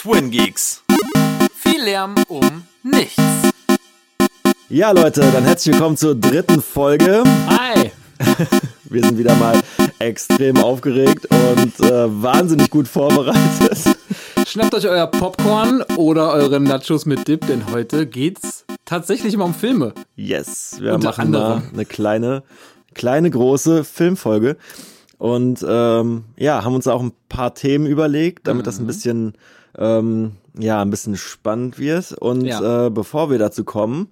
[0.00, 0.82] Twin Geeks.
[1.54, 3.20] Viel Lärm um nichts.
[4.70, 7.22] Ja, Leute, dann herzlich willkommen zur dritten Folge.
[7.48, 7.90] Hi!
[8.84, 9.60] Wir sind wieder mal
[9.98, 13.78] extrem aufgeregt und äh, wahnsinnig gut vorbereitet.
[14.46, 19.54] Schnappt euch euer Popcorn oder eure Nachos mit Dip, denn heute geht's tatsächlich mal um
[19.54, 19.92] Filme.
[20.16, 21.70] Yes, wir Unter machen mal anderem.
[21.74, 22.42] eine kleine,
[22.94, 24.56] kleine, große Filmfolge.
[25.18, 28.64] Und ähm, ja, haben uns auch ein paar Themen überlegt, damit Mhm.
[28.64, 29.34] das ein bisschen,
[29.78, 32.12] ähm, ja, ein bisschen spannend wird.
[32.12, 32.86] Und Ja.
[32.86, 34.08] äh, bevor wir dazu kommen,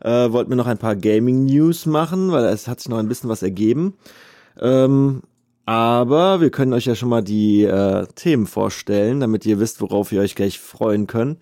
[0.00, 3.30] äh, wollten wir noch ein paar Gaming-News machen, weil es hat sich noch ein bisschen
[3.30, 3.94] was ergeben.
[4.60, 5.22] Ähm,
[5.64, 10.12] aber wir können euch ja schon mal die äh, Themen vorstellen, damit ihr wisst, worauf
[10.12, 11.38] ihr euch gleich freuen könnt.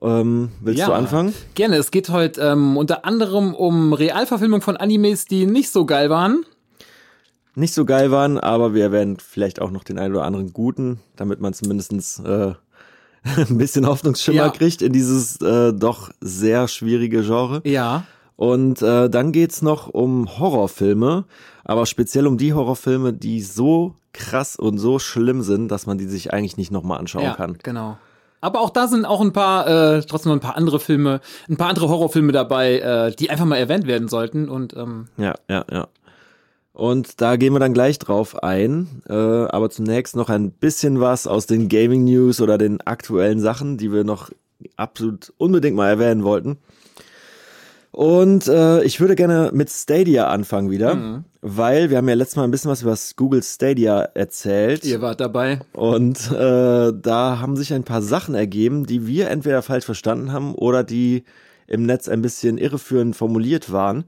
[0.00, 1.32] Ähm, willst du anfangen?
[1.54, 6.10] Gerne, es geht heute ähm, unter anderem um Realverfilmung von Animes, die nicht so geil
[6.10, 6.44] waren.
[7.54, 10.98] Nicht so geil waren, aber wir werden vielleicht auch noch den einen oder anderen guten,
[11.14, 12.54] damit man zumindestens äh,
[13.36, 14.50] ein bisschen Hoffnungsschimmer Ja.
[14.50, 17.60] kriegt in dieses äh, doch sehr schwierige Genre.
[17.64, 18.04] Ja.
[18.36, 21.24] Und äh, dann geht's noch um Horrorfilme,
[21.64, 26.06] aber speziell um die Horrorfilme, die so krass und so schlimm sind, dass man die
[26.06, 27.58] sich eigentlich nicht nochmal anschauen ja, kann.
[27.62, 27.98] genau.
[28.40, 31.56] Aber auch da sind auch ein paar, äh, trotzdem noch ein paar andere Filme, ein
[31.56, 34.48] paar andere Horrorfilme dabei, äh, die einfach mal erwähnt werden sollten.
[34.48, 35.86] Und ähm, Ja, ja, ja.
[36.82, 39.02] Und da gehen wir dann gleich drauf ein.
[39.08, 43.78] Äh, aber zunächst noch ein bisschen was aus den Gaming News oder den aktuellen Sachen,
[43.78, 44.30] die wir noch
[44.76, 46.58] absolut unbedingt mal erwähnen wollten.
[47.92, 52.42] Und äh, ich würde gerne mit Stadia anfangen wieder, weil wir haben ja letztes Mal
[52.42, 54.84] ein bisschen was über das Google Stadia erzählt.
[54.84, 55.60] ihr wart dabei.
[55.74, 60.56] Und äh, da haben sich ein paar Sachen ergeben, die wir entweder falsch verstanden haben
[60.56, 61.22] oder die
[61.68, 64.02] im Netz ein bisschen irreführend formuliert waren.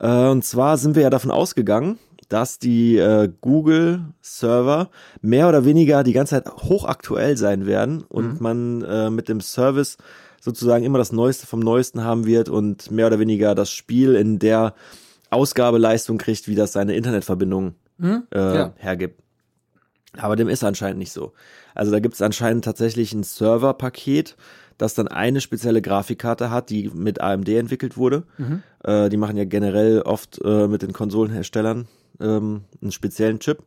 [0.00, 6.02] Äh, und zwar sind wir ja davon ausgegangen, dass die äh, Google-Server mehr oder weniger
[6.02, 9.96] die ganze Zeit hochaktuell sein werden und man äh, mit dem Service
[10.40, 14.38] sozusagen immer das Neueste vom Neuesten haben wird und mehr oder weniger das Spiel in
[14.38, 14.74] der
[15.30, 17.74] Ausgabeleistung kriegt, wie das seine Internetverbindung
[18.32, 18.72] äh, Ja.
[18.76, 19.20] hergibt.
[20.18, 21.32] Aber dem ist anscheinend nicht so.
[21.74, 24.36] Also da gibt es anscheinend tatsächlich ein Serverpaket,
[24.78, 28.22] das dann eine spezielle Grafikkarte hat, die mit AMD entwickelt wurde.
[28.84, 31.86] Äh, die machen ja generell oft äh, mit den Konsolenherstellern
[32.20, 33.62] ähm, einen speziellen Chip.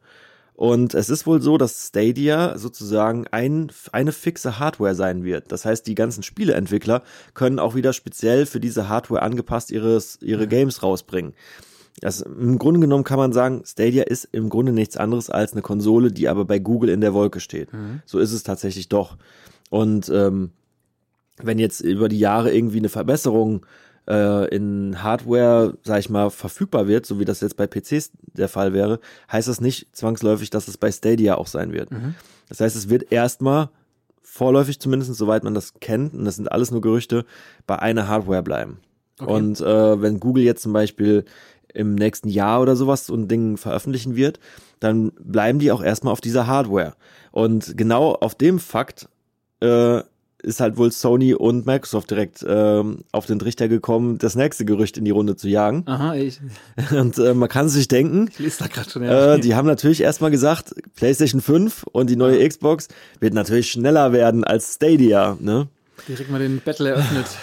[0.53, 5.53] Und es ist wohl so, dass Stadia sozusagen ein, eine fixe Hardware sein wird.
[5.53, 7.01] Das heißt, die ganzen Spieleentwickler
[7.33, 11.33] können auch wieder speziell für diese Hardware angepasst ihres, ihre Games rausbringen.
[12.01, 15.61] Das, Im Grunde genommen kann man sagen, Stadia ist im Grunde nichts anderes als eine
[15.61, 17.69] Konsole, die aber bei Google in der Wolke steht.
[18.05, 19.17] So ist es tatsächlich doch.
[19.69, 20.51] Und ähm,
[21.37, 23.65] wenn jetzt über die Jahre irgendwie eine Verbesserung
[24.09, 28.49] äh, in Hardware, sag ich mal, verfügbar wird, so wie das jetzt bei PCs der
[28.49, 28.99] Fall wäre,
[29.31, 31.89] heißt das nicht zwangsläufig, dass es bei Stadia auch sein wird.
[32.49, 33.69] Das heißt, es wird erstmal
[34.23, 37.25] vorläufig zumindest, soweit man das kennt, und das sind alles nur Gerüchte,
[37.67, 38.79] bei einer Hardware bleiben.
[39.19, 41.25] Und äh, wenn Google jetzt zum Beispiel
[41.73, 44.39] im nächsten Jahr oder sowas so ein Ding veröffentlichen wird,
[44.79, 46.93] dann bleiben die auch erstmal auf dieser Hardware.
[47.31, 49.09] Und genau auf dem Fakt
[49.59, 50.01] äh,
[50.41, 54.97] ist halt wohl Sony und Microsoft direkt ähm, auf den Trichter gekommen, das nächste Gerücht
[54.97, 55.83] in die Runde zu jagen.
[55.85, 56.39] Aha, ich,
[56.91, 59.03] Und äh, man kann sich denken, ich lese da gerade schon.
[59.03, 59.35] Ja.
[59.35, 62.87] äh, die haben natürlich erstmal gesagt, PlayStation 5 und die neue Xbox
[63.19, 65.67] wird natürlich schneller werden als Stadia, ne?
[66.07, 67.25] Direkt mal den Battle eröffnet.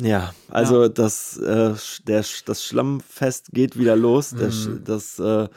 [0.00, 1.72] Ja, also das äh,
[2.06, 5.48] der das Schlammfest geht wieder los, der, sch- das äh,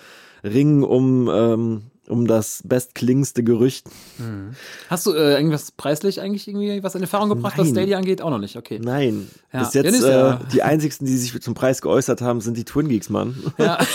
[0.43, 3.87] Ringen um ähm, um das bestklingendste Gerücht.
[4.89, 7.75] Hast du äh, irgendwas preislich eigentlich irgendwie was in Erfahrung gebracht, was Nein.
[7.75, 8.21] Stadia angeht?
[8.21, 8.79] Auch noch nicht, okay.
[8.83, 9.59] Nein, Ja.
[9.63, 12.57] bis Ja, jetzt ist äh, ja- die einzigsten, die sich zum Preis geäußert haben, sind
[12.57, 13.35] die Twin Geeks, Mann.
[13.57, 13.79] Ja.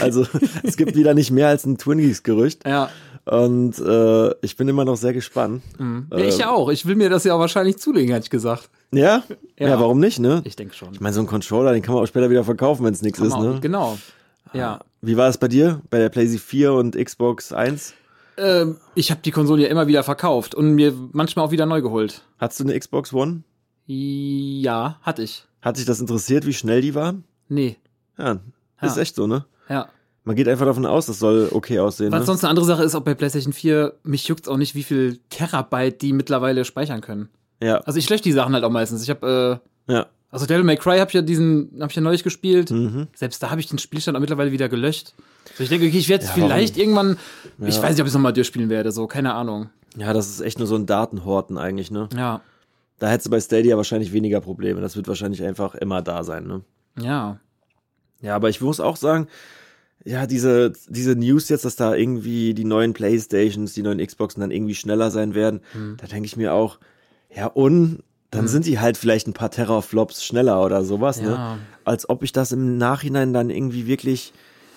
[0.00, 0.26] Also
[0.62, 2.88] es gibt wieder nicht mehr als ein Twin Geeks Gerücht ja.
[3.24, 5.62] und äh, ich bin immer noch sehr gespannt.
[6.10, 6.18] ja.
[6.18, 6.68] Ich ja auch.
[6.70, 8.70] Ich will mir das ja auch wahrscheinlich zulegen, hätte ich gesagt.
[8.92, 9.22] Ja?
[9.58, 9.80] ja, Ja.
[9.80, 10.40] warum nicht, ne?
[10.44, 10.94] Ich denke schon.
[10.94, 13.18] Ich meine, so ein Controller, den kann man auch später wieder verkaufen, wenn es nichts
[13.18, 13.58] ist, ne?
[13.60, 13.98] Genau.
[14.52, 14.80] Ja.
[15.00, 15.80] Wie war es bei dir?
[15.90, 17.94] Bei der PlayStation 4 und Xbox 1?
[18.36, 21.82] Ähm, ich habe die Konsole ja immer wieder verkauft und mir manchmal auch wieder neu
[21.82, 22.22] geholt.
[22.38, 23.42] Hattest du eine Xbox One?
[23.86, 25.44] Ja, hatte ich.
[25.62, 27.14] Hat dich das interessiert, wie schnell die war?
[27.48, 27.76] Nee.
[28.18, 28.38] Ja,
[28.82, 29.02] ist Ja.
[29.02, 29.44] echt so, ne?
[29.68, 29.88] Ja.
[30.24, 32.12] Man geht einfach davon aus, das soll okay aussehen.
[32.12, 32.26] Was Ne?
[32.26, 35.18] sonst eine andere Sache ist, auch bei PlayStation 4, mich juckt's auch nicht, wie viel
[35.30, 37.28] Terabyte die mittlerweile speichern können.
[37.62, 39.02] Ja, Also ich lösche die Sachen halt auch meistens.
[39.02, 40.06] Ich habe, äh, ja.
[40.30, 42.70] Also Devil May Cry habe ich ja diesen, habe ich ja neulich gespielt.
[42.70, 43.08] Mhm.
[43.14, 45.14] Selbst da habe ich den Spielstand auch mittlerweile wieder gelöscht.
[45.56, 47.16] So, ich denke, okay, ich werde Ja, vielleicht irgendwann,
[47.64, 47.82] ich Ja.
[47.82, 49.70] weiß nicht, ob ich es nochmal durchspielen werde, so, keine Ahnung.
[49.96, 52.08] Ja, das ist echt nur so ein Datenhorten eigentlich, ne?
[52.14, 52.42] Ja,
[53.00, 54.80] Da hättest du bei Stadia wahrscheinlich weniger Probleme.
[54.80, 56.62] Das wird wahrscheinlich einfach immer da sein, ne?
[57.00, 57.38] ja.
[58.20, 59.28] Ja, aber ich muss auch sagen,
[60.04, 64.50] ja, diese, diese News jetzt, dass da irgendwie die neuen Playstations, die neuen Xboxen dann
[64.50, 65.60] irgendwie schneller sein werden,
[65.98, 66.78] da denke ich mir auch,
[67.32, 71.30] ja, und dann sind die halt vielleicht ein paar Terraflops schneller oder sowas, ne?
[71.30, 71.58] Ja.
[71.84, 74.32] Als ob ich das im Nachhinein dann irgendwie wirklich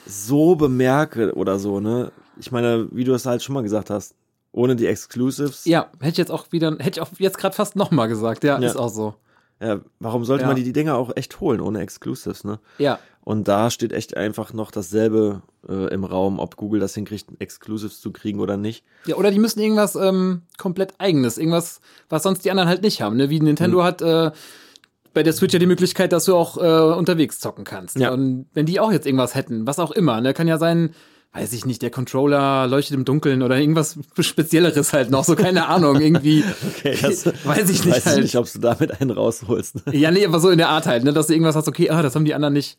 [0.08, 2.12] so bemerke oder so, ne?
[2.40, 4.16] Ich meine, wie du es halt schon mal gesagt hast,
[4.54, 7.76] ohne die Exclusives, Ja, hätte ich jetzt auch wieder, hätte ich auch jetzt gerade fast
[7.76, 8.44] nochmal gesagt.
[8.44, 8.68] Ja, Ja.
[8.68, 9.16] ist auch so.
[9.62, 10.48] ja, warum sollte Ja.
[10.48, 12.60] man die, die Dinger auch echt holen ohne Exclusives, ne?
[12.78, 13.00] Ja.
[13.24, 18.02] Und da steht echt einfach noch dasselbe äh, im Raum, ob Google das hinkriegt, Exclusives
[18.02, 18.84] zu kriegen oder nicht.
[19.06, 23.02] Ja, oder die müssen irgendwas ähm, komplett eigenes, irgendwas, was sonst die anderen halt nicht
[23.02, 23.30] haben, ne?
[23.30, 23.84] Wie Nintendo Hm.
[23.86, 24.32] hat äh,
[25.14, 27.98] bei der Switch ja die Möglichkeit, dass du auch äh, unterwegs zocken kannst.
[28.00, 28.12] Ja.
[28.12, 30.96] Und wenn die auch jetzt irgendwas hätten, was auch immer, ne, kann ja sein,
[31.34, 35.68] weiß ich nicht, der Controller leuchtet im Dunkeln oder irgendwas Spezielleres halt noch, so keine
[35.70, 36.44] Ahnung, irgendwie.
[36.76, 38.18] Okay, das weiß ich nicht weiß halt.
[38.18, 39.86] ich nicht, ob du damit einen rausholst.
[39.86, 39.96] Ne?
[39.96, 42.02] Ja, nee, aber so in der Art halt, ne, dass du irgendwas hast, okay, ah,
[42.02, 42.78] das haben die anderen nicht.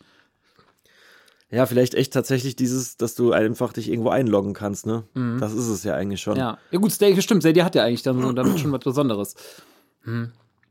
[1.52, 5.04] Ja, vielleicht echt tatsächlich dieses, dass du einfach dich irgendwo einloggen kannst, ne?
[5.38, 6.34] Das ist es ja eigentlich schon.
[6.34, 6.40] Mhm.
[6.40, 6.58] Ja.
[6.70, 9.34] Ja gut, Stadia, stimmt, Stadia hat ja eigentlich dann so damit schon was Besonderes.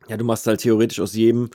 [0.08, 1.50] Ja, du machst halt theoretisch aus jedem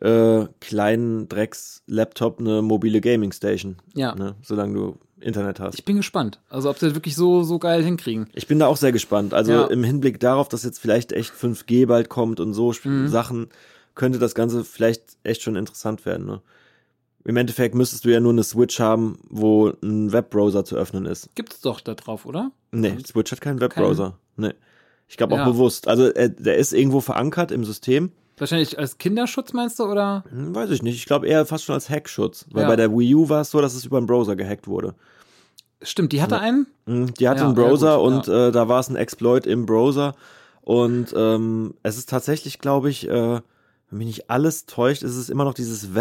[0.00, 3.76] äh, kleinen Drecks-Laptop eine mobile Gaming-Station.
[3.94, 4.14] Ja.
[4.14, 4.34] Ne?
[4.42, 5.76] Solange du Internet hast.
[5.78, 6.40] Ich bin gespannt.
[6.50, 8.28] Also ob sie das wirklich so, so geil hinkriegen.
[8.34, 9.32] Ich bin da auch sehr gespannt.
[9.32, 9.64] Also Ja.
[9.66, 13.06] im Hinblick darauf, dass jetzt vielleicht echt 5G bald kommt und so Mhm.
[13.08, 13.46] Sachen,
[13.94, 16.26] könnte das Ganze vielleicht echt schon interessant werden.
[16.26, 16.42] Ne?
[17.24, 21.34] Im Endeffekt müsstest du ja nur eine Switch haben, wo ein Webbrowser zu öffnen ist.
[21.34, 22.50] Gibt's doch da drauf, oder?
[22.70, 24.18] Nee, Switch hat keinen Webbrowser.
[24.36, 24.52] Nee.
[25.08, 25.44] Ich glaube auch Ja.
[25.44, 25.88] bewusst.
[25.88, 28.12] Also äh, der ist irgendwo verankert im System.
[28.36, 30.24] Wahrscheinlich als Kinderschutz meinst du, oder?
[30.28, 30.96] Hm, weiß ich nicht.
[30.96, 32.46] Ich glaube eher fast schon als Hackschutz.
[32.50, 32.68] Weil Ja.
[32.68, 34.94] bei der Wii U war es so, dass es über einen Browser gehackt wurde.
[35.82, 36.66] Stimmt, die hatte einen?
[36.86, 39.66] Mhm, Die hatte Ja, einen Browser gut, und äh, da war es ein Exploit im
[39.66, 40.14] Browser.
[40.62, 43.40] Und ähm, es ist tatsächlich, glaube ich, äh,
[43.90, 45.94] wenn mich nicht alles täuscht, ist es immer noch dieses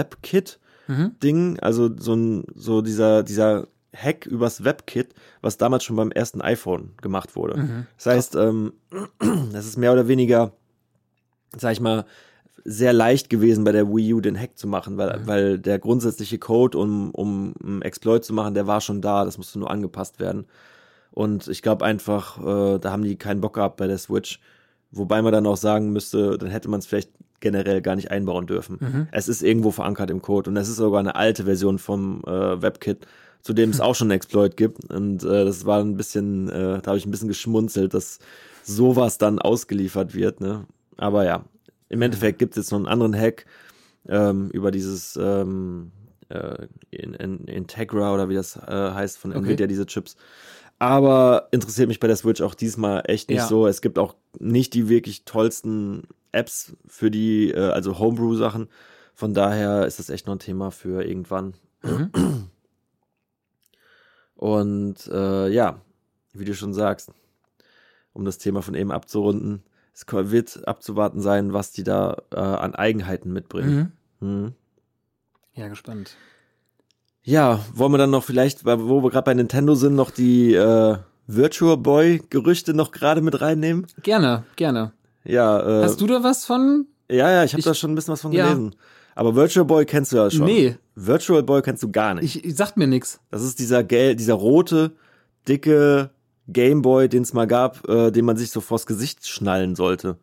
[0.87, 1.59] WebKit-Ding.
[1.59, 6.91] Also so ein, so dieser, dieser Hack übers WebKit, was damals schon beim ersten iPhone
[7.01, 7.85] gemacht wurde.
[7.97, 8.73] Das heißt, ähm,
[9.51, 10.51] das ist mehr oder weniger,
[11.55, 12.05] sag ich mal,
[12.65, 16.39] sehr leicht gewesen, bei der Wii U den Hack zu machen, weil, weil der grundsätzliche
[16.39, 20.19] Code, um, um einen Exploit zu machen, der war schon da, das musste nur angepasst
[20.19, 20.45] werden.
[21.11, 24.39] Und ich glaube einfach, äh, da haben die keinen Bock gehabt bei der Switch.
[24.93, 27.09] Wobei man dann auch sagen müsste, dann hätte man es vielleicht
[27.39, 28.77] generell gar nicht einbauen dürfen.
[29.11, 32.61] Es ist irgendwo verankert im Code und es ist sogar eine alte Version vom äh,
[32.61, 33.05] WebKit,
[33.41, 34.91] zu dem es auch schon einen Exploit gibt.
[34.93, 38.19] Und äh, das war ein bisschen, äh, da habe ich ein bisschen geschmunzelt, dass
[38.63, 40.39] sowas dann ausgeliefert wird.
[40.39, 40.65] Ne?
[40.95, 41.43] Aber ja,
[41.89, 43.45] im Endeffekt gibt es jetzt noch einen anderen Hack
[44.07, 45.91] ähm, über dieses ähm,
[46.29, 49.45] äh, in, in, Integra oder wie das äh, heißt von Okay.
[49.45, 50.15] Nvidia, diese Chips.
[50.79, 53.47] Aber interessiert mich bei der Switch auch diesmal echt nicht Ja.
[53.47, 53.67] so.
[53.67, 58.67] Es gibt auch nicht die wirklich tollsten Apps für die, äh, also Homebrew-Sachen.
[59.13, 61.53] Von daher ist das echt noch ein Thema für irgendwann.
[64.35, 65.79] Und äh, ja,
[66.33, 67.11] wie du schon sagst,
[68.13, 72.73] um das Thema von eben abzurunden, es wird abzuwarten sein, was die da äh, an
[72.73, 73.93] Eigenheiten mitbringen.
[74.19, 74.53] Mhm.
[75.53, 76.17] Ja, gespannt.
[77.23, 80.97] Ja, wollen wir dann noch vielleicht, wo wir gerade bei Nintendo sind, noch die äh,
[81.27, 83.87] Virtual Boy-Gerüchte noch gerade mit reinnehmen?
[84.01, 84.91] Gerne, gerne.
[85.23, 86.87] Ja, äh, Hast du da was von?
[87.09, 88.45] ja, ja, ich habe da schon ein bisschen was von Ja.
[88.49, 88.75] gelesen.
[89.15, 90.45] Aber Virtual Boy kennst du ja schon.
[90.45, 90.75] Nee.
[90.95, 92.35] Virtual Boy kennst du gar nicht.
[92.35, 93.19] Ich, ich sagt mir nix.
[93.29, 94.91] Das ist dieser gel dieser rote,
[95.47, 96.09] dicke
[96.47, 100.17] Gameboy, den es mal gab, äh, den man sich so vors Gesicht schnallen sollte.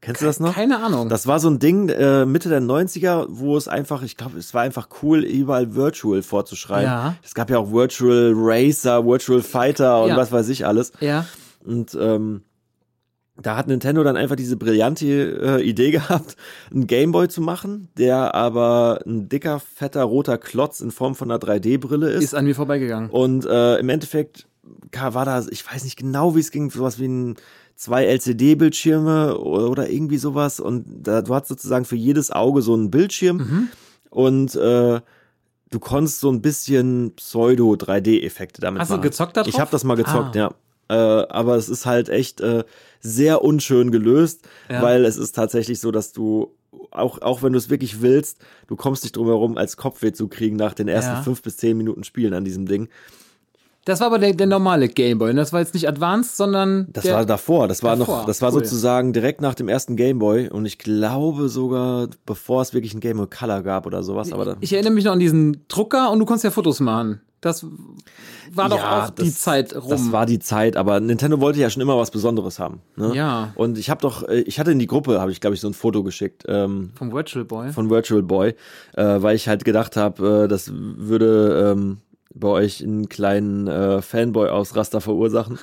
[0.00, 0.54] Kennst du das noch?
[0.54, 1.08] Keine Ahnung.
[1.08, 4.54] Das war so ein Ding äh, Mitte der 90er, wo es einfach, ich glaube, es
[4.54, 6.84] war einfach cool, überall Virtual vorzuschreiben.
[6.84, 7.16] Ja.
[7.24, 10.16] Es gab ja auch Virtual Racer, Virtual Fighter und Ja.
[10.16, 10.92] was weiß ich alles.
[11.00, 11.26] ja.
[11.64, 12.42] Und ähm,
[13.40, 16.36] da hat Nintendo dann einfach diese brillante äh, Idee gehabt,
[16.72, 21.40] einen Gameboy zu machen, der aber ein dicker, fetter, roter Klotz in Form von einer
[21.40, 22.24] 3D-Brille ist.
[22.24, 23.10] Ist an mir vorbeigegangen.
[23.10, 24.46] Und äh, im Endeffekt
[24.92, 27.36] war da, ich weiß nicht genau, wie es ging, sowas wie ein
[27.78, 30.58] zwei LCD-Bildschirme oder, irgendwie sowas.
[30.58, 33.68] Und da, du hattest sozusagen für jedes Auge so einen Bildschirm Mhm.
[34.10, 35.00] und äh,
[35.70, 39.02] du konntest so ein bisschen Pseudo-3D-Effekte damit Hast du machen.
[39.02, 39.48] gezockt da drauf?
[39.52, 40.38] Ich habe das mal gezockt, Ah.
[40.38, 40.54] ja.
[40.90, 42.64] Äh, aber es ist halt echt äh,
[43.00, 44.82] sehr unschön gelöst, Ja.
[44.82, 46.54] weil es ist tatsächlich so, dass du
[46.90, 50.28] auch, auch wenn du es wirklich willst, du kommst nicht drum herum, als Kopfweh zu
[50.28, 51.22] kriegen nach den ersten Ja.
[51.22, 52.88] fünf bis zehn Minuten Spielen an diesem Ding.
[53.84, 55.32] Das war aber der, der normale Gameboy.
[55.32, 55.40] ne?
[55.40, 58.52] Das war jetzt nicht Advanced, sondern Das war davor, das war Davor, noch, das war
[58.52, 58.62] cool.
[58.64, 63.16] sozusagen direkt nach dem ersten Gameboy und ich glaube sogar, bevor es wirklich ein Game
[63.16, 64.56] Boy Color gab oder sowas, aber dann.
[64.60, 67.22] Ich erinnere mich noch an diesen Drucker und du konntest ja Fotos machen.
[67.40, 67.64] Das
[68.52, 69.88] war doch Ja, auch die das- Zeit rum.
[69.88, 72.80] Das war die Zeit, aber Nintendo wollte ja schon immer was Besonderes haben.
[72.96, 73.12] Ne?
[73.14, 73.52] Ja.
[73.54, 75.68] Und ich habe doch, äh, ich hatte in die Gruppe, habe ich glaube ich so
[75.68, 77.70] ein Foto geschickt ähm, vom Virtual Boy.
[77.72, 78.54] von Virtual Boy,
[78.96, 81.98] äh, weil ich halt gedacht habe, äh, das würde ähm,
[82.38, 85.58] bei euch einen kleinen äh, Fanboy-Ausraster verursachen.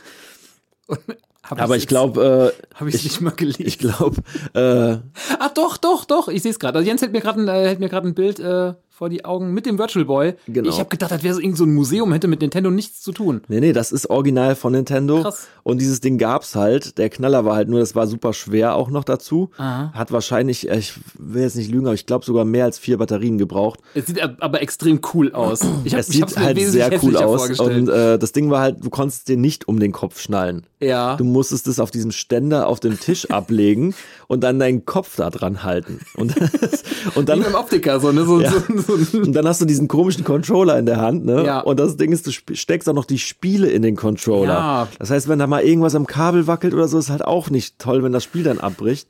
[1.44, 3.64] Hab Aber ich's ich glaube, äh, Habe ich nicht mal gelesen.
[3.68, 4.22] ich glaube,
[4.54, 4.98] äh,
[5.40, 6.28] Ah, doch, doch, doch.
[6.28, 6.80] Ich sehe es gerade.
[6.80, 9.26] Also Jens hält mir gerade ein, äh, hält mir gerade ein Bild äh, vor die
[9.26, 10.36] Augen mit dem Virtual Boy.
[10.48, 10.70] Genau.
[10.70, 13.12] Ich habe gedacht, das wäre so irgend so ein Museum, hätte mit Nintendo nichts zu
[13.12, 13.42] tun.
[13.50, 15.22] nee, nee, das ist original von Nintendo.
[15.22, 15.48] Krass.
[15.64, 16.98] Und dieses Ding gab's halt.
[16.98, 19.50] Der Knaller war halt nur, das war super schwer auch noch dazu.
[19.58, 19.92] Aha.
[19.94, 22.98] Hat wahrscheinlich, äh, ich will jetzt nicht lügen, aber ich glaube sogar mehr als vier
[22.98, 23.80] Batterien gebraucht.
[23.96, 25.62] Es sieht ab- aber extrem cool aus.
[25.84, 27.60] Ich hab, es ich sieht halt sehr cool aus.
[27.60, 30.66] Und äh, das Ding war halt, du konntest den nicht um den Kopf schnallen.
[30.80, 31.16] ja.
[31.18, 33.94] Du musstest es auf diesem Ständer auf dem Tisch ablegen
[34.28, 36.00] und dann deinen Kopf da dran halten.
[36.16, 36.36] Und,
[37.16, 38.24] und Wie dann beim Optiker, so, ne?
[38.26, 38.52] So, Ja.
[38.52, 41.46] so, Und dann hast du diesen komischen Controller in der Hand, ne?
[41.46, 41.60] Ja.
[41.62, 44.54] Und das Ding ist, du steckst auch noch die Spiele in den Controller.
[44.54, 44.88] Ja.
[45.00, 47.80] Das heißt, wenn da mal irgendwas am Kabel wackelt oder so, ist halt auch nicht
[47.80, 49.08] toll, wenn das Spiel dann abbricht.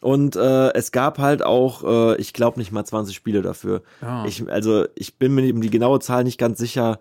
[0.00, 3.82] Und äh, es gab halt auch, äh, ich glaube nicht mal 20 Spiele dafür.
[4.02, 4.26] Ja.
[4.26, 6.98] Ich, also ich bin mir um die genaue Zahl nicht ganz sicher.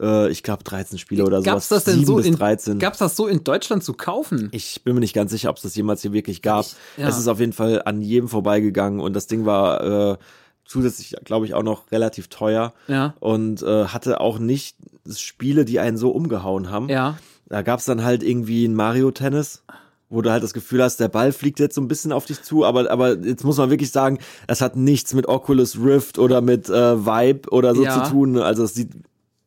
[0.00, 1.84] Äh, ich glaube 13 Spiele oder Gab's sowas.
[1.84, 2.78] das denn 7 so in, 13.
[2.78, 4.48] gab's das so in Deutschland zu kaufen?
[4.52, 6.64] Ich bin mir nicht ganz sicher, ob es das jemals hier wirklich gab.
[6.96, 7.08] ja.
[7.08, 10.16] Es ist auf jeden Fall an jedem vorbeigegangen und das Ding war äh,
[10.66, 13.14] zusätzlich, glaube ich, auch noch relativ teuer Ja.
[13.20, 14.76] und äh, hatte auch nicht
[15.16, 16.88] Spiele, die einen so umgehauen haben.
[16.88, 17.16] Ja.
[17.48, 19.62] Da gab es dann halt irgendwie ein Mario Tennis,
[20.08, 22.42] wo du halt das Gefühl hast, der Ball fliegt jetzt so ein bisschen auf dich
[22.42, 24.18] zu, aber, aber jetzt muss man wirklich sagen,
[24.48, 28.04] es hat nichts mit Oculus Rift oder mit äh, Vibe oder so Ja.
[28.04, 28.38] zu tun.
[28.38, 28.90] Also es sieht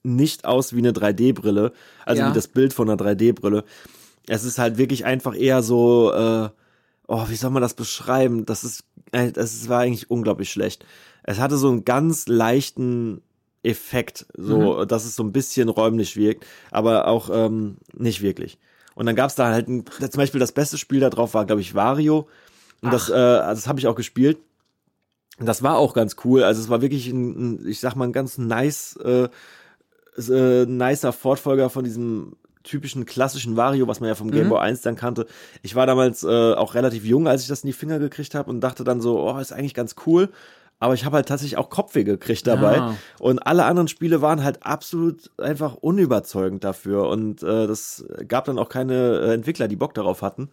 [0.04, 1.74] nicht aus wie eine 3D-Brille,
[2.06, 2.30] also Ja.
[2.30, 3.64] wie das Bild von einer 3D-Brille.
[4.28, 6.50] Es ist halt wirklich einfach eher so, äh,
[7.08, 8.46] oh, wie soll man das beschreiben?
[8.46, 10.86] Das ist, äh, das war eigentlich unglaublich schlecht.
[11.24, 13.22] Es hatte so einen ganz leichten
[13.64, 18.58] Effekt, so, dass es so ein bisschen räumlich wirkt, aber auch ähm, nicht wirklich.
[18.96, 21.46] Und dann gab es da halt ein, zum Beispiel das beste Spiel da drauf war,
[21.46, 22.28] glaube ich, Wario.
[22.82, 24.38] Und das, äh, also das habe ich auch gespielt.
[25.40, 26.44] Und das war auch ganz cool.
[26.44, 29.30] Also es war wirklich ein, ein ich sag mal, ein ganz nice, äh,
[30.18, 34.82] äh, nicer Fortfolger von diesem typischen klassischen Wario, was man ja vom Game Boy 1
[34.82, 35.28] dann kannte.
[35.62, 38.50] Ich war damals äh, auch relativ jung, als ich das in die Finger gekriegt habe
[38.50, 40.30] und dachte dann so, oh, ist eigentlich ganz cool.
[40.82, 42.76] Aber ich habe halt tatsächlich auch Kopfweh gekriegt dabei.
[42.78, 42.96] Ja.
[43.20, 47.08] Und alle anderen Spiele waren halt absolut einfach unüberzeugend dafür.
[47.10, 50.50] Und äh, das gab dann auch keine äh, Entwickler, die Bock darauf hatten.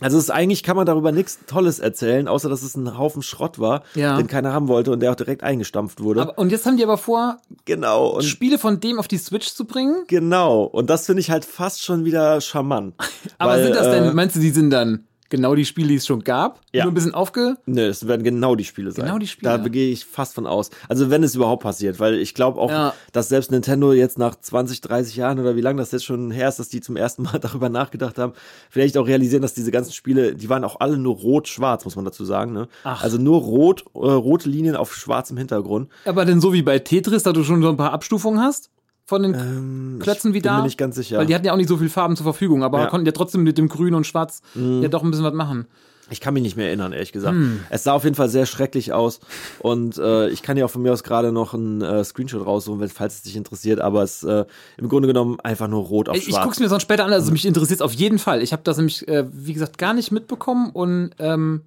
[0.00, 3.22] Also es ist eigentlich kann man darüber nichts Tolles erzählen, außer dass es ein Haufen
[3.22, 4.16] Schrott war, Ja.
[4.16, 6.22] den keiner haben wollte und der auch direkt eingestampft wurde.
[6.22, 9.64] Aber, und jetzt haben die aber vor, genau Spiele von dem auf die Switch zu
[9.66, 10.02] bringen.
[10.08, 12.94] genau und das finde ich halt fast schon wieder charmant.
[13.38, 15.94] Aber Weil, sind das äh, denn, meinst du, die sind dann genau die Spiele, die
[15.96, 16.60] es schon gab?
[16.72, 16.84] Ja.
[16.84, 17.56] Nur ein bisschen aufge...
[17.66, 19.06] Ne, es werden genau die Spiele sein.
[19.06, 19.50] Genau die Spiele.
[19.58, 20.70] Da gehe ich fast von aus.
[20.88, 22.94] Also wenn es überhaupt passiert, weil ich glaube auch, Ja.
[23.12, 26.48] dass selbst Nintendo jetzt nach 20, 30 Jahren oder wie lange das jetzt schon her
[26.48, 28.32] ist, dass die zum ersten Mal darüber nachgedacht haben,
[28.70, 32.04] vielleicht auch realisieren, dass diese ganzen Spiele, die waren auch alle nur rot-schwarz, muss man
[32.04, 32.52] dazu sagen.
[32.52, 32.68] Ne?
[32.84, 33.02] Ach.
[33.02, 35.88] Also nur rot, äh, rote Linien auf schwarzem Hintergrund.
[36.04, 38.70] Aber denn so wie bei Tetris, da du schon so ein paar Abstufungen hast?
[39.06, 40.58] Von den Ähm, Klötzen wie ich bin da?
[40.58, 41.18] mir nicht ganz sicher.
[41.18, 42.86] Weil die hatten ja auch nicht so viel Farben zur Verfügung, aber Ja.
[42.86, 42.90] Mhm.
[42.90, 45.66] konnten ja trotzdem mit dem Grün und Schwarz ja doch ein bisschen was machen.
[46.10, 47.34] Ich kann mich nicht mehr erinnern, ehrlich gesagt.
[47.34, 47.60] Hm.
[47.70, 49.20] Es sah auf jeden Fall sehr schrecklich aus.
[49.60, 52.86] Und äh, ich kann ja auch von mir aus gerade noch einen äh, Screenshot raussuchen,
[52.90, 53.80] falls es dich interessiert.
[53.80, 54.44] Aber es äh,
[54.76, 56.44] im Grunde genommen einfach nur rot auf Ich, ich schwarz.
[56.44, 58.42] guck's mir sonst später an, also mich interessiert auf jeden Fall.
[58.42, 61.62] Ich habe das nämlich, äh, wie gesagt, gar nicht mitbekommen und ähm,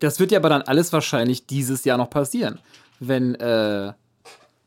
[0.00, 2.60] das wird ja aber dann alles wahrscheinlich dieses Jahr noch passieren.
[2.98, 3.92] Wenn äh,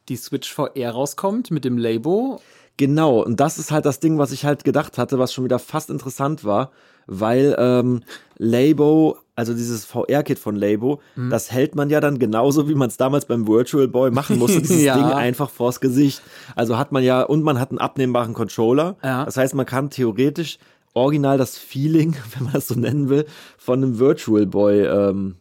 [0.10, 2.42] die Switch VR rauskommt mit dem Labo.
[2.78, 5.60] Genau, und das ist halt das Ding, was ich halt gedacht hatte, was schon wieder
[5.60, 6.72] fast interessant war,
[7.08, 8.02] weil ähm,
[8.38, 11.30] Labo, also dieses VR-Kit von Labo, Mhm.
[11.30, 14.62] das hält man ja dann genauso, wie man es damals beim Virtual Boy machen musste,
[14.62, 14.96] dieses Ja.
[14.96, 16.22] Ding einfach vors Gesicht.
[16.56, 18.98] Also hat man ja, und man hat einen abnehmbaren Controller.
[19.02, 19.24] Ja.
[19.24, 20.58] Das heißt, man kann theoretisch
[20.94, 23.26] original das Feeling, wenn man das so nennen will,
[23.58, 25.36] von einem Virtual Boy ähm,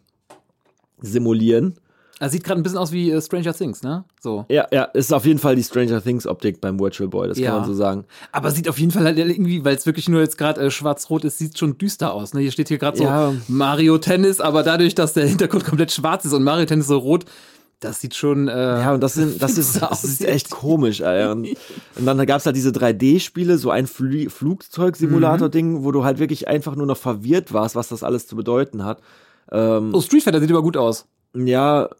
[1.00, 1.75] simulieren.
[2.21, 4.04] Er sieht gerade ein bisschen aus wie äh, Stranger Things, ne?
[4.21, 4.44] So.
[4.49, 7.50] Ja, ja, ist auf jeden Fall die Stranger Things Optik beim Virtual Boy, das Ja.
[7.50, 8.04] kann man so sagen.
[8.30, 11.25] Aber sieht auf jeden Fall halt irgendwie, weil es wirklich nur jetzt gerade äh, schwarz-rot
[11.25, 12.33] ist, sieht schon düster aus.
[12.33, 12.40] Ne?
[12.40, 13.35] Hier steht hier gerade so Ja.
[13.49, 17.25] Mario Tennis, aber dadurch, dass der Hintergrund komplett schwarz ist und Mario Tennis so rot,
[17.80, 18.47] das sieht schon.
[18.47, 21.00] Äh, Ja, und das, sind, das, ist, das ist echt komisch.
[21.00, 21.26] Ey.
[21.33, 21.49] Und,
[21.97, 26.76] und dann gab's halt diese 3D-Spiele, so ein Fl Flugzeugsimulator-Ding, wo du halt wirklich einfach
[26.76, 29.00] nur noch verwirrt warst, was das alles zu bedeuten hat.
[29.50, 31.06] Oh, Street Fighter sieht aber gut aus.
[31.37, 31.90] Ja,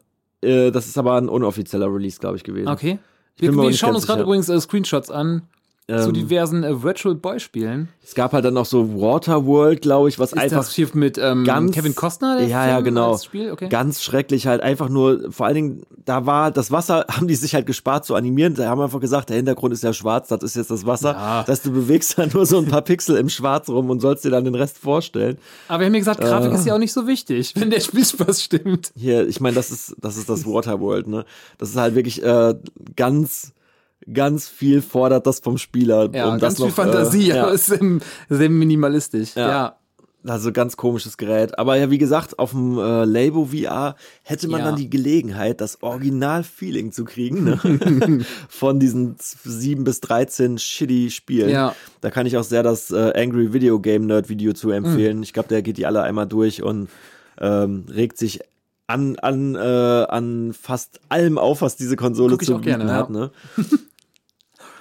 [0.45, 2.67] äh, das ist aber ein unoffizieller Release, glaube ich, gewesen.
[2.67, 2.99] Okay.
[3.39, 5.43] bin Wir, wir schauen uns gerade übrigens äh, Screenshots an
[5.87, 7.89] zu Ähm, diversen äh, Virtual Boy Spielen.
[8.03, 11.19] Es gab halt dann noch so Waterworld, glaube ich, was Ist einfach das hier mit
[11.19, 12.41] ähm, ganz- Kevin Costner?
[12.41, 13.11] Ja, ja, Film genau.
[13.13, 13.51] als Spiel?
[13.51, 13.69] Okay.
[13.69, 17.53] Ganz schrecklich halt einfach nur, vor allen Dingen, da war das Wasser, haben die sich
[17.53, 18.55] halt gespart zu animieren.
[18.55, 21.11] Da haben einfach gesagt, der Hintergrund ist ja schwarz, das ist jetzt das Wasser.
[21.13, 21.43] Ja.
[21.43, 24.31] Dass du bewegst dann nur so ein paar Pixel im Schwarz rum und sollst dir
[24.31, 25.37] dann den Rest vorstellen.
[25.67, 26.55] Aber wir haben ja gesagt, Grafik Äh.
[26.55, 28.91] ist ja auch nicht so wichtig, wenn der Spielspaß stimmt.
[28.95, 31.25] Hier, ich meine, das ist, das ist das Waterworld, ne?
[31.59, 32.55] Das ist halt wirklich äh,
[32.95, 33.51] ganz
[34.13, 36.09] ganz viel fordert das vom Spieler.
[36.13, 37.65] Ja, um ganz das viel noch, Fantasie, Äh, aber ja, ist
[38.29, 39.35] sehr, minimalistisch.
[39.35, 39.49] Ja.
[39.49, 39.75] Ja.
[40.27, 41.57] also ganz komisches Gerät.
[41.59, 44.65] Aber ja, wie gesagt, auf dem äh, Labo VR hätte man Ja.
[44.67, 48.25] dann die Gelegenheit, das Original-Feeling zu kriegen ne?
[48.49, 51.49] von diesen 7 bis 13 shitty Spielen.
[51.49, 51.75] Ja.
[52.01, 55.21] Da kann ich auch sehr das äh, Angry Video Game Nerd Video zu empfehlen.
[55.23, 56.89] Ich glaube, der geht die alle einmal durch und
[57.39, 58.39] ähm, regt sich
[58.87, 62.93] an, an, äh, an fast allem auf, was diese Konsole zu bieten gerne, ja.
[62.93, 63.09] hat.
[63.09, 63.31] Ne?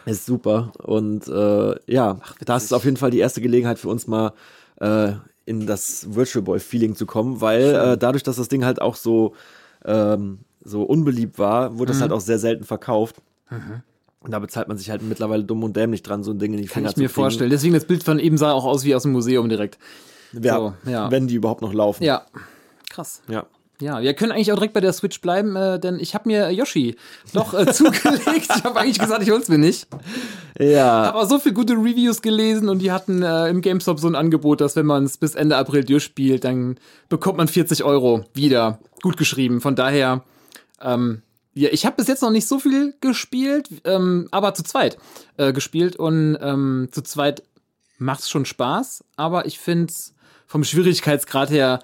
[0.07, 0.73] ist super.
[0.83, 4.33] Und äh, ja, das ist auf jeden Fall die erste Gelegenheit für uns mal
[4.81, 5.13] äh,
[5.47, 8.97] in das Virtual Boy Feeling zu kommen, weil äh, dadurch, dass das Ding halt auch
[8.97, 9.35] so
[9.85, 12.03] ähm, so unbeliebt war, wurde es Mhm.
[12.03, 13.17] halt auch sehr selten verkauft.
[14.21, 16.63] Und da bezahlt man sich halt mittlerweile dumm und dämlich dran, so ein Ding in
[16.63, 17.23] die Kann Finger ich mir zu kriegen.
[17.25, 17.51] vorstellen.
[17.51, 19.79] Deswegen das Bild von eben sah auch aus wie aus dem Museum direkt.
[20.33, 21.11] Ja, So, ja.
[21.11, 22.03] Wenn die überhaupt noch laufen.
[22.03, 22.23] Ja.
[22.89, 23.21] Krass.
[23.29, 23.45] ja.
[23.81, 26.51] Ja, wir können eigentlich auch direkt bei der Switch bleiben, äh, denn ich habe mir
[26.51, 26.97] Yoshi
[27.33, 28.49] doch äh, zugelegt.
[28.57, 29.89] Ich habe eigentlich gesagt, ich hol's mir nicht.
[30.59, 31.03] Ja.
[31.03, 34.61] Aber so viele gute Reviews gelesen und die hatten äh, im GameStop so ein Angebot,
[34.61, 36.79] dass wenn man es bis Ende April durchspielt, dann
[37.09, 38.79] bekommt man 40 Euro wieder.
[39.03, 39.61] Gut geschrieben.
[39.61, 40.23] Von daher,
[40.81, 41.23] ähm,
[41.55, 44.99] ja, ich habe bis jetzt noch nicht so viel gespielt, ähm, aber zu zweit
[45.37, 47.43] äh, gespielt und ähm, zu zweit
[47.99, 50.15] macht's schon Spaß, aber ich find's
[50.47, 51.81] vom Schwierigkeitsgrad her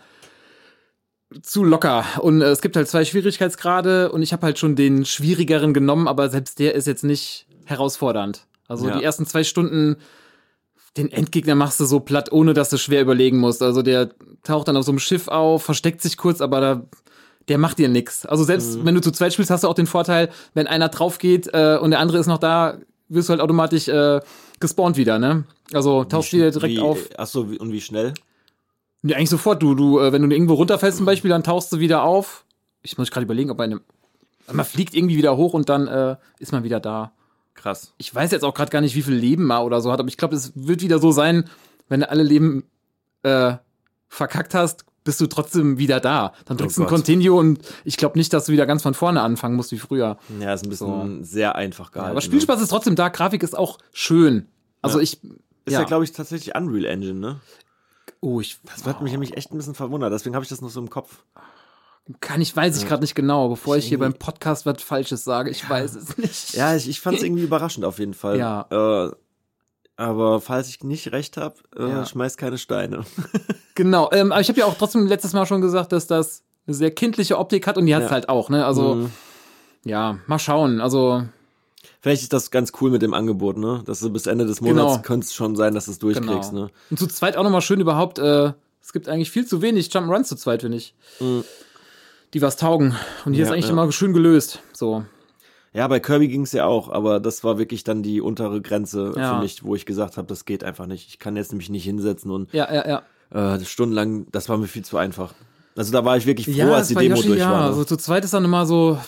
[1.42, 2.04] zu locker.
[2.20, 6.08] Und äh, es gibt halt zwei Schwierigkeitsgrade und ich habe halt schon den schwierigeren genommen,
[6.08, 8.46] aber selbst der ist jetzt nicht herausfordernd.
[8.68, 8.98] Also Ja.
[8.98, 9.96] die ersten zwei Stunden,
[10.96, 13.62] den Endgegner machst du so platt, ohne dass du schwer überlegen musst.
[13.62, 14.10] Also der
[14.42, 16.82] taucht dann auf so einem Schiff auf, versteckt sich kurz, aber da,
[17.48, 18.26] der macht dir nix.
[18.26, 21.18] Also selbst wenn du zu zweit spielst, hast du auch den Vorteil, wenn einer drauf
[21.18, 24.20] geht äh, und der andere ist noch da, wirst du halt automatisch äh,
[24.58, 25.44] gespawnt wieder, ne?
[25.72, 26.98] Also tauchst du dir direkt wie, auf.
[27.16, 28.14] Achso, und wie schnell?
[29.02, 29.62] Ja, eigentlich sofort.
[29.62, 32.44] Du, du, äh, wenn du irgendwo runterfällst zum Beispiel, dann tauchst du wieder auf.
[32.82, 33.80] Ich muss gerade überlegen, ob bei einem.
[34.52, 37.12] Man fliegt irgendwie wieder hoch und dann äh, ist man wieder da.
[37.54, 37.92] Krass.
[37.98, 40.08] Ich weiß jetzt auch gerade gar nicht, wie viel Leben man oder so hat, aber
[40.08, 41.48] ich glaube, es wird wieder so sein,
[41.88, 42.64] wenn du alle Leben
[43.22, 43.54] äh,
[44.08, 46.32] verkackt hast, bist du trotzdem wieder da.
[46.46, 46.88] Dann drückst du Oh ein.
[46.88, 50.18] Continue und ich glaube nicht, dass du wieder ganz von vorne anfangen musst wie früher.
[50.40, 52.12] Ja, ist ein bisschen sehr einfach gehalten.
[52.12, 54.46] aber Spielspaß ist trotzdem da, Grafik ist auch schön.
[54.82, 55.02] Also Ja.
[55.04, 55.22] ich.
[55.22, 55.30] Ne?
[55.66, 57.40] Ist ja, glaube ich, tatsächlich Unreal Engine, ne?
[58.20, 60.70] Oh, ich Das hat mich nämlich echt ein bisschen verwundert, deswegen habe ich das noch
[60.70, 61.22] so im Kopf.
[62.20, 65.24] kann ich, weiß ich gerade nicht genau, bevor ich, Ich hier beim Podcast was Falsches
[65.24, 65.50] sage.
[65.50, 66.54] Ich weiß es nicht.
[66.54, 68.38] Ja, ich, ich fand es irgendwie überraschend auf jeden Fall.
[68.38, 68.66] Ja.
[68.70, 69.10] Äh,
[69.96, 72.06] aber falls ich nicht recht habe, äh, Ja.
[72.06, 73.04] schmeiß keine Steine.
[73.76, 76.74] Genau, ähm, aber ich habe ja auch trotzdem letztes Mal schon gesagt, dass das eine
[76.74, 78.12] sehr kindliche Optik hat und die hat es Ja.
[78.14, 78.66] halt auch, ne?
[78.66, 79.10] Also, Mhm.
[79.84, 80.82] ja, mal schauen.
[80.82, 81.22] Also,
[82.00, 83.82] Vielleicht ist das ganz cool mit dem Angebot, ne?
[83.84, 85.02] Dass du bis Ende des Monats Genau.
[85.02, 86.64] könnte es schon sein, dass du es durchkriegst, genau.
[86.64, 86.70] ne?
[86.90, 90.24] Und zu zweit auch nochmal schön überhaupt, äh, es gibt eigentlich viel zu wenig Jump'n'Runs
[90.24, 90.94] zu zweit, finde ich.
[91.20, 91.44] Mhm.
[92.32, 92.94] Die was taugen.
[93.24, 93.72] Und hier Ja, ist eigentlich ja.
[93.72, 94.60] immer schön gelöst.
[94.72, 95.04] So.
[95.72, 99.12] Ja, bei Kirby ging es ja auch, aber das war wirklich dann die untere Grenze
[99.16, 99.34] Ja.
[99.36, 101.08] für mich, wo ich gesagt habe, das geht einfach nicht.
[101.08, 103.54] Ich kann jetzt nämlich nicht hinsetzen und Ja, ja, ja.
[103.56, 105.34] äh, stundenlang, das war mir viel zu einfach.
[105.76, 107.50] Also da war ich wirklich froh, ja, als die Demo Yoshi, durch ja.
[107.50, 107.58] war.
[107.60, 107.64] ne?
[107.66, 108.98] Also zu zweit ist dann immer so,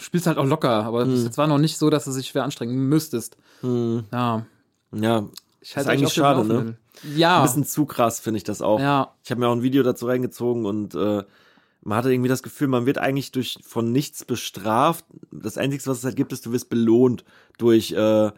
[0.00, 1.12] spielst halt auch locker, aber Mhm.
[1.26, 3.36] es war noch nicht so, dass du sich schwer anstrengen müsstest.
[3.60, 4.46] Hm, Ja.
[4.92, 5.26] ja,
[5.60, 6.76] Ich ist halte euch eigentlich schade, ne?
[7.16, 7.38] Ja.
[7.38, 8.78] Ein bisschen zu krass finde ich das auch.
[8.80, 9.12] ja.
[9.24, 11.22] Ich habe mir auch ein Video dazu reingezogen und äh,
[11.82, 15.04] man hatte irgendwie das Gefühl, man wird eigentlich durch von nichts bestraft.
[15.32, 17.24] Das Einzige, was es halt gibt, ist, du wirst belohnt
[17.58, 18.30] durch äh,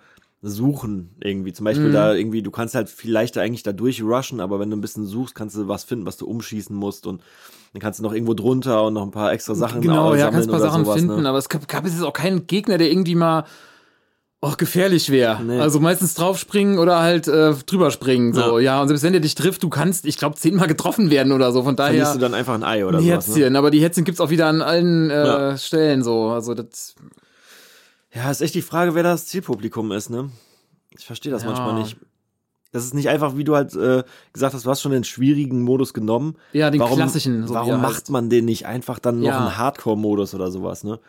[0.43, 1.53] Suchen irgendwie.
[1.53, 1.93] Zum Beispiel Mhm.
[1.93, 5.07] da irgendwie, du kannst halt viel leichter eigentlich da durchrushen, aber wenn du ein bisschen
[5.07, 7.23] suchst, kannst du was finden, was du umschießen musst und
[7.73, 10.49] dann kannst du noch irgendwo drunter und noch ein paar extra Sachen Genau, ja, kannst
[10.49, 11.29] ein paar Sachen sowas, finden, Ne?
[11.29, 13.45] aber es gab, gab jetzt auch keinen Gegner, der irgendwie mal
[14.43, 15.43] auch gefährlich wäre.
[15.43, 15.59] Nee.
[15.59, 18.33] Also meistens draufspringen oder halt äh, drüber springen.
[18.35, 18.81] So, ja.
[18.81, 21.63] und selbst wenn der dich trifft, du kannst, ich glaube, zehnmal getroffen werden oder so.
[21.65, 23.35] Von daher Verlierst du dann einfach ein Ei oder ein sowas.
[23.35, 23.59] Ne?
[23.59, 25.57] Aber die Herzchen gibt's auch wieder an allen äh, Ja.
[25.59, 26.29] Stellen so.
[26.29, 26.95] Also das,
[28.17, 30.31] Ja, ist echt die Frage, wer das Zielpublikum ist, ne?
[30.99, 31.49] Ich verstehe das Ja.
[31.51, 31.97] manchmal nicht.
[32.73, 34.03] Das ist nicht einfach, wie du halt äh,
[34.33, 36.37] gesagt hast, du hast schon den schwierigen Modus genommen.
[36.53, 37.47] ja, den warum, klassischen.
[37.47, 38.11] So warum macht heißt.
[38.11, 39.39] man den nicht einfach dann noch Ja.
[39.39, 40.93] einen Hardcore-Modus oder sowas, ne?
[40.97, 41.01] Von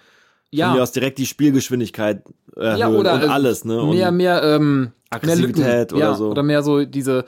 [0.52, 2.24] Ja, mir aus direkt die Spielgeschwindigkeit
[2.56, 3.82] erhöhen ja oder und äh, alles, ne?
[3.82, 6.30] Und mehr, mehr, ähm, mehr Aggressivität oder ja, so.
[6.32, 7.26] Oder mehr so diese,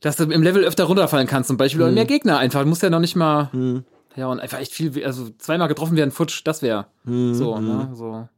[0.00, 1.82] dass du im Level öfter runterfallen kannst zum Beispiel.
[1.82, 2.62] Oder mehr Gegner einfach.
[2.62, 3.50] Du musst ja noch nicht mal.
[3.52, 3.84] Hm,
[4.16, 7.66] Ja, und einfach echt viel, also zweimal getroffen werden, futsch, das wäre hm, so, hm.
[7.66, 7.90] ne?
[7.94, 8.28] So.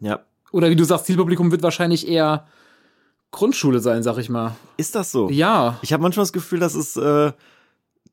[0.00, 0.20] Ja.
[0.52, 2.46] Oder wie du sagst, Zielpublikum wird wahrscheinlich eher
[3.30, 4.54] Grundschule sein, sag ich mal.
[4.76, 5.28] Ist das so?
[5.28, 5.78] Ja.
[5.82, 7.32] Ich habe manchmal das Gefühl, dass es äh,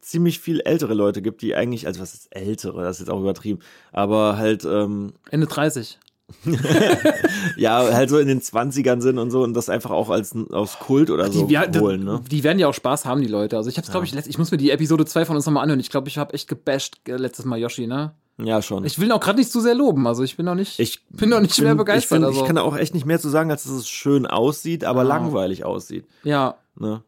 [0.01, 3.21] ziemlich viel ältere Leute gibt, die eigentlich, also was ist ältere, das ist jetzt auch
[3.21, 3.59] übertrieben,
[3.91, 5.99] aber halt, ähm, Ende 30.
[7.57, 10.79] ja, halt so in den 20ern sind und so und das einfach auch als aus
[10.79, 12.21] Kult oder so die, ja, holen, ne?
[12.29, 13.57] die werden ja auch Spaß haben, die Leute.
[13.57, 15.63] Also ich hab's, glaube ich, letzt, ich muss mir die Episode 2 von uns nochmal
[15.63, 15.81] anhören.
[15.81, 18.13] Ich glaube, ich habe echt gebasht äh, letztes Mal Yoshi, ne?
[18.43, 18.85] Ja, schon.
[18.85, 21.29] Ich will auch gerade nicht zu sehr loben, also ich bin noch nicht, Ich bin
[21.29, 22.03] noch nicht bin- begeistert.
[22.03, 22.39] Ich, find, also.
[22.41, 25.01] ich kann da auch echt nicht mehr zu sagen, als dass es schön aussieht, aber
[25.01, 25.03] Ah.
[25.03, 26.05] langweilig aussieht.
[26.23, 27.03] ja, Ne?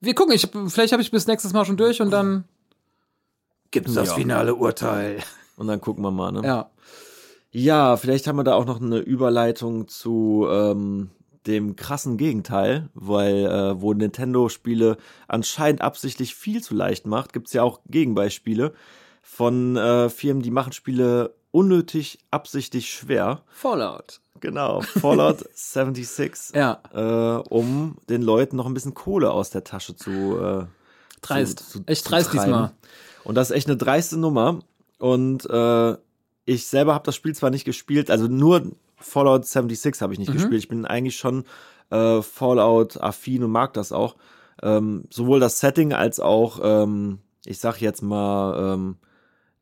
[0.00, 0.32] wir gucken.
[0.34, 2.44] Ich, vielleicht habe ich bis nächstes Mal schon durch und dann
[3.70, 4.14] gibt's das Ja.
[4.14, 5.18] finale Urteil.
[5.56, 6.30] Und dann gucken wir mal.
[6.32, 6.42] Ne?
[6.44, 6.70] Ja.
[7.50, 11.10] Ja, vielleicht haben wir da auch noch eine Überleitung zu ähm,
[11.46, 17.62] dem krassen Gegenteil, weil äh, wo Nintendo-Spiele anscheinend absichtlich viel zu leicht macht, gibt's ja
[17.62, 18.74] auch Gegenbeispiele
[19.30, 23.42] von äh, Firmen, die machen Spiele unnötig absichtlich schwer.
[23.48, 24.20] Fallout.
[24.40, 29.94] Genau, Fallout 76, Ja, äh, um den Leuten noch ein bisschen Kohle aus der Tasche
[29.96, 30.64] zu äh,
[31.20, 31.58] dreist.
[31.60, 32.42] zu- zu- Echt zu dreist treiben.
[32.44, 32.72] diesmal.
[33.24, 34.60] Und das ist echt eine dreiste Nummer.
[34.98, 35.96] Und äh,
[36.46, 38.62] ich selber habe das Spiel zwar nicht gespielt, also nur
[38.96, 40.34] Fallout 76 habe ich nicht Mhm.
[40.34, 40.62] gespielt.
[40.62, 41.44] Ich bin eigentlich schon
[41.90, 44.16] äh, Fallout-affin und mag das auch.
[44.62, 48.96] Ähm, sowohl das Setting als auch, ähm, ich sag jetzt mal, ähm,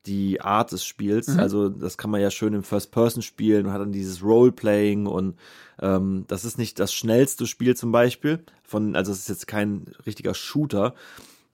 [0.06, 1.28] die Art des Spiels.
[1.28, 1.40] Mhm.
[1.40, 5.06] Also das kann man ja schön im First Person spielen und hat dann dieses Roleplaying
[5.06, 5.36] und
[5.80, 8.44] ähm, das ist nicht das schnellste Spiel zum Beispiel.
[8.62, 10.94] Von, also es ist jetzt kein richtiger Shooter.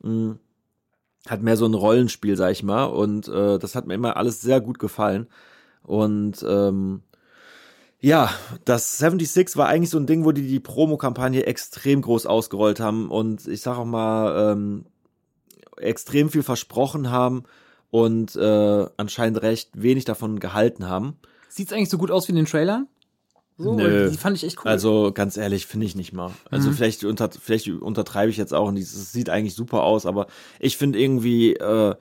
[0.03, 0.33] Mm,
[1.27, 2.85] hat mehr so ein Rollenspiel, sag ich mal.
[2.85, 5.27] Und äh, das hat mir immer alles sehr gut gefallen.
[5.83, 7.03] Und ähm,
[8.01, 8.31] ja,
[8.65, 13.11] das 76 war eigentlich so ein Ding, wo die die Promo-Kampagne extrem groß ausgerollt haben
[13.11, 14.87] und ich sag auch mal ähm,
[15.77, 17.45] extrem viel versprochen haben
[17.93, 21.19] und äh, anscheinend recht wenig davon gehalten haben.
[21.51, 22.89] Sieht's eigentlich so gut aus wie in den Trailern?
[23.59, 24.11] So, Nö.
[24.11, 24.71] die fand ich echt cool.
[24.71, 26.33] Also ganz ehrlich, finde ich nicht mal.
[26.51, 26.75] Also Mhm.
[26.75, 30.27] vielleicht, unter, vielleicht untertreibe ich jetzt auch und es sieht eigentlich super aus, aber
[30.59, 31.95] ich finde irgendwie, äh,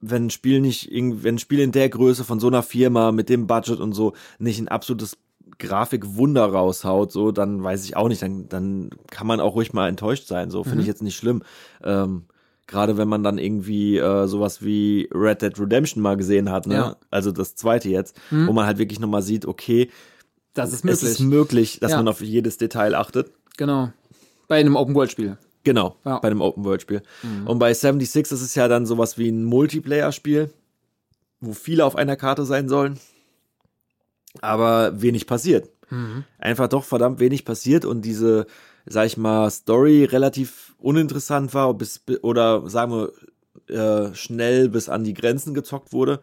[0.00, 3.30] wenn ein Spiel nicht, wenn ein Spiel in der Größe von so einer Firma mit
[3.30, 5.16] dem Budget und so nicht ein absolutes
[5.58, 9.88] Grafikwunder raushaut, so, dann weiß ich auch nicht, dann, dann kann man auch ruhig mal
[9.88, 10.50] enttäuscht sein.
[10.50, 10.80] So, finde Mhm.
[10.82, 11.42] ich jetzt nicht schlimm.
[11.82, 12.26] Ähm,
[12.70, 16.74] Gerade wenn man dann irgendwie äh, sowas wie Red Dead Redemption mal gesehen hat, ne?
[16.74, 16.96] Ja.
[17.10, 18.46] Also das zweite jetzt, Mhm.
[18.46, 19.90] wo man halt wirklich nochmal sieht, okay,
[20.54, 21.02] das ist möglich.
[21.02, 21.96] es ist möglich, dass Ja.
[21.96, 23.32] man auf jedes Detail achtet.
[23.56, 23.90] genau.
[24.48, 25.36] Bei einem Open-World-Spiel.
[25.64, 26.16] Genau, Ja.
[26.16, 26.20] Mhm.
[26.22, 27.02] bei einem Open-World-Spiel.
[27.44, 30.50] Und bei 76 das ist ja dann sowas wie ein Multiplayer-Spiel,
[31.40, 32.98] wo viele auf einer Karte sein sollen,
[34.40, 35.68] aber wenig passiert.
[35.90, 36.24] Mhm.
[36.38, 38.46] Einfach doch verdammt wenig passiert und diese,
[38.86, 45.04] sag ich mal, Story relativ uninteressant war bis, oder sagen wir äh, schnell bis an
[45.04, 46.20] die Grenzen gezockt wurde.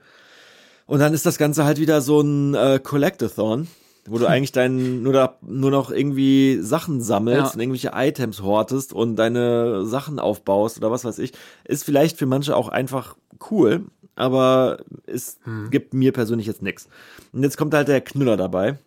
[0.85, 3.67] Und dann ist das Ganze halt wieder so ein äh, Collectathon,
[4.07, 7.53] wo du eigentlich dein, nur, da, nur noch irgendwie Sachen sammelst Ja.
[7.53, 11.33] und irgendwelche Items hortest und deine Sachen aufbaust oder was weiß ich.
[11.65, 13.15] Ist vielleicht für manche auch einfach
[13.51, 15.39] cool, aber es
[15.69, 16.87] gibt mir persönlich jetzt nix.
[17.33, 18.79] Und jetzt kommt halt der Knüller dabei.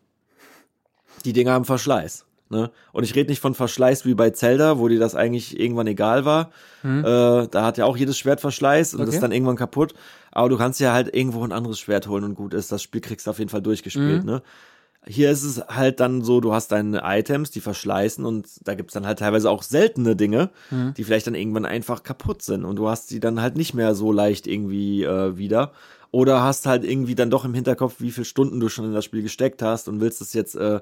[1.25, 2.25] Die Dinger haben Verschleiß.
[2.51, 2.71] Ne?
[2.93, 6.25] Und ich rede nicht von Verschleiß wie bei Zelda, wo dir das eigentlich irgendwann egal
[6.25, 6.51] war.
[6.83, 9.11] Äh, da hat ja auch jedes Schwert Verschleiß und Okay.
[9.11, 9.95] ist dann irgendwann kaputt.
[10.33, 12.73] Aber du kannst ja halt irgendwo ein anderes Schwert holen und gut ist.
[12.73, 14.25] Das Spiel kriegst du auf jeden Fall durchgespielt.
[14.25, 14.43] Ne?
[15.07, 18.93] Hier ist es halt dann so, du hast deine Items, die verschleißen und da gibt's
[18.95, 20.51] dann halt teilweise auch seltene Dinge,
[20.97, 23.95] die vielleicht dann irgendwann einfach kaputt sind und du hast sie dann halt nicht mehr
[23.95, 25.73] so leicht irgendwie äh, wieder.
[26.13, 29.05] Oder hast halt irgendwie dann doch im Hinterkopf, wie viele Stunden du schon in das
[29.05, 30.81] Spiel gesteckt hast und willst es jetzt äh,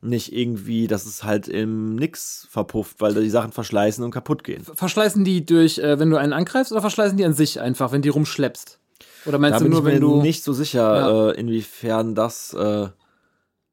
[0.00, 4.44] nicht irgendwie, dass es halt im Nix verpufft, weil da die Sachen verschleißen und kaputt
[4.44, 4.62] gehen.
[4.64, 8.02] Verschleißen die durch, äh, wenn du einen angreifst, oder verschleißen die an sich einfach, wenn
[8.02, 8.78] die rumschleppst?
[9.26, 10.22] Oder meinst Da du bin nur, ich mir wenn du.
[10.22, 12.88] nicht so sicher, äh, inwiefern das äh,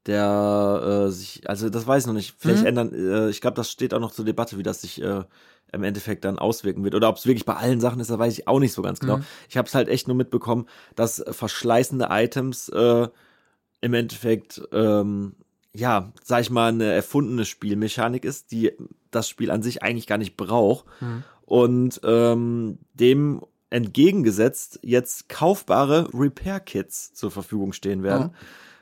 [0.06, 2.36] der äh, sich, also das weiß ich noch nicht.
[2.38, 2.68] Vielleicht Mhm.
[2.68, 5.24] ändern, äh, ich glaube, das steht auch noch zur Debatte, wie das sich äh,
[5.72, 6.94] im Endeffekt dann auswirken wird.
[6.96, 9.00] Oder ob es wirklich bei allen Sachen ist, da weiß ich auch nicht so ganz
[9.00, 9.18] genau.
[9.18, 9.24] Mhm.
[9.50, 15.36] Ich habe es halt echt nur mitbekommen, dass verschleißende Items im Endeffekt, ähm,
[15.76, 18.72] ja, sag ich mal, eine erfundene Spielmechanik ist, die
[19.12, 20.86] das Spiel an sich eigentlich gar nicht braucht.
[21.02, 21.24] Mhm.
[21.46, 28.36] Und ähm, dem entgegengesetzt jetzt kaufbare Repair-Kits zur Verfügung stehen werden.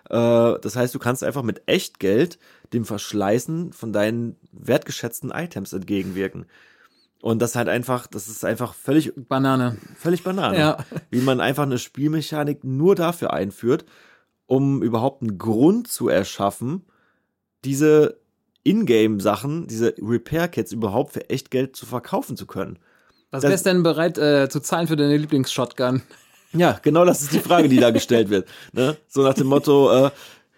[0.10, 2.38] Äh, das heißt, du kannst einfach mit Echtgeld
[2.74, 6.46] dem Verschleißen von deinen wertgeschätzten Items entgegenwirken.
[7.22, 9.78] Und das halt einfach, das ist einfach völlig, Banane.
[9.96, 10.58] völlig Banane.
[10.58, 10.78] Ja.
[11.10, 13.86] Wie man einfach eine Spielmechanik nur dafür einführt,
[14.52, 16.84] um überhaupt einen Grund zu erschaffen,
[17.64, 18.20] diese
[18.64, 22.78] Ingame-Sachen, diese Repair-Kits überhaupt für Echtgeld zu verkaufen zu können.
[23.32, 26.02] Was wärst denn bereit äh, zu zahlen für deine Lieblings-Shotgun?
[26.52, 28.46] Ja, genau das ist die Frage, die da gestellt wird.
[28.74, 28.98] Ne?
[29.08, 30.12] So nach dem Motto, äh,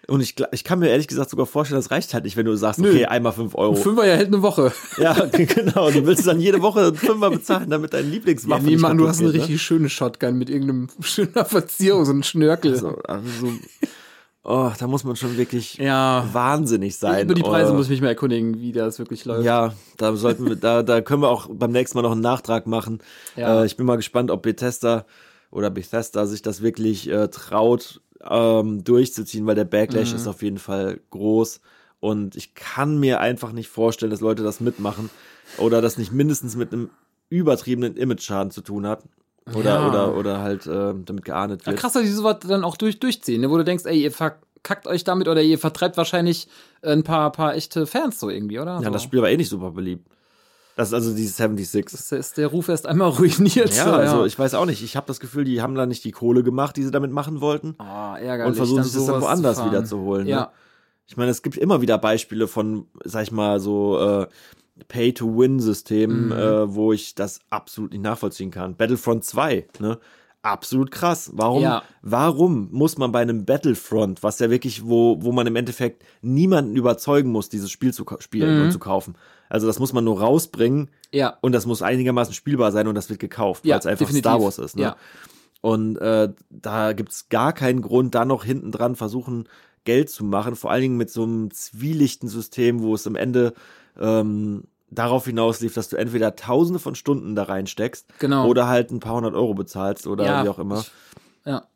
[0.07, 2.55] und ich, ich kann mir ehrlich gesagt sogar vorstellen, das reicht halt nicht, wenn du
[2.55, 2.89] sagst, Nö.
[2.89, 3.75] okay, einmal fünf Euro.
[3.75, 4.73] Fünfer ja hält eine Woche.
[4.97, 5.91] Ja, genau.
[5.91, 9.07] Du willst dann jede Woche einen Fünfer bezahlen, damit dein Ja, Lieblingswaffe nee, Mann, du
[9.07, 12.71] hast eine geht, richtig schöne Shotgun mit irgendeinem schöner Verzierung, so ein Schnörkel.
[12.71, 12.77] Ne?
[12.77, 13.53] So, also so,
[14.43, 16.27] oh, da muss man schon wirklich ja.
[16.33, 17.23] wahnsinnig sein.
[17.23, 19.45] Über die Preise Oh, muss ich mich mal erkundigen, wie das wirklich läuft.
[19.45, 22.67] Ja, da sollten wir, da, da können wir auch beim nächsten Mal noch einen Nachtrag
[22.67, 22.99] machen.
[23.37, 23.61] Ja.
[23.61, 25.05] Äh, ich bin mal gespannt, ob Bethesda
[25.49, 30.15] oder Bethesda sich das wirklich äh, traut, ähm, durchzuziehen, weil der Backlash Mhm.
[30.15, 31.59] ist auf jeden Fall groß.
[31.99, 35.09] Und ich kann mir einfach nicht vorstellen, dass Leute das mitmachen
[35.57, 36.89] oder das nicht mindestens mit einem
[37.29, 39.03] übertriebenen Image-Schaden zu tun hat.
[39.55, 39.87] Oder, Ja.
[39.89, 41.79] oder, oder halt äh, damit geahndet Ja, wird.
[41.79, 43.49] krass, dass die sowas dann auch durch, durchziehen, ne?
[43.49, 46.47] wo du denkst, ey, ihr verkackt euch damit oder ihr vertreibt wahrscheinlich
[46.81, 48.75] ein paar, paar echte Fans so irgendwie, oder?
[48.75, 48.89] Ja, so.
[48.91, 50.07] das Spiel war eh nicht super beliebt.
[50.75, 51.85] Das ist also die 76.
[51.91, 53.75] Das ist der Ruf erst einmal ruiniert.
[53.75, 54.83] Ja, so, also ich weiß auch nicht.
[54.83, 57.41] Ich habe das Gefühl, die haben da nicht die Kohle gemacht, die sie damit machen
[57.41, 57.75] wollten.
[57.77, 60.25] Ah, ärgerlich, und versuchen sich das dann woanders zu wieder zu holen.
[60.27, 60.39] Ja.
[60.41, 60.47] Ne?
[61.05, 64.27] Ich meine, es gibt immer wieder Beispiele von, sag ich mal, so äh,
[64.87, 66.31] Pay-to-Win-Systemen, Mhm.
[66.31, 68.75] äh, wo ich das absolut nicht nachvollziehen kann.
[68.75, 69.99] Battlefront 2, ne?
[70.43, 71.31] Absolut krass.
[71.33, 71.83] Warum, Ja.
[72.01, 76.75] warum muss man bei einem Battlefront, was ja wirklich, wo, wo man im Endeffekt niemanden
[76.75, 78.63] überzeugen muss, dieses Spiel zu spielen Mhm.
[78.65, 79.15] und zu kaufen?
[79.49, 81.37] Also das muss man nur rausbringen Ja.
[81.41, 84.29] und das muss einigermaßen spielbar sein und das wird gekauft, Ja, weil es einfach definitiv.
[84.29, 84.75] Star Wars ist.
[84.75, 84.81] Ne?
[84.83, 84.95] Ja.
[85.61, 89.47] Und äh, da gibt's gar keinen Grund, da noch hinten dran versuchen,
[89.85, 90.55] Geld zu machen.
[90.57, 93.53] Vor allen Dingen mit so einem zwielichten System, wo es am Ende
[93.99, 98.47] ähm, darauf hinauslief, dass du entweder tausende von Stunden da reinsteckst Genau.
[98.47, 100.91] oder halt ein paar hundert Euro bezahlst oder Ja, wie auch immer, ich-
[101.45, 101.67] Ja.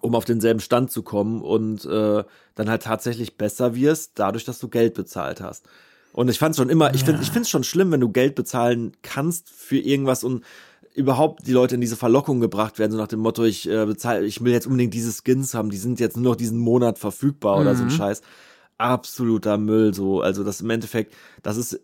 [0.00, 4.58] um auf denselben Stand zu kommen und äh, dann halt tatsächlich besser wirst, dadurch, dass
[4.58, 5.66] du Geld bezahlt hast.
[6.12, 8.96] Und ich fand's schon immer, ich finde ich find's schon schlimm, wenn du Geld bezahlen
[9.02, 10.44] kannst für irgendwas und
[10.94, 14.26] überhaupt die Leute in diese Verlockung gebracht werden, so nach dem Motto, ich äh, bezahle,
[14.26, 17.58] ich will jetzt unbedingt diese Skins haben, die sind jetzt nur noch diesen Monat verfügbar
[17.60, 17.90] oder so ein Mhm.
[17.90, 18.22] Scheiß.
[18.76, 20.20] Absoluter Müll, so.
[20.20, 21.78] Also das im Endeffekt, das ist,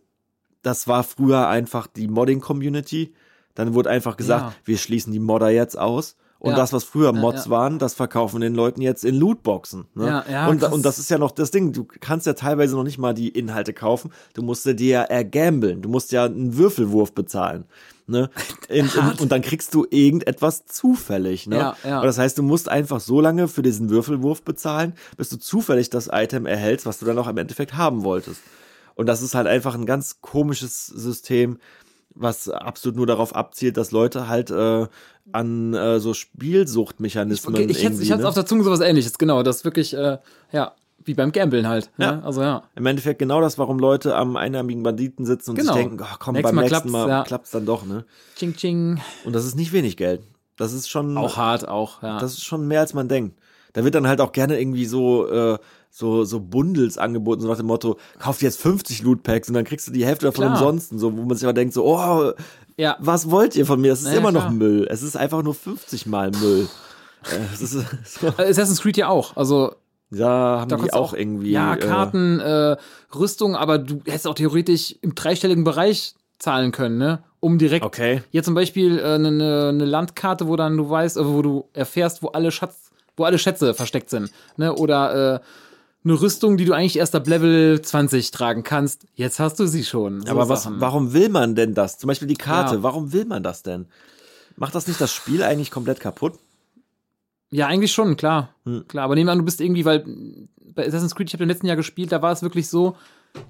[0.67, 3.15] das war früher einfach die Modding-Community.
[3.55, 4.53] Dann wurde einfach gesagt, Ja.
[4.65, 6.17] wir schließen die Modder jetzt aus.
[6.41, 6.57] Und Ja.
[6.57, 7.51] das, was früher Mods ja.
[7.53, 9.87] waren, das verkaufen den Leuten jetzt in Lootboxen.
[9.95, 10.07] Ne?
[10.07, 10.73] Ja, ja, und, krass.
[10.73, 13.29] und das ist ja noch das Ding, du kannst ja teilweise noch nicht mal die
[13.29, 14.11] Inhalte kaufen.
[14.35, 15.83] Du musst dir ja ergambeln.
[15.83, 17.65] Du musst ja einen Würfelwurf bezahlen.
[18.09, 18.29] Ne?
[18.69, 21.47] In, in, und dann kriegst du irgendetwas zufällig.
[21.47, 21.57] Ne?
[21.57, 22.01] Ja, ja.
[22.01, 25.91] Und das heißt, du musst einfach so lange für diesen Würfelwurf bezahlen, bis du zufällig
[25.91, 28.41] das Item erhältst, was du dann auch im Endeffekt haben wolltest.
[28.97, 31.59] Und das ist halt einfach ein ganz komisches System,
[32.15, 34.87] was absolut nur darauf abzielt, dass Leute halt äh,
[35.33, 38.29] an äh, so Spielsuchtmechanismen Okay, ich hätte irgendwie, ich hätte ne?
[38.29, 39.43] auf der Zunge sowas ähnliches, genau.
[39.43, 40.19] Das wirklich, äh,
[40.51, 40.73] ja,
[41.05, 41.91] wie beim Gambeln halt.
[41.99, 42.13] Ja.
[42.13, 42.25] Ne?
[42.25, 42.63] Also ja.
[42.75, 45.75] Im Endeffekt genau das, warum Leute am einarmigen Banditen sitzen und Genau.
[45.75, 47.23] sich denken, oh, komm, Nächstes beim Mal nächsten Mal ja.
[47.23, 48.05] klappt's dann doch, ne?
[48.37, 49.01] Ching ching.
[49.25, 50.23] Und das ist nicht wenig Geld.
[50.57, 52.19] Das ist schon Auch hart, auch, ja.
[52.19, 53.39] Das ist schon mehr als man denkt.
[53.75, 55.59] Da wird dann halt auch gerne irgendwie so äh,
[55.91, 59.65] so so Bundles angeboten, so nach dem Motto, kauf jetzt 50 Loot Packs und dann
[59.65, 62.33] kriegst du die Hälfte davon umsonst, so wo man sich aber denkt so, oh,
[62.77, 62.97] ja.
[63.01, 63.91] was wollt ihr von mir?
[63.91, 64.53] Das ist ja, immer noch klar.
[64.53, 64.87] Müll.
[64.91, 66.69] Es ist einfach nur 50 mal Müll.
[67.27, 69.37] Äh, ist so, Assassin's Creed ja auch.
[69.37, 69.75] Also
[70.11, 72.77] da haben da die auch du irgendwie Ja, äh, Karten, äh,
[73.15, 77.23] Rüstung, aber du hättest auch theoretisch im dreistelligen Bereich zahlen können, ne?
[77.41, 77.85] Um direkt.
[77.85, 78.23] Okay.
[78.31, 81.69] Hier zum Beispiel eine äh, ne, ne Landkarte, wo dann du weißt, äh, wo du
[81.73, 84.31] erfährst, wo alle Schatz, wo alle Schätze versteckt sind.
[84.57, 84.75] Ne?
[84.75, 85.41] Oder äh,
[86.07, 89.07] eine Rüstung, die du eigentlich erst ab Level 20 tragen kannst.
[89.15, 90.21] Jetzt hast du sie schon.
[90.21, 90.81] So Aber was, Sachen.
[90.81, 91.99] warum will man denn das?
[91.99, 92.77] Zum Beispiel die Karte.
[92.77, 92.83] Ja.
[92.85, 93.87] Warum will man das denn?
[94.57, 96.39] Macht das nicht das Spiel eigentlich komplett kaputt?
[97.51, 98.55] Ja, eigentlich schon, klar.
[98.65, 98.87] Hm.
[98.87, 100.05] Klar, aber nehmen wir an, du bist irgendwie, weil
[100.75, 102.97] bei Assassin's Creed, ich habe im letzten Jahr gespielt, da war es wirklich so,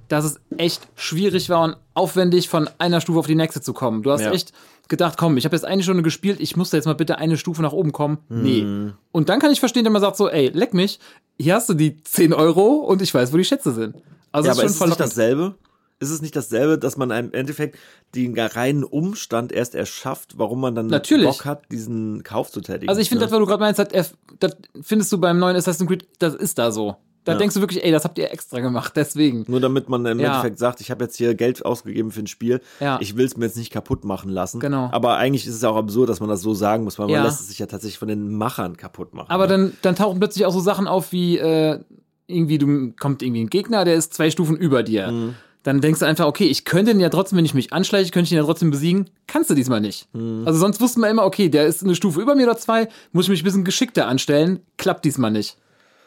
[0.09, 4.03] dass es echt schwierig war und aufwendig, von einer Stufe auf die nächste zu kommen.
[4.03, 4.33] Du hast Ja.
[4.33, 4.53] echt
[4.89, 7.37] gedacht, komm, ich habe jetzt eine Stunde gespielt, ich muss da jetzt mal bitte eine
[7.37, 8.19] Stufe nach oben kommen.
[8.29, 8.43] Hm.
[8.43, 8.93] Nee.
[9.13, 11.01] Und dann kann ich verstehen, wenn man sagt so, ey, leck mich,
[11.39, 13.97] hier hast du die 10 Euro und ich weiß, wo die Schätze sind.
[14.33, 15.55] Also ja, das aber ist ist schon es nicht dasselbe?
[15.99, 17.79] Ist es nicht dasselbe, dass man im Endeffekt
[18.15, 21.27] den reinen Umstand erst erschafft, warum man dann Natürlich.
[21.27, 22.91] Bock hat, diesen Kauf zu tätigen?
[22.91, 23.27] Also ich finde, ne?
[23.27, 26.71] das, was du gerade meinst, das findest du beim neuen Assassin's Creed, das ist da
[26.71, 26.97] so.
[27.27, 27.39] Da Ja.
[27.39, 29.45] denkst du wirklich, ey, das habt ihr extra gemacht, deswegen.
[29.49, 30.29] Nur damit man im Ja.
[30.29, 32.99] Endeffekt sagt, ich habe jetzt hier Geld ausgegeben für ein Spiel, Ja.
[33.03, 34.61] ich will es mir jetzt nicht kaputt machen lassen.
[34.61, 34.89] Genau.
[34.93, 37.41] Aber eigentlich ist es auch absurd, dass man das so sagen muss, weil man lässt
[37.41, 39.29] es sich ja tatsächlich von den Machern kaputt machen.
[39.29, 39.51] Aber ne?
[39.53, 41.81] dann, dann tauchen plötzlich auch so Sachen auf wie, äh,
[42.29, 45.11] irgendwie, du kommt irgendwie ein Gegner, der ist zwei Stufen über dir.
[45.11, 45.35] Mhm.
[45.65, 48.27] Dann denkst du einfach, okay, ich könnte ihn ja trotzdem, wenn ich mich anschleiche, könnte
[48.27, 49.11] ich ihn ja trotzdem besiegen.
[49.27, 50.07] Kannst du diesmal nicht.
[50.15, 50.45] Mhm.
[50.47, 53.25] Also sonst wussten wir immer, okay, der ist eine Stufe über mir oder zwei, muss
[53.25, 54.61] ich mich ein bisschen geschickter anstellen.
[54.77, 55.57] Klappt diesmal nicht.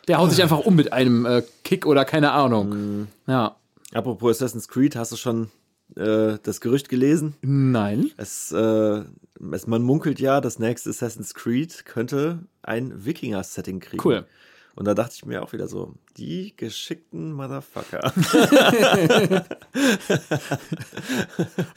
[0.09, 2.69] Der haut sich einfach um mit einem äh, Kick oder keine Ahnung.
[2.69, 3.07] Mhm.
[3.27, 3.57] Ja.
[3.93, 5.51] Apropos Assassin's Creed, hast du schon
[5.95, 7.35] äh, das Gerücht gelesen?
[7.41, 8.09] Nein.
[8.17, 9.03] Es, äh,
[9.51, 14.01] es, man munkelt ja, das nächste Assassin's Creed könnte ein Wikinger-Setting kriegen.
[14.03, 14.25] Cool.
[14.75, 18.13] Und da dachte ich mir auch wieder so, die geschickten Motherfucker.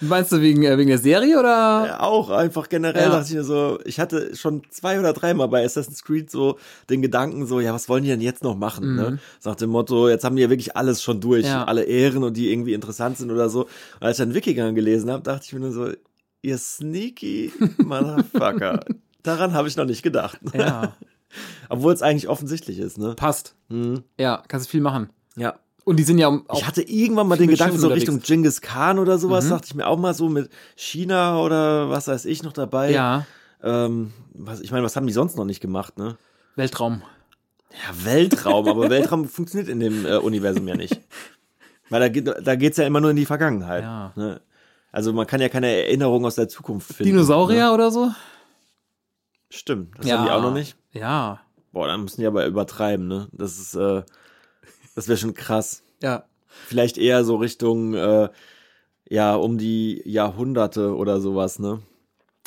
[0.01, 1.49] Meinst du wegen, äh, wegen der Serie oder?
[1.87, 3.11] Ja, auch einfach generell Ja.
[3.11, 6.59] dachte ich mir so, ich hatte schon zwei oder dreimal bei Assassin's Creed so
[6.91, 9.19] den Gedanken so, ja, was wollen die denn jetzt noch machen, ne?
[9.41, 11.49] So nach dem Motto, jetzt haben die ja wirklich alles schon durch, Mhm.
[11.51, 11.65] Ja.
[11.65, 13.63] alle Ehren und die irgendwie interessant sind oder so.
[13.63, 15.89] Und als ich dann Wikinger gelesen habe, dachte ich mir nur so,
[16.43, 18.81] ihr sneaky Motherfucker.
[19.23, 20.39] Daran habe ich noch nicht gedacht.
[20.55, 20.95] Ja.
[21.69, 23.15] Obwohl es eigentlich offensichtlich ist, ne?
[23.15, 23.55] Passt.
[23.69, 24.05] Mhm.
[24.19, 25.11] Ja, kannst du viel machen.
[25.37, 25.55] Ja.
[25.85, 26.59] Und die sind ja auch.
[26.59, 28.09] Ich hatte irgendwann mal den Gedanken so unterwegs.
[28.09, 29.51] Richtung Genghis Khan oder sowas, Mhm.
[29.51, 32.91] dachte ich mir auch mal so mit China oder was weiß ich noch dabei.
[32.93, 33.27] ja,
[33.65, 36.17] Ähm, was, ich meine, was haben die sonst noch nicht gemacht, ne?
[36.57, 37.03] Weltraum.
[37.73, 41.01] Ja, Weltraum, aber Weltraum funktioniert in dem äh, Universum ja nicht.
[41.89, 43.83] Weil da, geht- da geht's ja immer nur in die Vergangenheit.
[43.83, 44.13] Ja.
[44.17, 44.41] Ne?
[44.93, 47.13] Also man kann ja keine Erinnerung aus der Zukunft finden.
[47.13, 47.73] Dinosaurier Ne?
[47.73, 48.11] oder so?
[49.51, 50.19] Stimmt, das ja.
[50.19, 50.77] haben die auch noch nicht.
[50.93, 51.41] Ja.
[51.73, 53.29] Boah, dann müssen die aber übertreiben, ne?
[53.33, 54.03] Das ist, äh,
[54.95, 55.83] das wäre schon krass.
[56.03, 56.25] Ja.
[56.67, 58.29] Vielleicht eher so Richtung, äh,
[59.09, 61.81] ja, um die Jahrhunderte oder sowas, ne?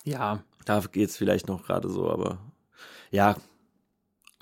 [0.03, 0.43] Ja.
[0.65, 2.39] Da geht's vielleicht noch gerade so, aber
[3.11, 3.35] ja,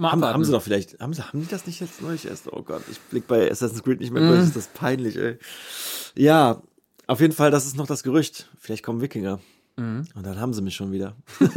[0.01, 2.51] haben, haben sie doch vielleicht, haben sie, haben die das nicht jetzt neulich erst?
[2.51, 4.27] Oh Gott, ich blick bei Assassin's Creed nicht mehr Mhm.
[4.29, 5.37] durch, ist das peinlich, ey.
[6.15, 6.61] Ja,
[7.07, 8.49] auf jeden Fall, das ist noch das Gerücht.
[8.59, 9.39] Vielleicht kommen Wikinger.
[9.77, 10.05] Mhm.
[10.15, 11.15] Und dann haben sie mich schon wieder.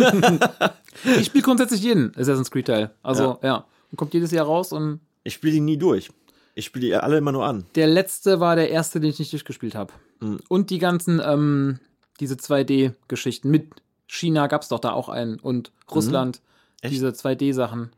[1.04, 2.90] Ich spiele grundsätzlich jeden Assassin's Creed Teil.
[3.02, 3.66] Also, ja.
[3.90, 6.10] Und kommt jedes Jahr raus und Ich spiele die nie durch.
[6.54, 7.66] Ich spiele die alle immer nur an.
[7.74, 9.92] der letzte war der erste, den ich nicht durchgespielt habe.
[10.20, 10.38] Mhm.
[10.48, 11.78] Und die ganzen, ähm,
[12.18, 13.50] diese 2D-Geschichten.
[13.50, 13.68] Mit
[14.06, 15.38] China gab es doch da auch einen.
[15.38, 16.40] Und Russland.
[16.82, 16.88] Mhm.
[16.88, 17.90] Diese 2D-Sachen.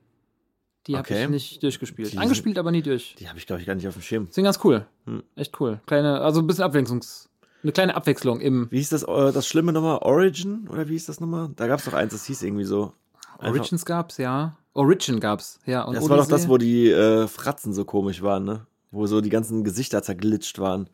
[0.88, 1.24] Die habe Okay.
[1.24, 2.12] ich nicht durchgespielt.
[2.14, 3.14] Die Angespielt, aber nie durch.
[3.20, 4.26] Die habe ich, glaube ich, gar nicht auf dem Schirm.
[4.30, 4.86] Sind ganz cool.
[5.06, 5.22] Hm.
[5.36, 5.80] Echt cool.
[5.86, 7.28] Kleine, also ein bisschen Abwechslungs.
[7.62, 9.98] Eine kleine Abwechslung im Wie hieß das, äh, das Schlimme nochmal?
[9.98, 10.68] Origin?
[10.68, 11.50] Oder wie hieß das nochmal?
[11.56, 12.92] Da gab es doch eins, das hieß irgendwie so.
[13.38, 14.56] Einfach- Origins gab's, ja.
[14.74, 15.82] Origin gab's, ja.
[15.82, 16.48] Und Das war doch das, Odyssey?
[16.50, 18.66] wo die äh, Fratzen so komisch waren, ne?
[18.90, 20.88] Wo so die ganzen Gesichter zerglitscht waren.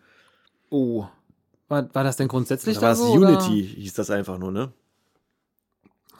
[0.70, 1.06] Oh.
[1.68, 3.12] War, war das denn grundsätzlich Da war so?
[3.12, 4.72] Unity, hieß das einfach nur, ne?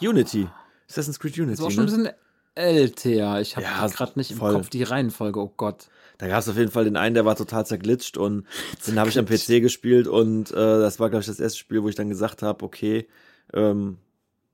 [0.01, 0.49] Unity.
[0.89, 1.45] Assassin's Creed Oder?
[1.45, 1.57] Unity.
[1.57, 1.97] Das war schon ein ne?
[2.11, 2.24] bisschen
[2.55, 3.41] älter.
[3.41, 4.53] Ich habe Ja, gerade nicht im voll.
[4.55, 5.41] Kopf die Reihenfolge.
[5.41, 5.89] Oh Gott.
[6.19, 8.47] Da gab es auf jeden Fall den einen, der war total zerglitscht und
[8.87, 11.83] den habe ich am PC gespielt und äh, das war, glaube ich, das erste Spiel,
[11.83, 13.09] wo ich dann gesagt habe, okay,
[13.53, 13.99] ähm,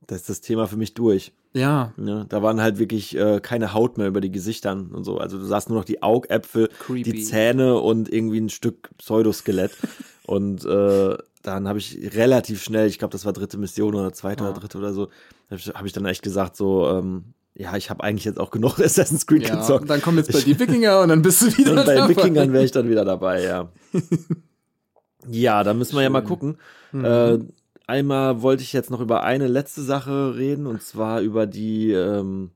[0.06, 1.32] das ist das Thema für mich durch.
[1.52, 2.26] Ja, Ne?
[2.28, 5.18] Da waren halt wirklich äh, keine Haut mehr über die Gesichtern und so.
[5.18, 7.02] Also du sahst nur noch die Augäpfel, Creepy.
[7.12, 9.72] die Zähne und irgendwie ein Stück Pseudoskelett.
[10.26, 14.44] und äh, dann habe ich relativ schnell, ich glaube, das war dritte Mission oder zweite
[14.44, 14.50] Ah.
[14.50, 15.08] oder dritte oder so,
[15.50, 18.50] habe ich, hab ich dann echt gesagt, so, ähm, ja, ich habe eigentlich jetzt auch
[18.50, 19.56] genug Assassin's Creed ja.
[19.56, 19.82] gezockt.
[19.82, 22.08] Und dann kommen jetzt bei die Wikinger und dann bist du wieder Und bei dabei.
[22.08, 23.68] Wikingern wäre ich dann wieder dabei, ja.
[25.28, 26.28] ja, da müssen wir ja mal Schön.
[26.28, 26.58] gucken.
[26.92, 27.04] Mhm.
[27.04, 27.38] Äh,
[27.86, 32.50] einmal wollte ich jetzt noch über eine letzte Sache reden, und zwar über die ähm,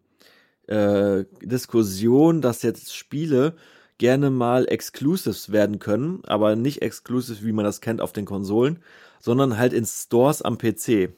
[0.67, 3.55] äh, Diskussion, dass jetzt Spiele
[3.99, 8.81] gerne mal Exclusives werden können, aber nicht exclusive, wie man das kennt auf den Konsolen,
[9.21, 11.11] sondern halt in Stores am PC.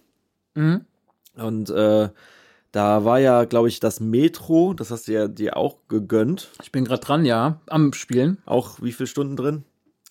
[0.54, 0.84] Mhm.
[1.36, 2.08] Und äh,
[2.76, 6.50] da war ja, glaube ich, das Metro, das hast du ja dir auch gegönnt.
[6.62, 7.58] Ich bin gerade dran, ja.
[7.68, 8.36] Am Spielen.
[8.44, 9.64] Auch wie viele Stunden drin?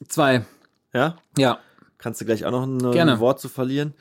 [0.08, 0.46] Zwei.
[0.92, 1.18] Ja?
[1.38, 1.60] Ja.
[2.00, 3.14] Kannst du gleich auch noch ein, äh, Gerne.
[3.14, 3.94] ein Wort zu verlieren.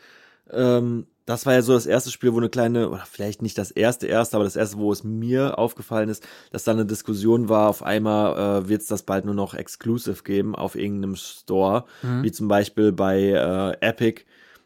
[0.51, 3.71] Ähm, das war ja so das erste Spiel, wo eine kleine, oder vielleicht nicht das
[3.71, 7.69] erste erste, aber das erste, wo es mir aufgefallen ist, dass da eine Diskussion war,
[7.69, 12.23] auf einmal äh, wird es das bald nur noch exclusive geben auf irgendeinem Store, Mhm.
[12.23, 14.23] wie zum Beispiel bei äh, Epic,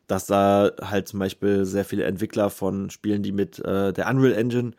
[0.08, 4.32] dass da halt zum Beispiel sehr viele Entwickler von Spielen, die mit äh, der Unreal
[4.34, 4.72] Engine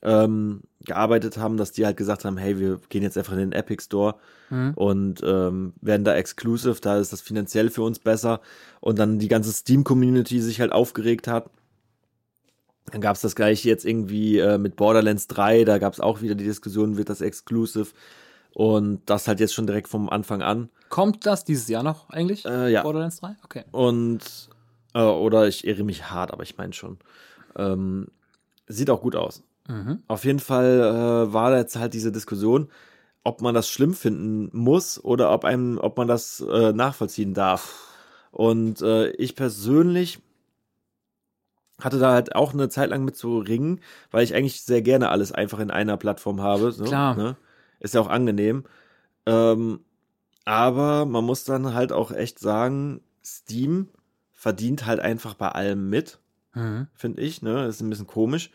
[0.00, 3.52] ähm, gearbeitet haben, dass die halt gesagt haben, hey, wir gehen jetzt einfach in den
[3.52, 4.14] Epic Store
[4.50, 4.72] Mhm.
[4.76, 8.40] und ähm, werden da exclusive, da ist das finanziell für uns besser
[8.80, 11.50] und dann die ganze Steam-Community sich halt aufgeregt hat.
[12.90, 16.22] Dann gab es das gleiche jetzt irgendwie äh, mit Borderlands 3, da gab es auch
[16.22, 17.88] wieder die Diskussion, wird das exclusive
[18.54, 20.70] und das halt jetzt schon direkt vom Anfang an.
[20.88, 22.46] Kommt das dieses Jahr noch eigentlich?
[22.46, 22.82] Äh, ja.
[22.82, 23.36] Borderlands 3?
[23.44, 23.64] Okay.
[23.70, 24.48] Und
[24.94, 26.98] äh, oder ich irre mich hart, aber ich meine schon.
[27.56, 28.08] Ähm,
[28.66, 29.42] sieht auch gut aus.
[29.68, 30.02] Mhm.
[30.08, 30.80] Auf jeden Fall
[31.28, 32.68] äh, war jetzt halt diese Diskussion,
[33.24, 37.86] ob man das schlimm finden muss oder ob einem, ob man das äh, nachvollziehen darf.
[38.30, 40.20] Und äh, ich persönlich
[41.80, 45.10] hatte da halt auch eine Zeit lang mit zu ringen, weil ich eigentlich sehr gerne
[45.10, 46.72] alles einfach in einer Plattform habe.
[46.72, 47.16] So, Klar.
[47.16, 47.36] Ne?
[47.80, 48.64] Ist ja auch angenehm.
[49.26, 49.80] Ähm,
[50.44, 53.88] aber man muss dann halt auch echt sagen, Steam
[54.38, 56.18] verdient halt einfach bei allem mit
[56.54, 56.86] Mhm.
[56.94, 57.66] finde ich, ne?
[57.66, 58.50] Das ist ein bisschen komisch.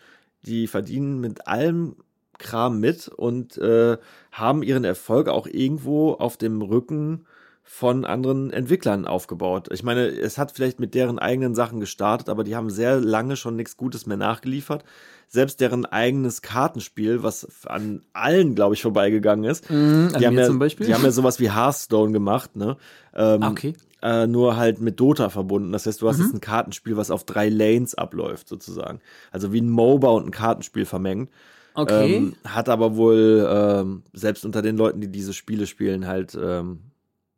[0.46, 1.96] Die verdienen mit allem
[2.40, 3.98] Kram mit und äh,
[4.32, 7.26] haben ihren Erfolg auch irgendwo auf dem Rücken
[7.64, 9.70] von anderen Entwicklern aufgebaut.
[9.72, 13.36] Ich meine, es hat vielleicht mit deren eigenen Sachen gestartet, aber die haben sehr lange
[13.38, 14.84] schon nichts Gutes mehr nachgeliefert.
[15.30, 19.70] Selbst deren eigenes Kartenspiel, was an allen, glaube ich, vorbeigegangen ist.
[19.70, 20.88] An Die haben, ja, zum Beispiel?
[20.88, 22.78] die haben ja sowas wie Hearthstone gemacht, ne?
[23.14, 23.76] Ähm, Ah, okay.
[24.04, 25.72] Äh, nur halt mit Dota verbunden.
[25.72, 26.24] Das heißt, du hast Mhm.
[26.26, 29.00] jetzt ein Kartenspiel, was auf drei Lanes abläuft, sozusagen.
[29.32, 31.32] Also wie ein MOBA und ein Kartenspiel vermengt.
[31.74, 32.18] Okay.
[32.18, 36.82] Ähm, hat aber wohl ähm, selbst unter den Leuten, die diese Spiele spielen, halt ähm,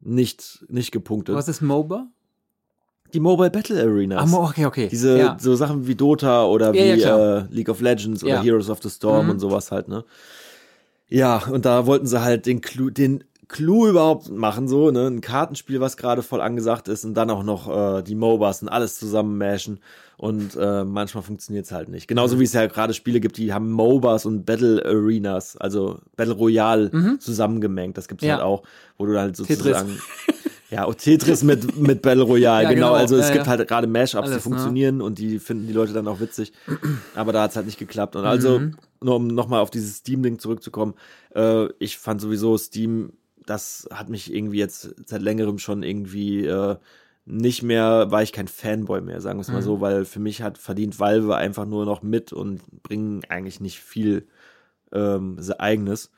[0.02, 1.36] nicht, nicht gepunktet.
[1.36, 2.08] Was ist MOBA?
[3.14, 4.34] Die Mobile Battle Arenas.
[4.34, 4.88] Ah, okay, okay.
[4.90, 5.38] Diese ja.
[5.40, 7.38] so Sachen wie Dota oder Ja, ja, wie klar.
[7.38, 8.42] äh, League of Legends oder Ja.
[8.42, 9.32] Heroes of the Storm Mhm.
[9.34, 10.04] und sowas halt, ne?
[11.08, 15.08] Ja, und da wollten sie halt den Clou, den Clou überhaupt machen, so, ne?
[15.08, 18.70] Ein Kartenspiel, was gerade voll angesagt ist und dann auch noch äh, die MOBAs und
[18.70, 19.80] alles zusammen mashen.
[20.18, 22.06] Und äh, manchmal funktioniert's halt nicht.
[22.06, 22.16] Mhm.
[22.16, 26.34] Genauso wie es ja gerade Spiele gibt, die haben MOBAs und Battle Arenas, also Battle
[26.36, 27.98] Royale zusammengemengt.
[27.98, 28.30] Das gibt's Mhm.
[28.30, 28.36] Ja.
[28.36, 28.64] halt auch,
[28.98, 30.00] wo du halt sozusagen.
[30.72, 32.88] Ja, auch Tetris mit, mit Battle Royale, Ja, genau.
[32.88, 33.00] genau.
[33.00, 33.52] Also es Ja, gibt ja.
[33.56, 34.40] halt gerade Mashups, die Alles, ne?
[34.42, 36.54] funktionieren und die finden die Leute dann auch witzig.
[37.16, 38.16] Aber da hat's halt nicht geklappt.
[38.16, 38.76] Und also, Mhm.
[39.00, 40.96] nur um nochmal auf dieses Steam-Ding zurückzukommen,
[41.36, 43.14] äh, ich fand sowieso Steam,
[43.46, 46.78] das hat mich irgendwie jetzt seit längerem schon irgendwie äh,
[47.26, 49.66] nicht mehr, war ich kein Fanboy mehr, sagen wir es mal Mhm.
[49.66, 53.80] so, weil für mich hat verdient Valve einfach nur noch mit und bringen eigentlich nicht
[53.80, 54.28] viel
[54.92, 56.12] ähm, eigenes.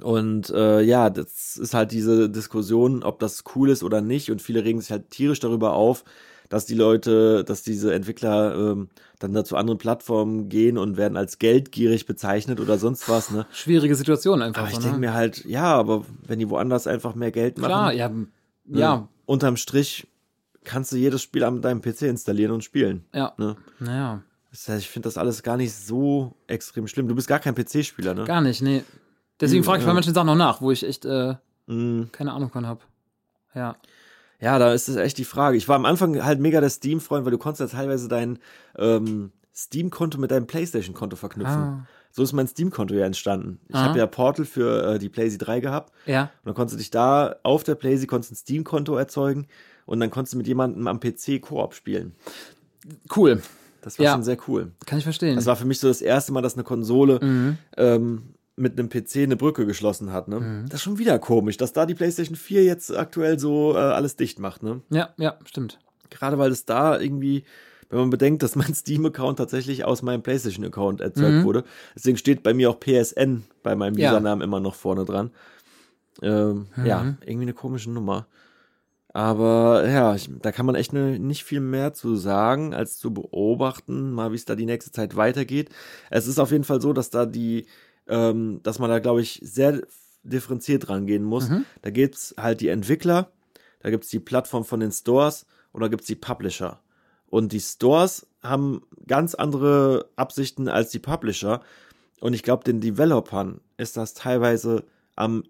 [0.00, 4.30] Und äh, ja, das ist halt diese Diskussion, ob das cool ist oder nicht.
[4.30, 6.04] Und viele regen sich halt tierisch darüber auf,
[6.48, 8.88] dass die Leute, dass diese Entwickler ähm,
[9.18, 13.30] dann da zu anderen Plattformen gehen und werden als geldgierig bezeichnet oder sonst was.
[13.30, 13.46] Ne?
[13.52, 14.62] Schwierige Situation einfach.
[14.62, 15.06] Aber ich so, denke ne?
[15.06, 18.08] mir halt, ja, aber wenn die woanders einfach mehr Geld machen, Klar, ja.
[18.08, 18.26] ne,
[18.66, 20.06] Ja, unterm Strich
[20.64, 23.04] kannst du jedes Spiel an deinem PC installieren und spielen.
[23.14, 23.32] ja.
[23.38, 23.56] Ne?
[23.80, 27.08] Naja, Das heißt, ich finde das alles gar nicht so extrem schlimm.
[27.08, 28.24] Du bist gar kein PC-Spieler, ne?
[28.24, 28.82] gar nicht, nee.
[29.40, 29.94] Deswegen Mhm, frage ich bei ja.
[29.94, 31.34] manchen Sachen noch nach, wo ich echt äh,
[31.66, 32.10] Mm.
[32.12, 32.80] keine Ahnung von habe.
[33.54, 33.76] Ja.
[34.42, 35.56] Ja, da ist es echt die Frage.
[35.56, 38.38] Ich war am Anfang halt mega der Steam-Freund, weil du konntest ja teilweise dein
[38.76, 41.54] ähm, Steam-Konto mit deinem PlayStation-Konto verknüpfen.
[41.62, 41.86] Ah.
[42.10, 43.60] So ist mein Steam-Konto ja entstanden.
[43.68, 46.22] Ich habe ja Portal für äh, die PlayStation 3 gehabt Ja.
[46.24, 49.46] und dann konntest du dich da auf der PlayStation konntest ein Steam-Konto erzeugen
[49.86, 52.14] und dann konntest du mit jemandem am PC Koop spielen.
[53.14, 53.40] Cool.
[53.80, 54.12] Das war Ja.
[54.12, 54.72] schon sehr cool.
[54.86, 55.36] Kann ich verstehen.
[55.36, 57.58] Das war für mich so das erste Mal, dass eine Konsole mhm.
[57.76, 58.22] ähm,
[58.56, 60.28] mit einem PC eine Brücke geschlossen hat.
[60.28, 60.64] Ne?
[60.68, 64.16] Das ist schon wieder komisch, dass da die PlayStation 4 jetzt aktuell so äh, alles
[64.16, 64.62] dicht macht.
[64.62, 64.82] Ne?
[64.90, 65.78] Ja, ja, stimmt.
[66.10, 67.44] Gerade weil es da irgendwie,
[67.88, 71.44] wenn man bedenkt, dass mein Steam-Account tatsächlich aus meinem PlayStation-Account erzeugt Mhm.
[71.44, 71.64] wurde.
[71.94, 74.10] Deswegen steht bei mir auch PSN bei meinem Ja.
[74.10, 75.30] Usernamen immer noch vorne dran.
[76.20, 76.86] Ähm, Mhm.
[76.86, 78.26] Ja, irgendwie eine komische Nummer.
[79.14, 83.12] Aber ja, ich, da kann man echt ne, nicht viel mehr zu sagen, als zu
[83.12, 85.68] beobachten, mal wie es da die nächste Zeit weitergeht.
[86.10, 87.66] Es ist auf jeden Fall so, dass da die,
[88.08, 89.82] ähm, dass man da, glaube ich, sehr
[90.22, 91.48] differenziert rangehen muss.
[91.48, 91.64] Mhm.
[91.82, 93.32] Da gibt's halt die Entwickler,
[93.80, 96.80] da gibt's die Plattform von den Stores und da gibt's die Publisher.
[97.26, 101.62] Und die Stores haben ganz andere Absichten als die Publisher.
[102.20, 104.84] Und ich glaube, den Developern ist das teilweise
[105.16, 105.44] am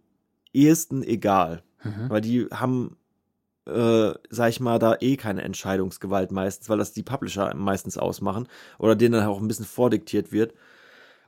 [0.52, 1.62] ehesten egal.
[1.82, 2.08] Mhm.
[2.08, 2.96] Weil die haben,
[3.66, 8.48] äh, sag ich mal, da eh keine Entscheidungsgewalt meistens, weil das die Publisher meistens ausmachen
[8.78, 10.54] oder denen dann auch ein bisschen vordiktiert wird.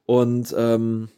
[0.06, 1.08] Und ähm,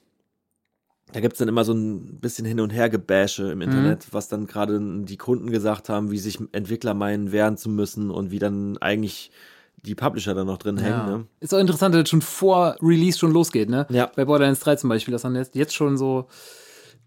[1.13, 4.81] da gibt's dann immer so ein bisschen Hin- und Her-Gebäsche im Internet, was dann gerade
[5.05, 9.31] die Kunden gesagt haben, wie sich Entwickler meinen, wehren zu müssen und wie dann eigentlich
[9.77, 10.99] die Publisher da noch drin hängen.
[10.99, 11.07] Ja.
[11.07, 11.27] Ne?
[11.41, 13.87] Ist auch interessant, dass es schon vor Release schon losgeht, ne?
[13.89, 14.11] Ja.
[14.17, 16.27] Bei Borderlands 3 zum Beispiel, dass dann jetzt, jetzt schon so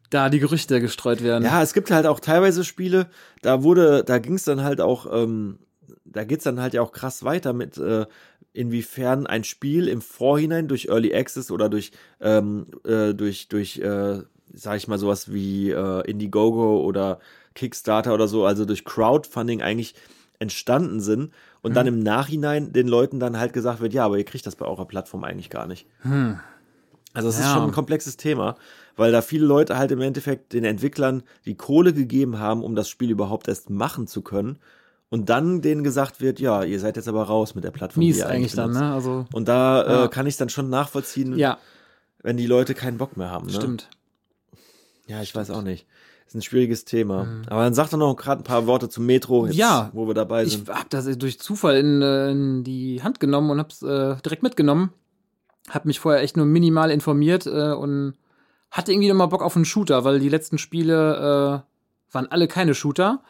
[0.09, 1.43] da die Gerüchte gestreut werden.
[1.43, 3.07] Ja, es gibt halt auch teilweise Spiele,
[3.41, 5.59] da wurde, da ging es dann halt auch, ähm,
[6.05, 8.05] da geht's dann halt ja auch krass weiter mit, äh,
[8.53, 14.21] inwiefern ein Spiel im Vorhinein durch Early Access oder durch, ähm, äh, durch, durch, äh,
[14.53, 17.19] sag ich mal, sowas wie äh, Indiegogo oder
[17.55, 19.95] Kickstarter oder so, also durch Crowdfunding eigentlich
[20.39, 24.23] entstanden sind und dann im Nachhinein den Leuten dann halt gesagt wird, ja, aber ihr
[24.23, 25.85] kriegt das bei eurer Plattform eigentlich gar nicht.
[26.01, 26.39] Hm.
[27.13, 27.53] Also es ist Ja.
[27.53, 28.55] schon ein komplexes Thema,
[28.95, 32.87] weil da viele Leute halt im Endeffekt den Entwicklern die Kohle gegeben haben, um das
[32.87, 34.59] Spiel überhaupt erst machen zu können.
[35.12, 38.01] Und dann denen gesagt wird, ja, ihr seid jetzt aber raus mit der Plattform.
[38.01, 38.93] die Mies eigentlich dann, ne?
[38.93, 40.05] Also, Und da Ja.
[40.05, 41.57] äh, kann ich dann schon nachvollziehen, ja,
[42.22, 43.47] wenn die Leute keinen Bock mehr haben.
[43.47, 43.53] Ne?
[43.53, 43.89] stimmt.
[45.07, 45.88] Ja, ich weiß auch nicht.
[46.28, 47.28] Ist ein schwieriges Thema.
[47.49, 49.60] Aber dann sag doch noch gerade ein paar Worte zum Metro, jetzt, Mhm.
[49.60, 49.89] Ja.
[49.93, 50.70] wo wir dabei Ich sind.
[50.70, 54.93] hab das durch Zufall in, äh, in die Hand genommen und hab's äh, direkt mitgenommen.
[55.70, 58.14] Hab mich vorher echt nur minimal informiert äh, und
[58.70, 62.76] hatte irgendwie nochmal Bock auf einen Shooter, weil die letzten Spiele äh, waren alle keine
[62.76, 63.24] Shooter.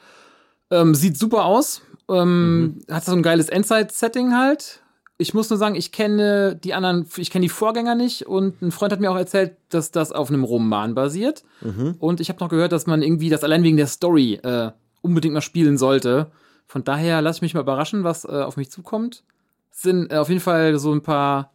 [0.71, 1.81] Ähm, sieht super aus.
[2.09, 4.81] Ähm, Hat so ein geiles Endzeit-Setting halt.
[5.17, 8.71] Ich muss nur sagen, ich kenne die anderen, ich kenne die Vorgänger nicht und ein
[8.71, 11.43] Freund hat mir auch erzählt, dass das auf einem Roman basiert.
[11.61, 11.95] Mhm.
[11.99, 15.33] Und ich habe noch gehört, dass man irgendwie das allein wegen der Story äh, unbedingt
[15.33, 16.31] mal spielen sollte.
[16.67, 19.23] Von daher lasse ich mich mal überraschen, was äh, auf mich zukommt.
[19.71, 21.51] Es sind äh, auf jeden Fall so ein paar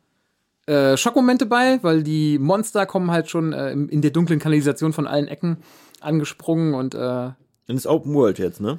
[0.66, 4.92] äh, Schockmomente bei, weil die Monster kommen halt schon äh, in in der dunklen Kanalisation
[4.92, 5.58] von allen Ecken
[6.00, 7.30] angesprungen und äh,
[7.68, 8.78] Und ist Open World jetzt, ne?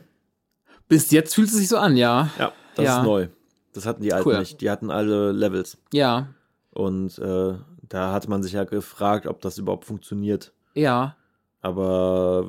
[0.88, 2.30] Bis jetzt fühlt es sich so an, ja.
[2.40, 2.98] Ja, das Ja.
[3.00, 3.28] ist neu.
[3.74, 4.40] Das hatten die alten Cool.
[4.40, 4.62] nicht.
[4.62, 5.78] Die hatten alle Levels.
[5.94, 6.28] Ja,
[6.72, 7.54] Und äh,
[7.88, 10.54] da hat man sich ja gefragt, ob das überhaupt funktioniert.
[10.74, 11.16] ja,
[11.62, 12.46] Aber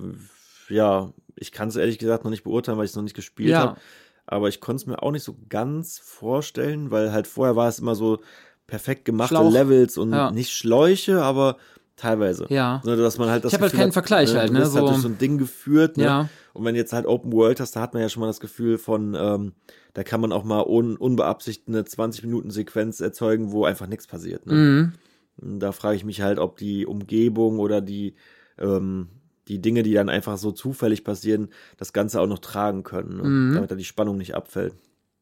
[0.69, 3.51] ja, ich kann es ehrlich gesagt noch nicht beurteilen, weil ich es noch nicht gespielt
[3.51, 3.61] ja.
[3.61, 3.81] habe.
[4.27, 7.79] aber ich konnte es mir auch nicht so ganz vorstellen, weil halt vorher war es
[7.79, 8.19] immer so
[8.67, 9.53] perfekt gemachte Schlauch.
[9.53, 10.31] Levels und Ja.
[10.33, 11.57] nicht Schläuche, aber
[11.95, 12.47] teilweise.
[12.49, 12.83] Ja.
[12.85, 14.75] Dass man halt das Ich hab halt keinen hat, Vergleich ne, halt, du ne, wirst
[14.75, 16.05] halt so- durch so ein Ding geführt, ne?
[16.05, 16.29] Ja.
[16.57, 18.79] Und wenn jetzt halt Open World hast, da hat man ja schon mal das Gefühl
[18.79, 19.53] von, ähm,
[19.95, 24.07] da kann man auch mal un unbeabsichtigt eine 20 Minuten Sequenz erzeugen, wo einfach nichts
[24.07, 24.47] passiert.
[24.47, 24.93] Ne?
[25.39, 25.59] Mhm.
[25.59, 28.15] Da frage ich mich halt, ob die Umgebung oder die,
[28.59, 29.09] ähm,
[29.49, 33.23] die Dinge, die dann einfach so zufällig passieren, das Ganze auch noch tragen können, ne?
[33.23, 33.55] Mhm.
[33.55, 34.75] damit da die Spannung nicht abfällt.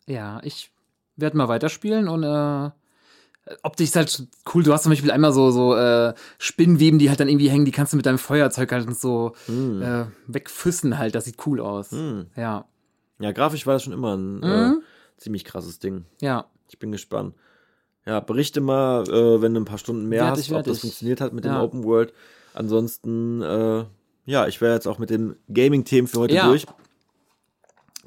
[0.07, 0.71] Ja, ich
[1.17, 2.71] werde mal weiterspielen und äh,
[3.63, 4.63] optisch ist halt cool.
[4.63, 7.71] Du hast zum Beispiel einmal so, so äh, Spinnweben, die halt dann irgendwie hängen, die
[7.73, 9.83] kannst du mit deinem Feuerzeug halt so Hm.
[9.83, 11.15] äh, wegfüssen halt.
[11.15, 11.91] Das sieht cool aus.
[11.91, 12.27] Hm.
[12.37, 12.65] Ja.
[13.21, 14.43] Ja, grafisch war das schon immer ein Mhm.
[14.45, 14.73] äh,
[15.19, 16.05] ziemlich krasses Ding.
[16.21, 16.47] Ja.
[16.69, 17.35] Ich bin gespannt.
[18.07, 20.81] Ja, berichte mal, äh, wenn du ein paar Stunden mehr Werd hast, ich, ob das
[20.81, 21.63] funktioniert hat mit dem Ja.
[21.63, 22.13] Open World.
[22.55, 23.85] Ansonsten, äh,
[24.27, 26.47] ja, ich wäre jetzt auch mit den Gaming-Themen für heute Ja.
[26.49, 26.67] durch.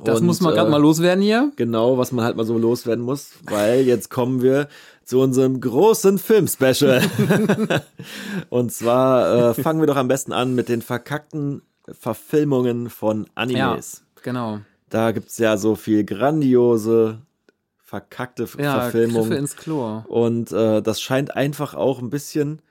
[0.04, 1.52] Das Und, muss man gerade äh, mal loswerden hier.
[1.56, 4.68] Genau, was man halt mal so loswerden muss, weil jetzt kommen wir
[5.08, 7.02] zu unserem großen Film-Special.
[8.50, 14.04] Und zwar äh, fangen wir doch am besten an mit den verkackten Verfilmungen von Animes.
[14.22, 14.60] Genau.
[14.90, 17.22] Da gibt's ja so viel grandiose,
[17.78, 19.30] verkackte Ja, Verfilmungen.
[19.30, 20.04] Griffe ins Klo.
[20.10, 22.62] Und äh, das scheint einfach auch ein bisschen,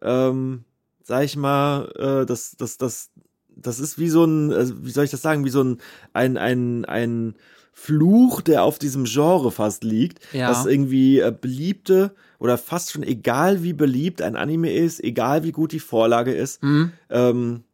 [0.00, 0.62] ähm,
[1.02, 3.10] sag ich mal, äh, das, das, das,
[3.48, 5.78] das ist wie so ein, äh, wie soll ich das sagen, wie so ein,
[6.12, 7.34] ein, ein, ein
[7.72, 10.48] Fluch, der auf diesem Genre fast liegt, Ja.
[10.48, 15.52] dass irgendwie äh, beliebte oder fast schon egal wie beliebt ein Anime ist, egal wie
[15.52, 16.92] gut die Vorlage ist, Mhm.
[17.10, 17.64] ähm,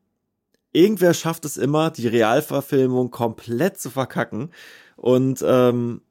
[0.73, 4.51] irgendwer schafft es immer, die Realverfilmung komplett zu verkacken
[4.97, 6.03] und ähm,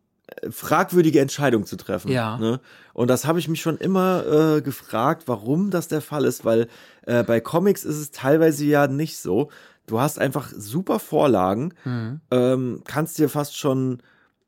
[0.49, 2.11] fragwürdige Entscheidungen zu treffen.
[2.11, 2.37] Ja.
[2.37, 2.59] Ne?
[2.93, 6.67] Und das habe ich mich schon immer äh, gefragt, warum das der Fall ist, weil
[7.05, 9.49] äh, bei Comics ist es teilweise ja nicht so.
[9.87, 12.21] Du hast einfach super Vorlagen, Mhm.
[12.31, 13.99] ähm, kannst dir fast schon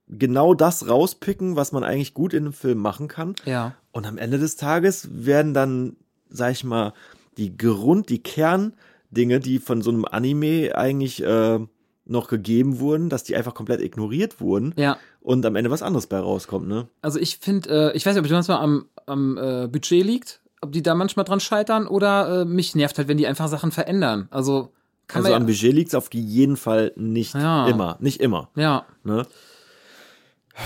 [0.09, 3.35] genau das rauspicken, was man eigentlich gut in einem Film machen kann.
[3.45, 3.73] Ja.
[3.91, 5.97] Und am Ende des Tages werden dann,
[6.29, 6.93] sag ich mal,
[7.38, 11.59] die Grund, die Kerndinge, die von so einem Anime eigentlich äh,
[12.05, 14.97] noch gegeben wurden, dass die einfach komplett ignoriert wurden Ja.
[15.19, 16.88] und am Ende was anderes bei rauskommt, ne?
[17.01, 20.39] Also ich finde, äh, ich weiß nicht, ob es manchmal am, am äh, Budget liegt,
[20.61, 23.71] ob die da manchmal dran scheitern oder äh, mich nervt halt, wenn die einfach Sachen
[23.71, 24.27] verändern.
[24.31, 24.71] Also
[25.08, 27.68] kann Also am Budget liegt's auf jeden Fall nicht Ja.
[27.68, 29.26] immer, nicht immer, ja, ne?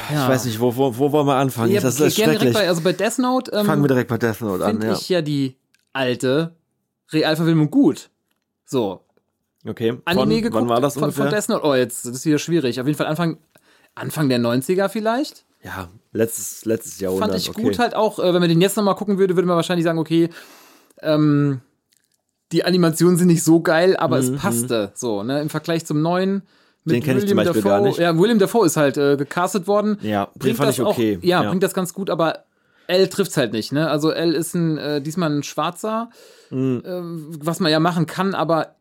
[0.10, 0.24] ja.
[0.24, 1.72] Ich weiß nicht, wo, wo, wo wollen wir anfangen?
[1.72, 2.40] Ja, das ist schrecklich.
[2.40, 4.88] direkt bei, also bei Death Note ähm, Fangen wir direkt bei Death Note an, finde
[4.88, 4.94] ja.
[4.94, 5.58] ich ja die
[5.94, 6.56] alte
[7.12, 8.10] Realverfilmung gut.
[8.66, 9.02] So,
[9.68, 11.26] Okay, von, Anime geguckt wann war das von, ungefähr?
[11.26, 11.66] von Death Note.
[11.66, 12.80] Oh, jetzt das ist wieder schwierig.
[12.82, 13.38] Auf jeden Fall Anfang,
[13.94, 15.46] Anfang der 90er vielleicht.
[15.64, 17.30] ja, letztes, letztes Jahrhundert.
[17.30, 17.62] Fand ich okay.
[17.62, 20.00] gut halt auch, äh, wenn man den jetzt nochmal gucken würde, würde man wahrscheinlich sagen,
[20.00, 20.30] okay,
[21.04, 21.62] ähm,
[22.52, 26.44] die Animationen sind nicht so geil, aber es passte so, ne, im Vergleich zum neuen.
[26.84, 27.70] Mit Mhm, Den kenn ich zum William Beispiel Dafoe.
[27.70, 28.00] gar nicht.
[28.00, 29.98] Ja, William Dafoe ist halt äh, gecastet worden.
[30.02, 31.18] Ja, bringt fand das ich okay.
[31.20, 31.50] Auch, ja, Ja.
[31.50, 32.46] bringt das ganz gut, aber
[32.88, 33.90] L trifft's halt nicht, ne?
[33.90, 36.10] Also L ist ein äh, diesmal ein Schwarzer,
[36.50, 36.82] Mhm.
[36.84, 36.92] äh,
[37.46, 38.76] was man ja machen kann, aber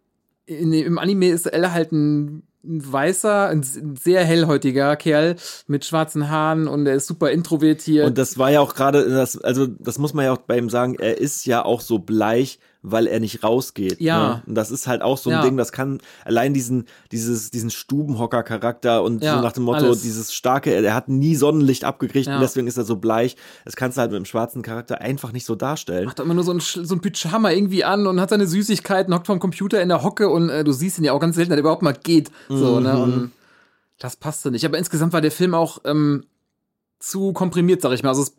[0.47, 5.37] in, im Anime ist L halt ein, ein weißer, ein, sehr hellhäutiger Kerl
[5.69, 8.07] mit schwarzen Haaren und er ist super introvertiert.
[8.07, 10.71] Und das war ja auch gerade, das, also das muss man ja auch bei ihm
[10.71, 14.01] sagen, er ist ja auch so bleich, weil er nicht rausgeht.
[14.01, 14.29] Ja.
[14.37, 14.43] Ne?
[14.47, 15.43] Und das ist halt auch so ein Ja.
[15.43, 20.03] Ding, das kann allein diesen, dieses, diesen Stubenhocker-Charakter und Ja, so nach dem Motto, alles.
[20.03, 22.37] dieses starke, er hat nie Sonnenlicht abgekriegt Ja.
[22.37, 23.37] und deswegen ist er so bleich.
[23.65, 26.09] Das kannst du halt mit einem schwarzen Charakter einfach nicht so darstellen.
[26.09, 29.27] hat immer nur so ein, so ein Pyjama irgendwie an und hat seine Süßigkeiten, hockt
[29.27, 31.57] vom Computer in der Hocke und äh, du siehst ihn ja auch ganz selten, dass
[31.59, 32.31] er überhaupt mal geht.
[32.49, 32.95] So, ne?
[32.95, 33.03] Mhm.
[33.03, 33.33] Und
[33.99, 34.65] das passte nicht.
[34.65, 36.25] Aber insgesamt war der Film auch ähm,
[36.99, 38.11] zu komprimiert, sag ich mal.
[38.11, 38.35] Also es,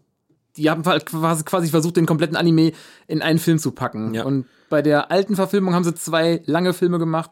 [0.57, 2.71] die haben halt quasi, quasi versucht, den kompletten Anime
[3.07, 4.13] in einen Film zu packen.
[4.13, 4.23] Ja.
[4.25, 7.31] Und bei der alten Verfilmung haben sie zwei lange Filme gemacht.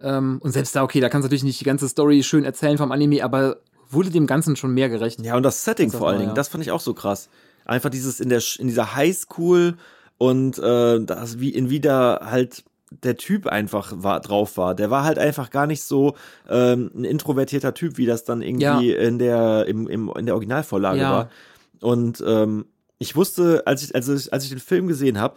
[0.00, 2.78] Ähm, und selbst da, okay, da kannst du natürlich nicht die ganze Story schön erzählen
[2.78, 3.58] vom Anime, aber
[3.90, 5.20] wurde dem Ganzen schon mehr gerecht.
[5.20, 6.34] Ja, und das Setting Das vor allen Dingen, ja.
[6.34, 7.28] das fand ich auch so krass.
[7.64, 9.74] Einfach dieses in der in dieser Highschool
[10.18, 12.64] und äh, das wie in wieder halt
[13.04, 14.74] der Typ einfach war, drauf war.
[14.74, 16.14] Der war halt einfach gar nicht so
[16.48, 18.80] ähm, ein introvertierter Typ, wie das dann irgendwie Ja.
[18.80, 21.10] in der im, im, in der Originalvorlage Ja.
[21.12, 21.30] war.
[21.80, 22.66] Und ähm,
[22.98, 25.36] ich wusste, als ich, also ich, als ich den Film gesehen habe,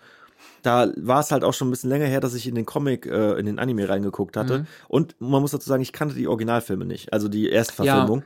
[0.62, 3.06] da war es halt auch schon ein bisschen länger her, dass ich in den Comic,
[3.06, 4.60] äh, in den Anime reingeguckt hatte.
[4.60, 4.68] Mhm.
[4.88, 8.24] Und man muss dazu sagen, ich kannte die Originalfilme nicht, also die Erstverfilmung.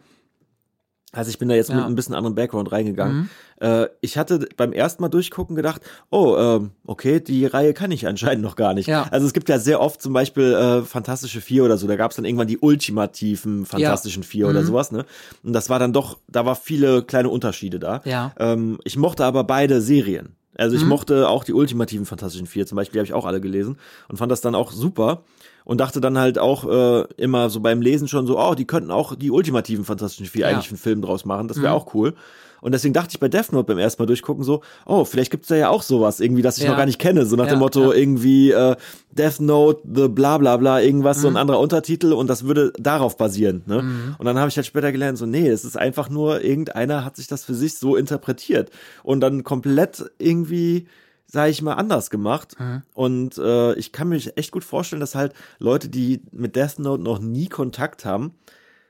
[1.13, 1.85] Also ich bin da jetzt mit Ja.
[1.85, 3.29] ein bisschen anderem Background reingegangen.
[3.61, 3.65] Mhm.
[3.65, 8.05] Äh, ich hatte beim ersten Mal durchgucken gedacht, oh, ähm, okay, die Reihe kann ich
[8.07, 8.87] anscheinend noch gar nicht.
[8.87, 9.07] Ja.
[9.09, 12.11] Also es gibt ja sehr oft zum Beispiel äh, Fantastische Vier oder so, da gab
[12.11, 14.65] es dann irgendwann die ultimativen Fantastischen Vier oder Mhm.
[14.65, 15.05] sowas, ne?
[15.43, 18.01] Und das war dann doch, da war viele kleine Unterschiede da.
[18.03, 18.33] Ja.
[18.37, 20.35] Ähm, ich mochte aber beide Serien.
[20.59, 20.89] Also ich Mhm.
[20.89, 23.77] mochte auch die ultimativen Fantastischen Vier, zum Beispiel, die habe ich auch alle gelesen
[24.09, 25.23] und fand das dann auch super.
[25.67, 28.89] Und dachte dann halt auch äh, immer so beim Lesen schon so, oh, die könnten
[28.89, 30.55] auch die ultimativen Fantastischen Vier Ja.
[30.55, 31.77] eigentlich einen Film draus machen, das wäre Mhm.
[31.79, 32.13] auch cool.
[32.59, 35.47] Und deswegen dachte ich bei Death Note beim ersten Mal durchgucken so, oh, vielleicht gibt's
[35.49, 36.69] da ja auch sowas, irgendwie, das ich Ja.
[36.71, 37.97] noch gar nicht kenne, so nach Ja, dem Motto ja.
[37.97, 38.75] irgendwie äh,
[39.11, 41.21] Death Note, the bla bla bla, irgendwas, Mhm.
[41.21, 43.61] so ein anderer Untertitel und das würde darauf basieren.
[43.67, 43.83] Ne?
[44.17, 47.15] Und dann habe ich halt später gelernt, so, nee, es ist einfach nur, irgendeiner hat
[47.17, 48.71] sich das für sich so interpretiert
[49.03, 50.87] und dann komplett irgendwie
[51.27, 52.55] sage ich mal, anders gemacht.
[52.59, 52.81] Mhm.
[52.93, 57.03] Und äh, ich kann mir echt gut vorstellen, dass halt Leute, die mit Death Note
[57.03, 58.33] noch nie Kontakt haben,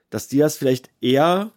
[0.10, 1.52] dass die das vielleicht eher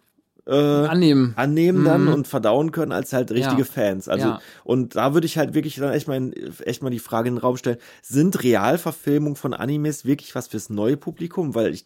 [0.47, 1.33] äh, Annehmen.
[1.37, 2.13] annehmen dann Mhm.
[2.13, 3.63] und verdauen können als halt richtige Ja.
[3.63, 4.09] Fans.
[4.09, 4.41] Also Ja.
[4.63, 6.33] und da würde ich halt wirklich dann echt mal in,
[6.65, 10.71] echt mal die Frage in den Raum stellen: Sind Realverfilmungen von Animes wirklich was fürs
[10.71, 11.53] neue Publikum?
[11.53, 11.85] Weil ich,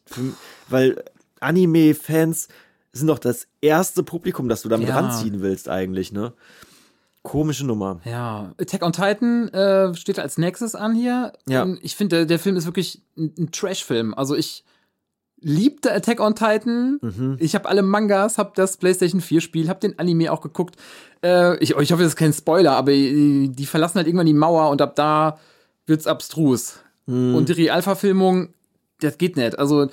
[0.69, 1.03] weil
[1.41, 2.47] Anime-Fans
[2.93, 4.95] sind doch das erste Publikum, das du damit Ja.
[4.99, 6.31] ranziehen willst eigentlich, ne?
[7.25, 7.99] Komische Nummer.
[8.05, 11.33] Ja, Attack on Titan äh, steht als nächstes an hier.
[11.47, 11.63] Ja.
[11.63, 14.13] Und ich finde, der, der Film ist wirklich ein, ein Trash-Film.
[14.13, 14.63] Also ich
[15.41, 16.99] liebte Attack on Titan.
[17.01, 17.37] Mhm.
[17.39, 20.75] Ich habe alle Mangas, habe das PlayStation 4 Spiel, habe den Anime auch geguckt.
[21.23, 24.33] Äh, ich, ich hoffe, das ist kein Spoiler, aber die, die verlassen halt irgendwann die
[24.33, 25.39] Mauer und ab da
[25.87, 26.79] wird's abstrus.
[27.07, 27.35] Mhm.
[27.35, 28.49] Und die Realverfilmung,
[29.01, 29.59] das geht nicht.
[29.59, 29.87] Also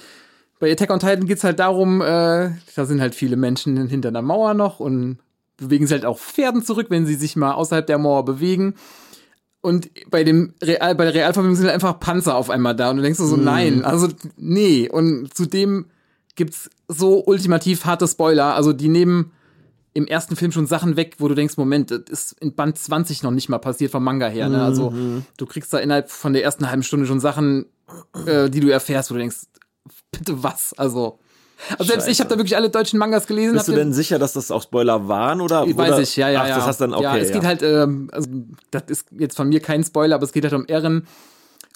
[0.60, 4.22] bei Attack on Titan geht's halt darum, äh, da sind halt viele Menschen hinter einer
[4.22, 5.18] Mauer noch und
[5.62, 8.74] bewegen sie halt auch Pferden zurück, wenn sie sich mal außerhalb der Mauer bewegen.
[9.60, 12.96] Und bei dem Real, bei der Realverfilmung sind halt einfach Panzer auf einmal da und
[12.96, 14.88] du denkst so, so nein, also nee.
[14.90, 15.86] Und zudem
[16.34, 19.32] gibt's so ultimativ harte Spoiler, also die nehmen
[19.94, 23.22] im ersten Film schon Sachen weg, wo du denkst, Moment, das ist in Band 20
[23.22, 24.48] noch nicht mal passiert vom Manga her.
[24.48, 24.62] Ne?
[24.62, 24.90] Also
[25.36, 27.66] du kriegst da innerhalb von der ersten halben Stunde schon Sachen,
[28.26, 29.42] äh, die du erfährst, wo du denkst,
[30.10, 30.72] bitte was?
[30.74, 31.18] Also,
[31.70, 33.54] also selbst ich habe da wirklich alle deutschen Mangas gelesen.
[33.54, 35.62] Bist du den- denn sicher, dass das auch Spoiler waren oder?
[35.66, 36.00] Weiß oder?
[36.00, 36.56] ich, ja, ja, Ach, ja.
[36.56, 37.02] das hast dann okay.
[37.04, 38.28] ja, es geht halt, ähm, also,
[38.70, 41.06] das ist jetzt von mir kein Spoiler, aber es geht halt um Eren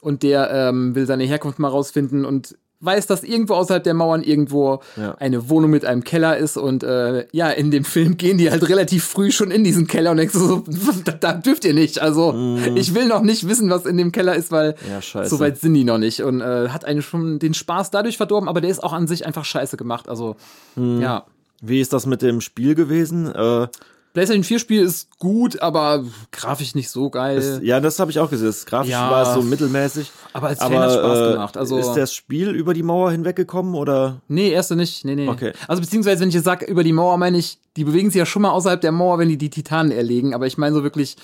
[0.03, 4.23] und der ähm, will seine Herkunft mal rausfinden und weiß, dass irgendwo außerhalb der Mauern
[4.23, 5.15] irgendwo Ja.
[5.19, 8.69] eine Wohnung mit einem Keller ist und äh, ja, in dem Film gehen die halt
[8.69, 10.65] relativ früh schon in diesen Keller und denkst du so,
[11.05, 12.01] da, da dürft ihr nicht.
[12.01, 14.75] Also ich will noch nicht wissen, was in dem Keller ist, weil.
[14.91, 18.17] Ja, so weit sind die noch nicht und äh, hat einen schon den Spaß dadurch
[18.19, 20.09] verdorben, aber der ist auch an sich einfach scheiße gemacht.
[20.09, 20.37] Also
[20.77, 21.01] Mhm.
[21.01, 21.25] ja.
[21.63, 23.35] Wie ist das mit dem Spiel gewesen?
[23.35, 23.69] Äh,
[24.17, 26.03] PlayStation 4 Spiel ist gut, aber
[26.33, 27.37] grafisch nicht so geil.
[27.37, 28.47] ist, ja, das habe ich auch gesehen.
[28.47, 29.11] Das Grafisch Ja.
[29.11, 30.11] war es so mittelmäßig.
[30.33, 33.75] Aber als Fan hat's Spaß äh, gemacht, also- ist das Spiel über die Mauer hinweggekommen
[33.75, 34.23] oder?
[34.29, 35.05] Nee, erste nicht.
[35.05, 35.29] Nee, nee.
[35.29, 35.53] Okay.
[35.69, 38.25] Also beziehungsweise, wenn ich jetzt sage, über die Mauer meine ich, die bewegen sich ja
[38.25, 40.33] schon mal außerhalb der Mauer, wenn die die Titanen erlegen.
[40.35, 41.17] Aber ich meine so wirklich,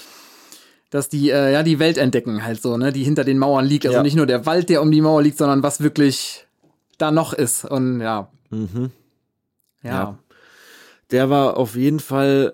[0.90, 3.86] dass die äh, ja die Welt entdecken halt so, ne, die hinter den Mauern liegt.
[3.86, 4.02] Also Ja.
[4.02, 6.46] nicht nur der Wald, der um die Mauer liegt, sondern was wirklich
[6.98, 7.64] da noch ist.
[7.64, 8.28] Und ja.
[8.50, 8.90] Mhm.
[9.82, 9.90] Ja.
[9.90, 10.18] Ja.
[11.10, 12.52] Der war auf jeden Fall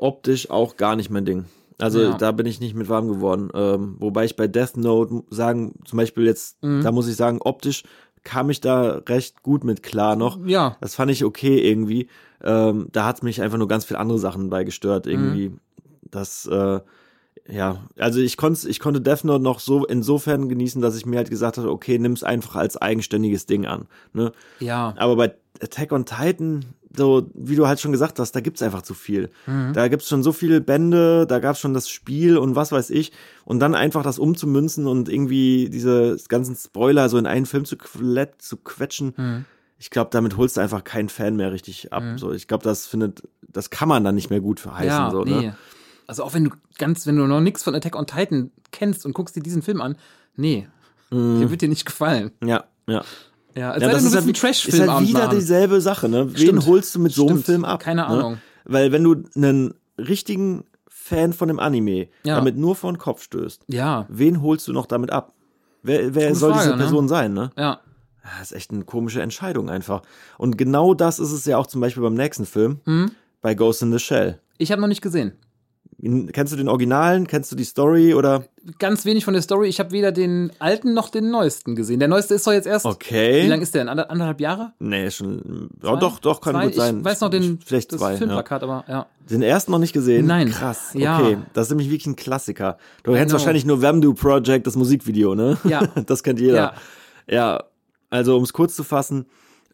[0.00, 1.44] optisch auch gar nicht mein Ding.
[1.78, 2.16] Also Ja.
[2.18, 3.48] da bin ich nicht mit warm geworden.
[3.54, 6.82] Ähm, wobei ich bei Death Note sagen, zum Beispiel jetzt, Mhm.
[6.82, 7.84] da muss ich sagen, optisch
[8.22, 10.38] kam ich da recht gut mit klar noch.
[10.44, 10.76] Ja.
[10.82, 12.08] Das fand ich okay irgendwie.
[12.42, 15.52] Ähm, da hat mich einfach nur ganz viel andere Sachen bei gestört irgendwie.
[16.10, 16.80] Das, äh,
[17.48, 21.16] ja, also ich konnte ich konnte Death Note noch so insofern genießen, dass ich mir
[21.16, 23.86] halt gesagt habe, okay, nimm's einfach als eigenständiges Ding an.
[24.12, 24.32] Ne?
[24.58, 24.92] Ja.
[24.98, 26.64] Aber bei Attack on Titan,
[26.96, 29.30] so wie du halt schon gesagt hast, da gibt's einfach zu viel.
[29.46, 29.72] Mhm.
[29.72, 33.12] Da gibt's schon so viele Bände, da gab's schon das Spiel und was weiß ich.
[33.44, 37.76] Und dann einfach das umzumünzen und irgendwie diese ganzen Spoiler so in einen Film zu,
[37.76, 39.14] qulet, zu quetschen.
[39.16, 39.44] Mhm.
[39.78, 42.02] Ich glaube, damit holst du einfach keinen Fan mehr richtig ab.
[42.16, 44.88] So, ich glaube, das findet, das kann man dann nicht mehr gut verheißen.
[44.88, 45.30] ja, so, nee.
[45.30, 45.56] ne?
[46.06, 49.14] Also auch wenn du ganz, wenn du noch nichts von Attack on Titan kennst und
[49.14, 49.96] guckst dir diesen Film an,
[50.36, 50.66] nee,
[51.12, 52.30] der wird dir nicht gefallen.
[52.44, 53.04] Ja, ja.
[53.56, 55.38] Ja, als ja sei denn, du willst halt, einen wie- ist Trash-Film halt wieder machen.
[55.38, 56.28] dieselbe Sache, ne?
[56.32, 56.66] Wen Stimmt.
[56.66, 57.46] holst du mit so einem Stimmt.
[57.46, 57.80] Film ab?
[57.80, 58.06] Keine ne?
[58.06, 58.38] Ahnung.
[58.64, 62.36] Weil wenn du einen richtigen Fan von dem Anime Ja.
[62.36, 65.32] damit nur vor den Kopf stößt, Ja, wen holst du noch damit ab?
[65.82, 66.82] Wer, wer soll Frage, diese ne?
[66.82, 67.50] Person sein, ne?
[67.56, 67.80] ja.
[68.38, 70.02] Das ist echt eine komische Entscheidung einfach.
[70.36, 73.10] Und genau das ist es ja auch zum Beispiel beim nächsten Film, Hm?
[73.40, 74.38] bei Ghost in the Shell.
[74.58, 75.32] Ich habe noch nicht gesehen.
[76.02, 77.26] Kennst du den Originalen?
[77.26, 78.44] Kennst du die Story oder?
[78.78, 79.68] Ganz wenig von der Story.
[79.68, 81.98] Ich habe weder den alten noch den neuesten gesehen.
[81.98, 82.86] Der neueste ist doch jetzt erst.
[82.86, 83.44] Okay.
[83.44, 83.86] Wie lang ist der?
[83.86, 84.72] Ander, anderthalb Jahre?
[84.78, 85.68] Nee, schon.
[85.82, 86.64] Ja, doch, doch, kann Zwei?
[86.64, 86.98] gut sein.
[87.00, 88.12] Ich weiß noch den, Vielleicht das zwei.
[88.12, 88.18] Ja.
[88.18, 89.06] Filmplakat, aber ja.
[89.28, 90.26] Den ersten noch nicht gesehen?
[90.26, 90.50] Nein.
[90.50, 90.92] Krass.
[90.94, 91.18] Ja.
[91.18, 91.38] Okay.
[91.52, 92.78] Das ist nämlich wirklich ein Klassiker.
[93.02, 93.38] Du kennst know.
[93.38, 95.58] wahrscheinlich nur Vamdu Project, das Musikvideo, ne?
[95.64, 95.86] Ja.
[96.06, 96.56] das kennt jeder.
[96.56, 96.74] Ja.
[97.28, 97.64] Ja.
[98.08, 99.26] Also, um es kurz zu fassen,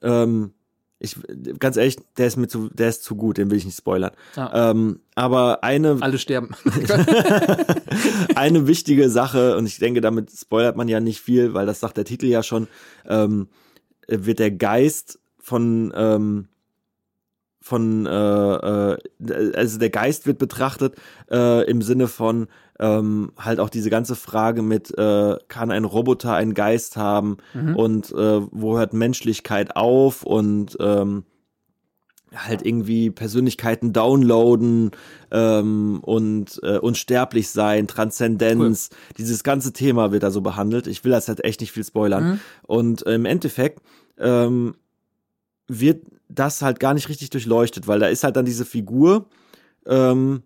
[0.02, 0.52] ähm,
[0.98, 1.16] ich,
[1.58, 4.12] ganz ehrlich, der ist mir zu, der ist zu gut, den will ich nicht spoilern.
[4.34, 4.70] Ja.
[4.70, 6.54] Ähm, aber eine, Alle sterben.
[8.34, 11.98] eine wichtige Sache, und ich denke, damit spoilert man ja nicht viel, weil das sagt
[11.98, 12.68] der Titel ja schon,
[13.06, 13.48] ähm,
[14.08, 16.48] wird der Geist von, ähm,
[17.66, 18.96] von, äh, äh,
[19.54, 20.94] also der Geist wird betrachtet
[21.30, 22.46] äh, im Sinne von
[22.78, 27.38] ähm, halt auch diese ganze Frage mit, äh, kann ein Roboter einen Geist haben
[27.74, 31.24] und äh, wo hört Menschlichkeit auf und ähm,
[32.32, 34.92] halt irgendwie Persönlichkeiten downloaden
[35.32, 38.90] ähm, und äh, unsterblich sein, Transzendenz.
[39.18, 40.86] Dieses ganze Thema wird da so behandelt.
[40.86, 42.40] Ich will das halt echt nicht viel spoilern.
[42.62, 43.82] Und im Endeffekt
[44.18, 44.74] ähm,
[45.68, 49.26] wird das halt gar nicht richtig durchleuchtet, weil da ist halt dann diese Figur,
[49.86, 50.42] ähm,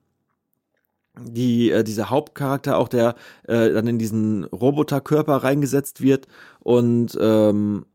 [1.18, 3.14] die äh, dieser Hauptcharakter auch der
[3.44, 6.26] äh, dann in diesen Roboterkörper reingesetzt wird
[6.60, 7.86] und ähm,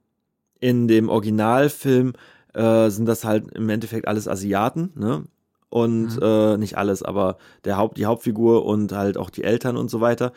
[0.59, 2.13] in dem Originalfilm
[2.53, 5.23] äh, sind das halt im Endeffekt alles Asiaten, ne?
[5.69, 9.89] Und äh, nicht alles, aber der Haupt, die Hauptfigur und halt auch die Eltern und
[9.89, 10.31] so weiter.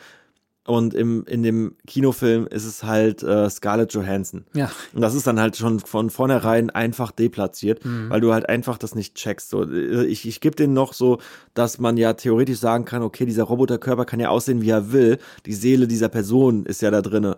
[0.69, 4.45] Und im, in dem Kinofilm ist es halt äh, Scarlett Johansson.
[4.53, 4.69] Ja.
[4.93, 8.93] Und das ist dann halt schon von vornherein einfach deplatziert, weil du halt einfach das
[8.93, 9.49] nicht checkst.
[9.49, 11.17] So, äh, ich ich gebe denen noch so,
[11.55, 15.17] dass man ja theoretisch sagen kann, okay, dieser Roboterkörper kann ja aussehen, wie er will.
[15.47, 17.37] Die Seele dieser Person ist ja da drinne.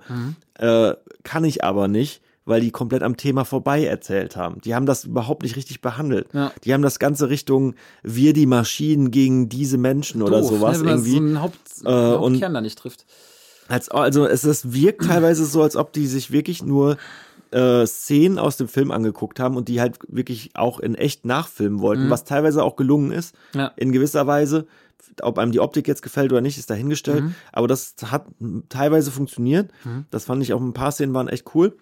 [0.55, 2.21] Äh, kann ich aber nicht,
[2.51, 4.61] weil die komplett am Thema vorbei erzählt haben.
[4.61, 6.27] Die haben das überhaupt nicht richtig behandelt.
[6.33, 6.51] Ja.
[6.63, 7.73] Die haben das Ganze Richtung
[8.03, 11.11] wir die Maschinen gegen diese Menschen oder Doof, sowas ne, wenn man irgendwie.
[11.11, 13.05] so einen Haupt, Äh, und- da nicht trifft.
[13.67, 16.97] Als, also es, es wirkt teilweise so, als ob die sich wirklich nur
[17.51, 21.79] äh, Szenen aus dem Film angeguckt haben und die halt wirklich auch in echt nachfilmen
[21.81, 23.71] wollten, was teilweise auch gelungen ist, Ja.
[23.77, 24.67] in gewisser Weise.
[25.21, 27.23] Ob einem die Optik jetzt gefällt oder nicht, ist dahingestellt.
[27.51, 28.25] Aber das hat
[28.69, 29.69] teilweise funktioniert.
[30.11, 31.75] Das fand ich auch ein paar Szenen waren echt cool.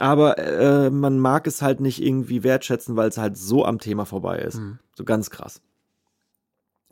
[0.00, 4.04] Aber äh, man mag es halt nicht irgendwie wertschätzen, weil es halt so am Thema
[4.06, 4.56] vorbei ist.
[4.96, 5.60] So ganz krass.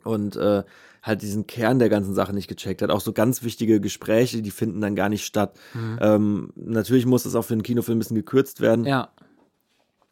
[0.03, 0.63] Und äh,
[1.01, 2.91] halt diesen Kern der ganzen Sache nicht gecheckt hat.
[2.91, 5.57] Auch so ganz wichtige Gespräche, die finden dann gar nicht statt.
[6.01, 8.85] Ähm, natürlich muss das auch für einen Kinofilm ein bisschen gekürzt werden.
[8.85, 9.09] Ja.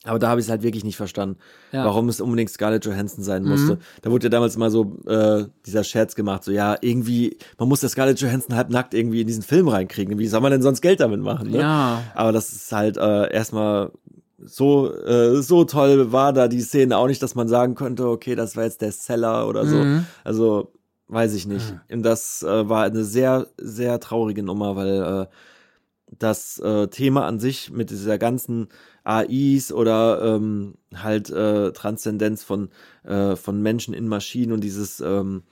[0.03, 1.37] Aber da habe ich es halt wirklich nicht verstanden,
[1.71, 1.83] Ja.
[1.83, 3.79] warum es unbedingt Scarlett Johansson sein musste.
[4.01, 7.81] Da wurde ja damals mal so äh, dieser Scherz gemacht, so ja, irgendwie, man muss
[7.81, 10.17] der Scarlett Johansson halb nackt irgendwie in diesen Film reinkriegen.
[10.19, 11.49] Wie soll man denn sonst Geld damit machen?
[11.49, 11.59] Ne?
[11.59, 12.03] Ja.
[12.13, 13.91] Aber das ist halt äh, erstmal
[14.39, 18.35] so, äh, so toll war da die Szene auch nicht, dass man sagen könnte, okay,
[18.35, 19.83] das war jetzt der Seller oder so.
[20.23, 20.71] Also,
[21.07, 21.73] weiß ich nicht.
[21.91, 25.25] Und das äh, war eine sehr, sehr traurige Nummer, weil äh,
[26.19, 28.67] das äh, Thema an sich mit dieser ganzen
[29.07, 32.69] AIs oder ähm, halt äh, Transzendenz von,
[33.03, 35.43] äh, von Menschen in Maschinen und dieses ähm,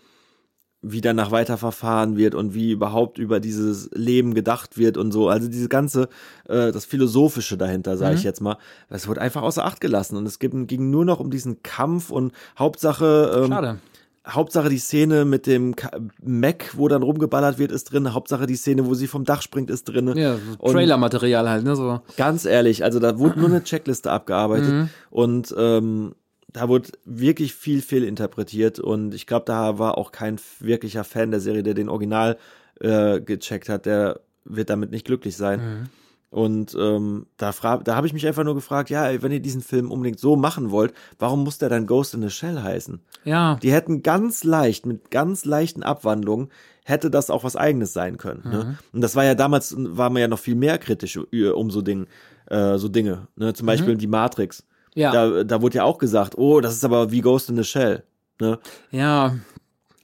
[0.87, 5.29] wie danach weiterverfahren wird und wie überhaupt über dieses Leben gedacht wird und so.
[5.29, 6.09] Also diese ganze,
[6.47, 8.57] äh, das Philosophische dahinter, sage ich jetzt mal,
[8.89, 12.11] das wurde einfach außer Acht gelassen und es ging, ging nur noch um diesen Kampf
[12.11, 13.79] und Hauptsache, ähm, Schade.
[14.27, 15.75] Hauptsache die Szene mit dem
[16.23, 18.13] Mac, wo dann rumgeballert wird, ist drin.
[18.13, 20.11] Hauptsache die Szene, wo sie vom Dach springt, ist drin.
[20.17, 21.75] Ja, so Trailer-Material halt, ne?
[21.75, 22.01] So.
[22.17, 26.15] Ganz ehrlich, also da wurde nur eine Checkliste abgearbeitet und ähm,
[26.51, 31.31] da wurde wirklich viel, viel interpretiert und ich glaube, da war auch kein wirklicher Fan
[31.31, 32.37] der Serie, der den Original
[32.79, 35.89] äh, gecheckt hat, der wird damit nicht glücklich sein.
[36.35, 39.61] Und ähm, da, da habe ich mich einfach nur gefragt, ja, ey, wenn ihr diesen
[39.61, 42.99] Film unbedingt so machen wollt, warum muss der dann Ghost in the Shell heißen?
[43.23, 43.55] Ja.
[43.63, 46.49] Die hätten ganz leicht, mit ganz leichten Abwandlungen,
[46.83, 48.41] hätte das auch was eigenes sein können.
[48.43, 48.77] Ne?
[48.91, 51.81] Und das war ja damals, war man ja noch viel mehr kritisch ü- um so
[51.81, 52.05] Ding,
[52.47, 53.29] äh, so Dinge.
[53.37, 53.53] Ne?
[53.53, 54.65] Zum Beispiel die Matrix.
[54.93, 55.13] Ja.
[55.13, 58.03] Da, da wurde ja auch gesagt, oh, das ist aber wie Ghost in the Shell.
[58.41, 58.59] Ne?
[58.91, 59.35] Ja.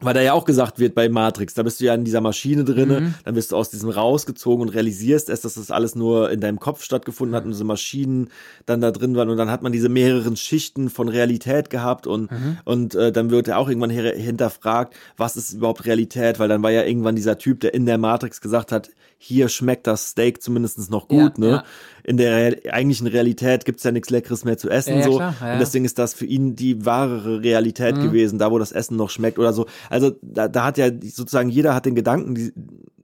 [0.01, 2.63] Weil da ja auch gesagt wird bei Matrix, da bist du ja in dieser Maschine
[2.63, 3.13] drinne, Mhm.
[3.23, 6.59] dann wirst du aus diesem rausgezogen und realisierst erst, dass das alles nur in deinem
[6.59, 8.29] Kopf stattgefunden hat und diese Maschinen
[8.65, 12.31] dann da drin waren und dann hat man diese mehreren Schichten von Realität gehabt und
[12.31, 12.57] Mhm.
[12.65, 16.71] und äh, dann wird ja auch irgendwann hinterfragt, was ist überhaupt Realität, weil dann war
[16.71, 18.89] ja irgendwann dieser Typ, der in der Matrix gesagt hat,
[19.23, 21.49] hier schmeckt das Steak zumindest noch gut, Ja, ne?
[21.51, 21.63] ja.
[22.03, 25.59] In der eigentlichen Realität gibt's ja nichts Leckeres mehr zu essen Ja, so klar, und
[25.59, 28.01] deswegen ist das für ihn die wahrere Realität Mhm.
[28.01, 29.67] gewesen, da wo das Essen noch schmeckt oder so.
[29.91, 32.51] Also da, da hat ja sozusagen jeder hat den Gedanken die,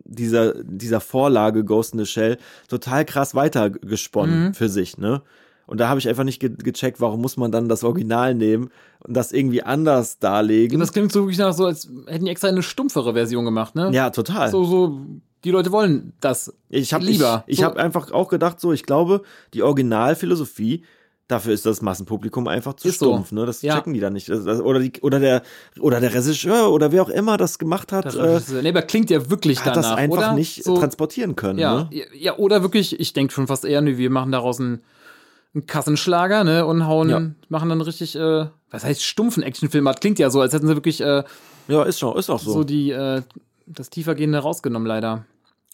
[0.05, 2.38] dieser dieser Vorlage Ghost in the Shell
[2.68, 4.53] total krass weitergesponnen Mhm.
[4.55, 5.22] für sich, ne?
[5.68, 8.70] Und da habe ich einfach nicht ge gecheckt, warum muss man dann das Original nehmen
[9.05, 10.80] und das irgendwie anders darlegen.
[10.80, 13.91] Das klingt so wirklich nach so, als hätten die extra eine stumpfere Version gemacht, ne?
[13.93, 14.49] ja, total.
[14.49, 15.01] So, so,
[15.43, 16.53] die Leute wollen das.
[16.69, 17.43] Ich habe lieber.
[17.47, 19.21] Ich, ich So- habe einfach auch gedacht, so ich glaube,
[19.53, 20.83] die Originalphilosophie
[21.29, 23.07] Dafür ist das Massenpublikum einfach zu Ist so.
[23.07, 23.45] stumpf, ne?
[23.45, 23.75] Das Ja.
[23.75, 24.29] checken die dann nicht.
[24.29, 25.41] Oder, die, oder, der,
[25.77, 29.09] oder der Regisseur oder wer auch immer das gemacht hat, Das äh, nee, aber klingt
[29.09, 30.33] ja wirklich hat danach, das einfach oder?
[30.35, 31.59] nicht so, transportieren können.
[31.59, 31.88] ja, Ne?
[31.91, 34.79] ja, ja, oder wirklich, ich denke schon fast eher, nee, wir machen daraus einen,
[35.53, 37.21] einen Kassenschlager, ne, und hauen, Ja.
[37.49, 39.83] machen dann richtig, äh, was heißt stumpfen Actionfilm?
[39.83, 41.25] Das klingt ja so, als hätten sie wirklich äh,
[41.67, 42.51] Ja, ist schon, ist auch so.
[42.53, 43.21] so die, äh,
[43.68, 45.26] das tiefergehende rausgenommen, leider.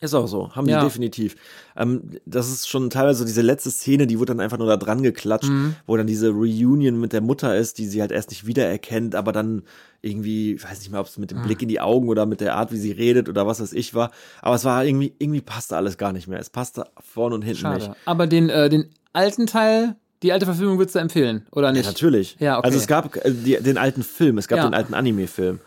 [0.01, 0.81] Ist auch so, haben Ja.
[0.81, 1.37] die definitiv.
[1.77, 4.75] Ähm, das ist schon teilweise so diese letzte Szene, die wurde dann einfach nur da
[4.75, 5.75] dran geklatscht, Mhm.
[5.87, 9.31] wo dann diese Reunion mit der Mutter ist, die sie halt erst nicht wiedererkennt, aber
[9.31, 9.61] dann
[10.01, 11.43] irgendwie, ich weiß nicht mehr, ob es mit dem Mhm.
[11.43, 13.93] Blick in die Augen oder mit der Art, wie sie redet oder was weiß ich
[13.93, 14.11] war.
[14.41, 16.39] Aber es war irgendwie, irgendwie passte alles gar nicht mehr.
[16.39, 17.75] Es passte vorne und hinten Schade.
[17.87, 17.91] nicht.
[18.03, 21.85] Aber den, äh, den alten Teil, die alte Verfilmung würdest du empfehlen, oder Ja, nicht?
[21.85, 22.35] natürlich.
[22.41, 22.65] Ja, okay.
[22.67, 24.67] Also es gab äh, die, den alten Film, es gab Ja.
[24.67, 25.61] den alten Anime-Film.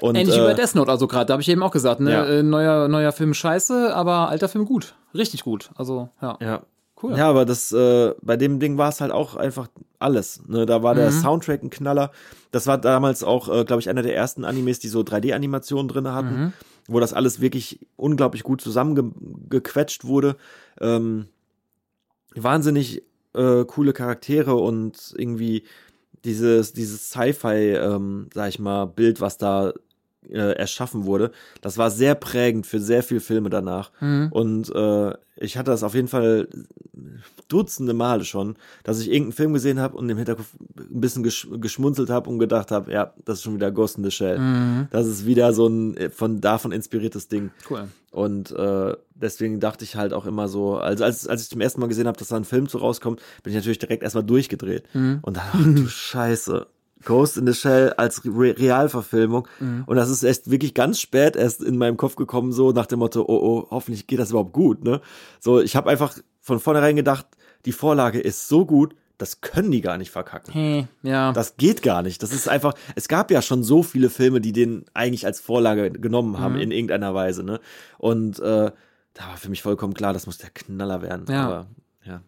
[0.00, 2.00] Und, Ähnlich wie äh, bei Death Note, also gerade, da habe ich eben auch gesagt,
[2.00, 2.12] ne?
[2.12, 2.24] Ja.
[2.26, 4.94] Äh, neuer, neuer Film scheiße, aber alter Film gut.
[5.14, 5.70] Richtig gut.
[5.74, 6.36] Also, ja.
[6.40, 6.62] Ja.
[7.02, 7.16] Cool.
[7.16, 9.68] Ja, aber das, äh, bei dem Ding war es halt auch einfach
[9.98, 10.40] alles.
[10.46, 10.64] Ne?
[10.64, 11.20] Da war der Mhm.
[11.20, 12.10] Soundtrack ein Knaller.
[12.52, 16.10] Das war damals auch, äh, glaube ich, einer der ersten Animes, die so 3D-Animationen drin
[16.12, 16.52] hatten, Mhm.
[16.88, 20.36] wo das alles wirklich unglaublich gut zusammengequetscht wurde.
[20.80, 21.26] Ähm,
[22.34, 23.02] wahnsinnig
[23.34, 25.64] äh, coole Charaktere und irgendwie
[26.24, 29.74] dieses, dieses Sci-Fi, ähm, sag ich mal, Bild, was da
[30.30, 33.90] äh, erschaffen wurde, das war sehr prägend für sehr viele Filme danach.
[34.00, 34.28] Mhm.
[34.30, 36.48] Und äh, ich hatte das auf jeden Fall
[37.48, 41.46] dutzende Male schon, dass ich irgendeinen Film gesehen habe und im Hinterkopf ein bisschen gesch
[41.60, 44.38] geschmunzelt habe und gedacht habe, ja, das ist schon wieder Ghost in the Shell.
[44.38, 44.88] Mhm.
[44.90, 47.50] Das ist wieder so ein äh, von davon inspiriertes Ding.
[47.68, 47.88] Cool.
[48.10, 51.80] Und äh, deswegen dachte ich halt auch immer so, also als, als ich zum ersten
[51.80, 54.88] Mal gesehen habe, dass da ein Film zu rauskommt, bin ich natürlich direkt erstmal durchgedreht.
[54.94, 55.18] Mhm.
[55.20, 56.66] Und dann, ach du Scheiße.
[57.06, 59.48] Ghost in the Shell als Re Realverfilmung.
[59.60, 59.84] Mhm.
[59.86, 62.98] Und das ist erst wirklich ganz spät erst in meinem Kopf gekommen, so nach dem
[62.98, 65.00] Motto, oh, oh, hoffentlich geht das überhaupt gut, ne?
[65.40, 67.26] So, ich habe einfach von vornherein gedacht,
[67.64, 70.52] die Vorlage ist so gut, das können die gar nicht verkacken.
[70.52, 71.32] Hey, ja.
[71.32, 72.22] Das geht gar nicht.
[72.22, 75.90] Das ist einfach, es gab ja schon so viele Filme, die den eigentlich als Vorlage
[75.90, 76.60] genommen haben, Mhm.
[76.60, 77.60] in irgendeiner Weise, ne?
[77.96, 78.70] Und äh,
[79.14, 81.24] da war für mich vollkommen klar, das muss der Knaller werden.
[81.30, 81.46] Ja.
[81.46, 81.66] Aber
[82.04, 82.20] ja.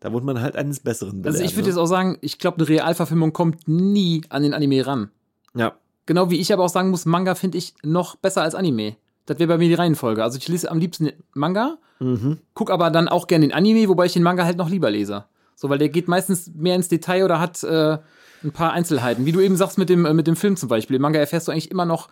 [0.00, 1.34] Da wurde man halt eines Besseren belehrt.
[1.36, 1.68] also ich würde ne?
[1.70, 5.10] jetzt auch sagen, ich glaube, eine Realverfilmung kommt nie an den Anime ran.
[5.54, 5.74] Ja.
[6.04, 8.96] Genau wie ich aber auch sagen muss, Manga finde ich noch besser als Anime.
[9.24, 10.22] Das wäre bei mir die Reihenfolge.
[10.22, 12.38] Also ich lese am liebsten Manga, Mhm.
[12.52, 15.24] guck aber dann auch gerne den Anime, wobei ich den Manga halt noch lieber lese.
[15.54, 17.96] So, weil der geht meistens mehr ins Detail oder hat äh,
[18.44, 19.24] ein paar Einzelheiten.
[19.24, 20.96] Wie du eben sagst mit dem, äh, mit dem Film zum Beispiel.
[20.96, 22.08] Im Manga erfährst du eigentlich immer noch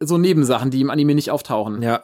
[0.00, 1.82] so Nebensachen, die im Anime nicht auftauchen.
[1.82, 2.02] Ja.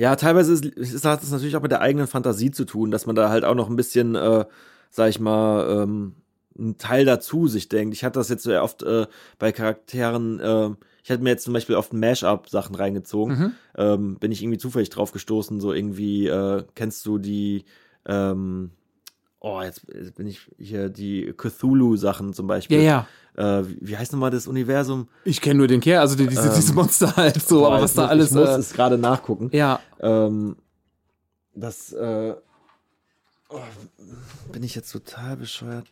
[0.00, 3.04] Ja, teilweise ist, ist, hat es natürlich auch mit der eigenen Fantasie zu tun, dass
[3.04, 4.46] man da halt auch noch ein bisschen, äh,
[4.88, 6.14] sag ich mal, ähm,
[6.58, 7.94] einen Teil dazu sich denkt.
[7.94, 9.06] Ich hatte das jetzt sehr oft äh,
[9.38, 10.70] bei Charakteren, äh,
[11.04, 13.52] ich hatte mir jetzt zum Beispiel oft Mash-up-Sachen reingezogen, Mhm.
[13.76, 17.66] ähm, bin ich irgendwie zufällig drauf gestoßen, so irgendwie, äh, kennst du die,
[18.06, 18.70] ähm,
[19.40, 22.82] oh, jetzt, jetzt bin ich hier, die Cthulhu-Sachen zum Ja, Beispiel.
[22.82, 23.06] ja.
[23.36, 25.08] Äh, wie, heißt nochmal das Universum?
[25.24, 27.94] Ich kenne nur den Kerl, also die, diese, Ähm, diese Monster halt so, aber was
[27.94, 28.30] da muss- alles.
[28.30, 29.48] Ich muss Äh, es gerade nachgucken.
[29.52, 30.56] ja, Ähm,
[31.54, 32.34] das, äh,
[33.48, 33.60] oh,
[34.52, 35.86] bin ich jetzt total bescheuert.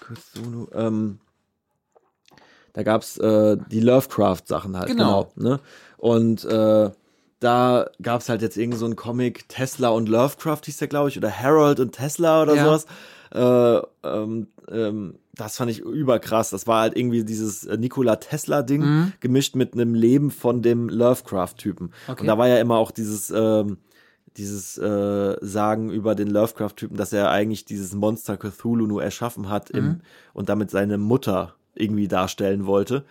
[0.00, 1.18] Cthulhu, ähm,
[2.72, 4.88] da gab's äh, die Lovecraft-Sachen halt.
[4.88, 5.32] Genau.
[5.36, 5.60] ne?
[5.98, 6.44] Und
[7.40, 11.18] da gab's halt jetzt irgend so einen Comic, Tesla und Lovecraft hieß der, glaube ich,
[11.18, 12.64] oder Harold und Tesla oder Ja.
[12.64, 12.86] sowas.
[13.34, 16.50] Äh, ähm, ähm, das fand ich überkrass.
[16.50, 19.12] Das war halt irgendwie dieses äh, Nikola Tesla-Ding Mhm.
[19.20, 21.92] gemischt mit einem Leben von dem Lovecraft-Typen.
[22.08, 22.20] Okay.
[22.22, 23.76] Und da war ja immer auch dieses, ähm,
[24.38, 29.70] dieses äh, Sagen über den Lovecraft-Typen, dass er eigentlich dieses Monster Cthulhu nur erschaffen hat
[29.72, 29.78] Mhm.
[29.78, 30.00] im,
[30.32, 33.04] und damit seine Mutter irgendwie darstellen wollte.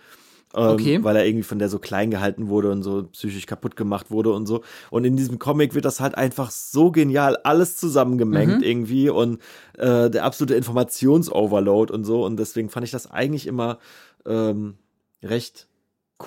[0.56, 1.04] Ähm, Okay.
[1.04, 4.32] Weil er irgendwie von der so klein gehalten wurde und so psychisch kaputt gemacht wurde
[4.32, 4.62] und so.
[4.90, 8.62] Und in diesem Comic wird das halt einfach so genial alles zusammengemengt Mhm.
[8.62, 9.40] irgendwie und
[9.76, 12.24] äh, der absolute Informationsoverload und so.
[12.24, 13.78] Und deswegen fand ich das eigentlich immer
[14.24, 14.76] ähm,
[15.22, 15.68] recht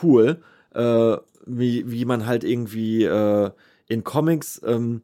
[0.03, 0.41] cool,
[0.75, 3.49] äh, wie, wie man halt irgendwie äh,
[3.87, 5.01] in Comics, ähm,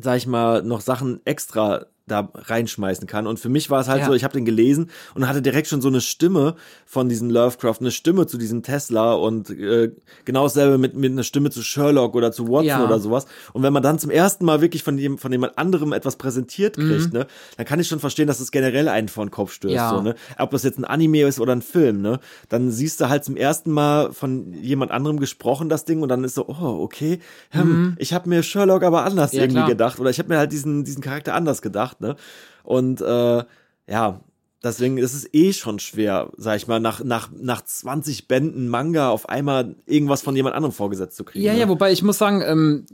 [0.00, 3.26] sag ich mal, noch Sachen extra da reinschmeißen kann.
[3.26, 4.06] Und für mich war es halt Ja.
[4.06, 6.54] so, ich habe den gelesen und hatte direkt schon so eine Stimme
[6.84, 9.92] von diesem Lovecraft, eine Stimme zu diesem Tesla und äh,
[10.24, 12.84] genau dasselbe mit, mit einer Stimme zu Sherlock oder zu Watson Ja.
[12.84, 13.26] oder sowas.
[13.52, 16.76] Und wenn man dann zum ersten Mal wirklich von, dem, von jemand anderem etwas präsentiert
[16.76, 17.18] kriegt, Mhm.
[17.20, 17.26] ne,
[17.56, 19.74] dann kann ich schon verstehen, dass es generell einen vor den Kopf stößt.
[19.74, 19.90] Ja.
[19.90, 20.14] So, ne?
[20.38, 22.20] Ob das jetzt ein Anime ist oder ein Film, ne?
[22.48, 26.22] Dann siehst du halt zum ersten Mal von jemand anderem gesprochen, das Ding, und dann
[26.24, 27.18] ist so, oh, okay,
[27.50, 29.38] hm, ich habe mir Sherlock aber anders Mhm.
[29.40, 29.68] Irgendwie klar.
[29.68, 29.98] gedacht.
[30.00, 32.16] Oder ich habe mir halt diesen, diesen Charakter anders gedacht, ne?
[32.62, 33.44] Und äh,
[33.88, 34.20] ja,
[34.62, 39.10] deswegen ist es eh schon schwer, sag ich mal, nach, nach, nach 20 Bänden Manga
[39.10, 41.44] auf einmal irgendwas von jemand anderem vorgesetzt zu kriegen.
[41.44, 41.60] Ja, ne?
[41.60, 42.86] ja, wobei ich muss sagen, ähm,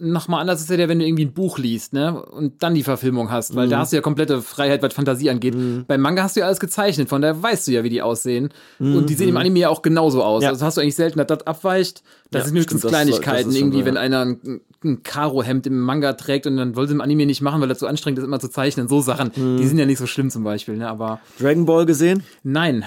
[0.00, 2.82] nochmal anders ist ja der, wenn du irgendwie ein Buch liest, ne, und dann die
[2.82, 3.80] Verfilmung hast, weil da Mhm.
[3.80, 5.54] hast du ja komplette Freiheit, was Fantasie angeht.
[5.86, 8.50] Beim Manga hast du ja alles gezeichnet, von daher weißt du ja, wie die aussehen.
[8.78, 10.40] Und die sehen im Anime ja auch genauso aus.
[10.40, 10.44] Mhm.
[10.44, 10.48] Ja.
[10.50, 12.02] Also hast du eigentlich selten, dass das abweicht.
[12.30, 15.78] Das Ja, sind höchstens das- Kleinigkeiten, das schon irgendwie, wenn einer ein, ein Karo-Hemd im
[15.80, 18.40] Manga trägt und dann wollte im Anime nicht machen, weil das so anstrengend ist, immer
[18.40, 18.88] zu zeichnen.
[18.88, 19.56] So Sachen, Mhm.
[19.58, 22.22] die sind ja nicht so schlimm zum Beispiel, ne, aber Dragon Ball gesehen?
[22.42, 22.84] nein.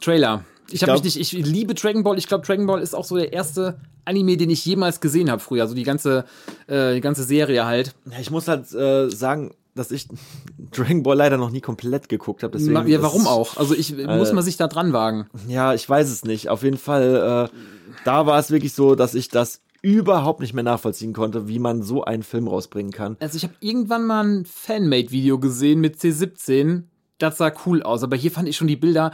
[0.00, 0.44] Trailer.
[0.70, 2.18] Ich habe mich nicht, ich liebe Dragon Ball.
[2.18, 5.40] Ich glaube, Dragon Ball ist auch so der erste Anime, den ich jemals gesehen habe
[5.40, 5.62] früher.
[5.62, 6.24] Also die ganze,
[6.66, 7.94] äh, die ganze Serie halt.
[8.10, 10.08] Ja, ich muss halt äh, sagen, dass ich
[10.72, 12.58] Dragon Ball leider noch nie komplett geguckt habe.
[12.58, 13.56] Deswegen ja, warum auch?
[13.56, 15.28] Also ich muss man sich da dran wagen.
[15.48, 16.48] Ja, ich weiß es nicht.
[16.48, 17.56] Auf jeden Fall, äh,
[18.04, 21.82] da war es wirklich so, dass ich das überhaupt nicht mehr nachvollziehen konnte, wie man
[21.82, 23.16] so einen Film rausbringen kann.
[23.20, 26.84] Also ich habe irgendwann mal ein Fanmade-Video gesehen mit C17.
[27.18, 29.12] Das sah cool aus, aber hier fand ich schon die Bilder.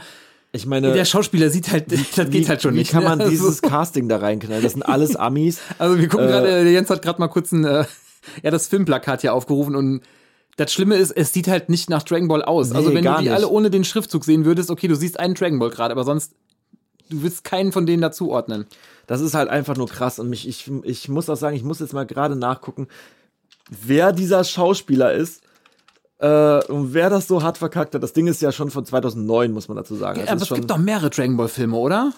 [0.55, 2.91] Ich meine, Der Schauspieler sieht halt, das geht wie, halt schon wie nicht.
[2.91, 3.09] kann ne?
[3.09, 4.63] man Also- dieses Casting da reinknallen?
[4.63, 5.59] Das sind alles Amis.
[5.79, 7.85] Also wir gucken Äh, gerade, der Jens hat gerade mal kurz ein, äh,
[8.43, 10.01] ja, das Filmplakat hier aufgerufen und
[10.55, 12.71] das Schlimme ist, es sieht halt nicht nach Dragon Ball aus.
[12.71, 13.31] also Nee, wenn du die nicht.
[13.33, 16.33] alle ohne den Schriftzug sehen würdest, okay, du siehst einen Dragon Ball gerade, aber sonst,
[17.09, 18.67] du willst keinen von denen dazuordnen.
[19.07, 20.19] Das ist halt einfach nur krass.
[20.19, 22.87] Und mich, ich, ich muss auch sagen, ich muss jetzt mal gerade nachgucken,
[23.69, 25.41] wer dieser Schauspieler ist.
[26.23, 29.51] Äh, und wer das so hart verkackt hat, das Ding ist ja schon von 2009,
[29.51, 30.21] muss man dazu sagen.
[30.21, 32.13] Das aber es gibt doch mehrere Dragon Ball Filme, oder?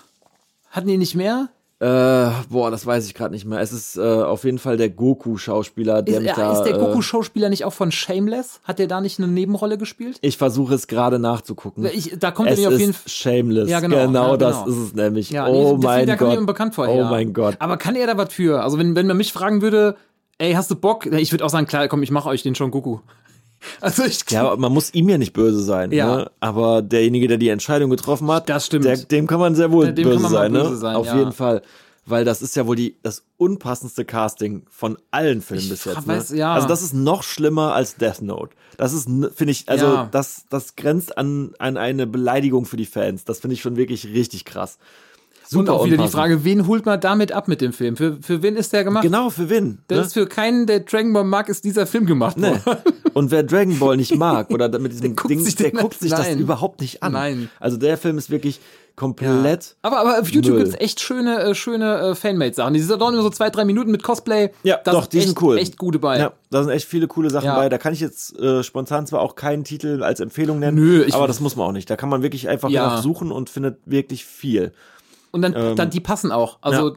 [0.69, 1.49] Hatten die nicht mehr?
[1.79, 3.59] äh, boah, das weiß ich gerade nicht mehr.
[3.59, 6.53] Es ist äh, auf jeden Fall der Goku-Schauspieler, der Ist, mich äh, da.
[6.53, 8.61] ist der äh, Goku-Schauspieler nicht auch von Shameless?
[8.63, 10.17] Hat der da nicht eine Nebenrolle gespielt?
[10.21, 11.85] ich versuche es gerade nachzugucken.
[11.93, 13.09] Ich, da kommt er es nicht auf jeden Fall.
[13.09, 13.69] Shameless.
[13.69, 14.67] Ja, genau, Genau, ja, das genau.
[14.67, 15.29] ist es nämlich.
[15.31, 16.47] Ja, oh nee, mein der kam mir Gott.
[16.47, 16.87] bekannt vor.
[16.87, 17.09] oh ja.
[17.09, 17.57] mein Gott.
[17.59, 18.63] Aber kann er da was für?
[18.63, 19.97] Also wenn, wenn man mich fragen würde,
[20.37, 21.05] ey, hast du Bock?
[21.07, 22.99] Ich würde auch sagen, klar, komm, ich mache euch den schon Goku.
[23.81, 25.91] Also ich Ja, man muss ihm ja nicht böse sein.
[25.91, 26.15] Ja.
[26.17, 26.31] Ne?
[26.39, 28.85] Aber derjenige, der die Entscheidung getroffen hat, Das stimmt.
[28.85, 30.63] Der, dem kann man sehr wohl Dem böse, sein, ne?
[30.63, 31.17] böse sein, Auf ja.
[31.17, 31.61] jeden Fall.
[32.07, 36.07] Weil das ist ja wohl die, das unpassendste Casting von allen Filmen Ich bis jetzt.
[36.07, 36.37] weiß, ne?
[36.37, 36.53] ja.
[36.53, 38.55] Also das ist noch schlimmer als Death Note.
[38.77, 40.09] Das ist, finde ich, also Ja.
[40.11, 43.25] das, das grenzt an, an eine Beleidigung für die Fans.
[43.25, 44.77] Das finde ich schon wirklich richtig krass.
[45.53, 46.07] Und auch wieder die.
[46.09, 47.95] Frage, wen holt man damit ab mit dem Film?
[47.97, 49.03] Für, für wen ist der gemacht?
[49.03, 49.79] Genau, für wen?
[49.87, 50.03] Das ne?
[50.05, 52.49] ist für keinen, der Dragon Ball mag, ist dieser Film gemacht Nee.
[52.65, 52.79] worden.
[53.13, 55.99] Und wer Dragon Ball nicht mag oder mit diesem Der guckt Ding, sich der guckt
[55.99, 57.13] sich das überhaupt nicht an.
[57.13, 57.49] Nein.
[57.59, 58.59] Also der Film ist wirklich
[58.97, 59.75] komplett.
[59.81, 60.63] Aber, aber auf YouTube Müll.
[60.63, 62.73] gibt's echt schöne, äh, schöne äh, Fanmade-Sachen.
[62.73, 64.51] Die sind doch nur so zwei, drei Minuten mit Cosplay.
[64.63, 65.57] Ja, da doch, die echt, sind cool.
[65.57, 66.17] echt gute bei.
[66.19, 67.55] Ja, da sind echt viele coole Sachen Ja.
[67.55, 67.69] bei.
[67.69, 71.13] Da kann ich jetzt äh, spontan zwar auch keinen Titel als Empfehlung nennen, Nö, ich-
[71.13, 71.89] aber das muss man auch nicht.
[71.89, 72.97] Da kann man wirklich einfach Ja.
[73.01, 74.71] suchen und findet wirklich viel.
[75.35, 76.59] Und dann, Ähm, dann die passen auch.
[76.61, 76.95] Also,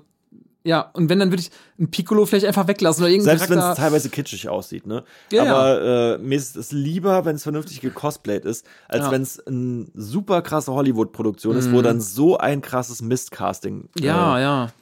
[0.63, 0.91] ja.
[0.93, 3.77] und wenn, dann würde ich ein Piccolo vielleicht einfach weglassen oder irgendeinen Selbst wenn es
[3.77, 5.03] teilweise kitschig aussieht, ne?
[5.33, 9.11] Ja, Aber Äh, mir ist es lieber, wenn es vernünftig gecosplayt ist, als Ja.
[9.11, 14.05] wenn es eine super krasse Hollywood-Produktion ist, wo dann so ein krasses Mistcasting Mhm.
[14.05, 14.73] ja, äh, ja.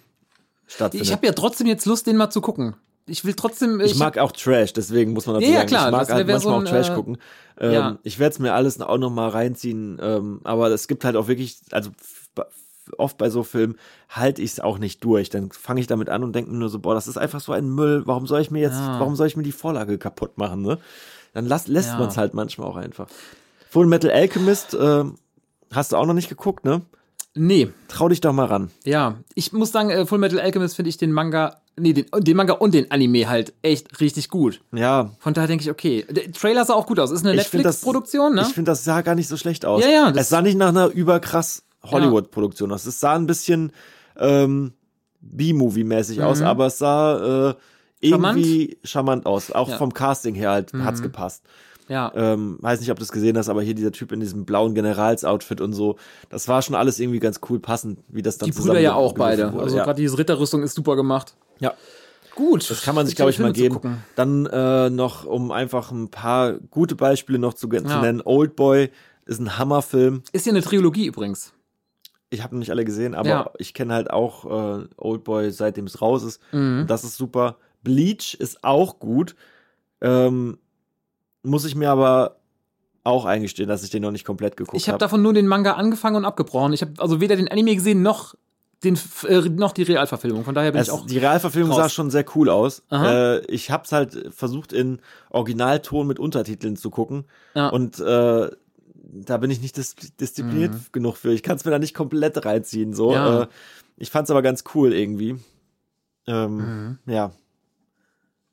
[0.67, 1.07] stattfindet.
[1.07, 2.77] Ich habe ja trotzdem jetzt Lust, den mal zu gucken.
[3.09, 3.81] Ich will trotzdem.
[3.81, 6.27] Ich mag auch Trash, deswegen muss man dazu Ja, ja, sagen, klar, ich mag halt
[6.27, 7.19] manchmal so auch ein, Trash äh, gucken.
[7.59, 7.99] Ähm, ja.
[8.03, 11.29] Ich werde es mir alles auch noch mal reinziehen, ähm, aber es gibt halt auch
[11.29, 11.91] wirklich, also
[12.99, 13.77] oft bei so Filmen
[14.09, 15.31] halte ich es auch nicht durch.
[15.31, 17.53] Dann fange ich damit an und denke mir nur so, boah, das ist einfach so
[17.53, 18.03] ein Müll.
[18.07, 19.01] Warum soll ich mir jetzt, Ja.
[19.01, 20.63] warum soll ich mir die Vorlage kaputt machen?
[20.63, 20.79] Ne?
[21.35, 21.99] Dann lass, lässt Ja.
[21.99, 23.09] man es halt manchmal auch einfach.
[23.71, 25.17] Full Metal Alchemist ähm,
[25.73, 26.83] hast du auch noch nicht geguckt, ne?
[27.39, 28.71] Nee, Trau dich doch mal ran.
[28.85, 29.17] ja.
[29.35, 32.55] Ich muss sagen, äh, Full Metal Alchemist finde ich den Manga, nee, den, den Manga
[32.55, 34.63] und den Anime halt echt richtig gut.
[34.73, 36.07] Ja, Von daher denke ich, okay.
[36.09, 37.11] Der Trailer sah auch gut aus.
[37.11, 38.41] Ist eine Netflix-Produktion, ne?
[38.41, 39.85] Ich finde, das sah gar nicht so schlecht aus.
[39.85, 42.87] Ja, ja, das- es sah nicht nach einer überkrass Hollywood-Produktion aus.
[42.87, 43.73] Es sah ein bisschen
[44.19, 44.73] ähm,
[45.21, 47.55] B-Movie-mäßig aus, aber es sah äh,
[48.01, 49.51] irgendwie charmant, aus.
[49.53, 49.75] Auch Ja.
[49.75, 49.79] Mhm.
[49.79, 51.45] vom Casting her halt hat's gepasst.
[51.89, 52.13] Ja.
[52.17, 54.75] Ähm, weiß nicht, ob du es gesehen hast, aber hier dieser Typ in diesem blauen
[54.75, 55.97] Generals-Outfit und so,
[56.31, 59.13] das war schon alles irgendwie ganz cool passend, wie das dann die Brüder ja auch
[59.15, 59.53] beide.
[59.53, 59.63] wurde.
[59.65, 59.85] Also ja.
[59.85, 61.35] gerade diese Ritterrüstung ist super gemacht.
[61.61, 61.75] ja.
[62.35, 62.69] Gut.
[62.69, 64.03] Das kann man sich, glaube ich, mal zu geben.
[64.15, 68.03] Dann äh, noch, um einfach ein paar gute Beispiele noch zu, zu Ja.
[68.03, 68.21] nennen.
[68.23, 68.91] Old Boy
[69.25, 70.23] ist ein Hammerfilm.
[70.33, 71.55] Ist ja eine Trilogie übrigens.
[72.31, 73.51] Ich habe nicht alle gesehen, aber Ja.
[73.59, 74.45] ich kenne halt auch
[74.81, 76.41] äh, Old Boy, seitdem es raus ist.
[76.53, 76.85] Mhm.
[76.89, 77.57] Das ist super.
[77.83, 79.37] Bleach ist auch gut.
[80.01, 80.59] Ähm,
[81.43, 82.37] muss ich mir aber
[83.05, 85.01] auch eingestehen, dass ich den noch nicht komplett geguckt Ich habe habe.
[85.05, 86.73] davon nur den Manga angefangen und abgebrochen.
[86.73, 88.35] Ich habe also weder den Anime gesehen noch
[88.85, 88.99] den
[89.29, 90.45] äh, noch die Realverfilmung.
[90.45, 91.83] Von daher bin Es, ich auch die Realverfilmung raus.
[91.85, 92.83] sah schon sehr cool aus.
[92.93, 95.01] Äh, ich habe es halt versucht in
[95.31, 97.25] Originalton mit Untertiteln zu gucken.
[97.55, 97.69] Ja.
[97.69, 98.51] Und äh,
[99.07, 101.33] da bin ich nicht dis diszipliniert genug für.
[101.33, 102.93] Ich kann es mir da nicht komplett reinziehen.
[102.95, 103.09] So.
[103.11, 103.15] Mhm.
[103.15, 103.43] Ja.
[103.43, 103.47] Äh,
[103.97, 105.37] ich fand es aber ganz cool irgendwie.
[106.27, 106.99] Ähm, Mhm.
[107.07, 107.31] Ja.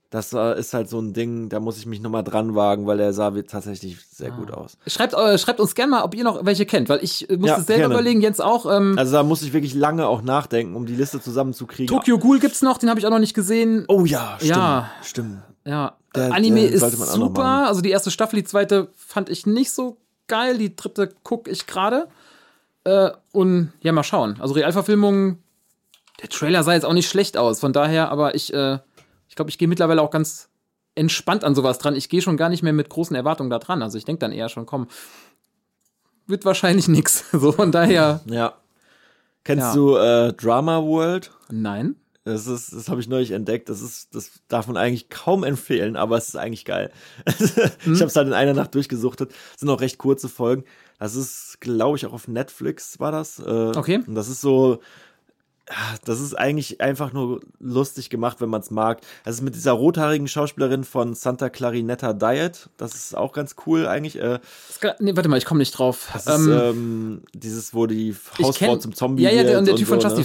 [0.10, 2.98] Das äh, ist halt so ein Ding, da muss ich mich nochmal dran wagen, weil
[3.00, 4.36] der sah tatsächlich sehr Ah.
[4.36, 4.78] gut aus.
[4.86, 7.48] Schreibt, äh, schreibt uns gerne mal, ob ihr noch welche kennt, weil ich äh, musste
[7.58, 7.94] Ja, selber gerne.
[7.96, 8.68] überlegen, Jens auch.
[8.72, 11.88] Ähm, Also da muss ich wirklich lange auch nachdenken, um die Liste zusammenzukriegen.
[11.88, 13.86] Tokyo Ghoul gibt's noch, den habe ich auch noch nicht gesehen.
[13.88, 14.52] Oh ja, stimmt.
[14.56, 14.92] Ja.
[15.02, 15.38] Stimmt.
[15.66, 17.68] Ja, Der- Anime der ist auch noch super.
[17.68, 19.98] Also die erste Staffel, die zweite fand ich nicht so
[20.34, 20.58] geil.
[20.58, 22.08] Die dritte gucke ich gerade.
[22.86, 24.38] Äh, und ja, mal schauen.
[24.42, 25.38] Also Realverfilmung,
[26.22, 27.60] der Trailer sah jetzt auch nicht schlecht aus.
[27.60, 28.80] Von daher, aber ich, äh,
[29.30, 30.50] ich glaube, ich gehe mittlerweile auch ganz
[30.96, 31.96] entspannt an sowas dran.
[31.96, 33.82] Ich gehe schon gar nicht mehr mit großen Erwartungen da dran.
[33.82, 34.88] Also ich denke dann eher schon, komm,
[36.28, 37.26] wird wahrscheinlich nix.
[37.32, 38.54] So von daher, Ja.
[39.46, 39.74] Kennst Ja.
[39.76, 41.32] du äh, Drama World?
[41.50, 41.96] Nein.
[42.26, 43.68] Das ist, das habe ich neulich entdeckt.
[43.68, 46.90] Das ist, das darf man eigentlich kaum empfehlen, aber es ist eigentlich geil.
[47.28, 47.94] Hm?
[47.94, 49.32] ich habe es halt in einer Nacht durchgesuchtet.
[49.32, 50.64] Das sind auch recht kurze Folgen.
[51.00, 53.40] Das ist, glaube ich, auch auf Netflix war das.
[53.40, 53.44] Äh,
[53.76, 54.02] Okay.
[54.08, 54.80] Und das ist so,
[56.06, 59.02] das ist eigentlich einfach nur lustig gemacht, wenn man es mag.
[59.26, 62.70] Das ist mit dieser rothaarigen Schauspielerin von Santa Clarinetta Diet.
[62.78, 64.18] Das ist auch ganz cool eigentlich.
[64.20, 64.40] Äh,
[65.00, 66.10] Nee, warte mal, ich komme nicht drauf.
[66.14, 69.66] das ist ähm, dieses, wo die Hausfrau kenn- zum Zombie Ja, ja, der, wird und
[69.68, 70.16] der Typ von so, ne?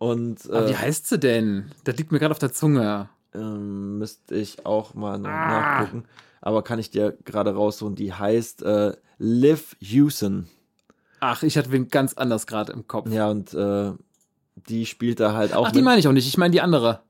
[0.00, 1.70] Und Aber äh, wie heißt sie denn?
[1.84, 3.10] Das liegt mir gerade auf der Zunge.
[3.34, 5.78] ähm, müsste ich auch mal Ah.
[5.82, 6.04] nachgucken.
[6.40, 7.94] Aber kann ich dir gerade rausholen.
[7.96, 10.48] Die heißt äh, Liv Hewson.
[11.20, 13.10] Ach, ich hatte wen ganz anders gerade im Kopf.
[13.12, 13.92] Ja, und äh,
[14.68, 16.26] die spielt da halt auch Ach, die meine ich auch nicht.
[16.26, 17.00] Ich meine die andere.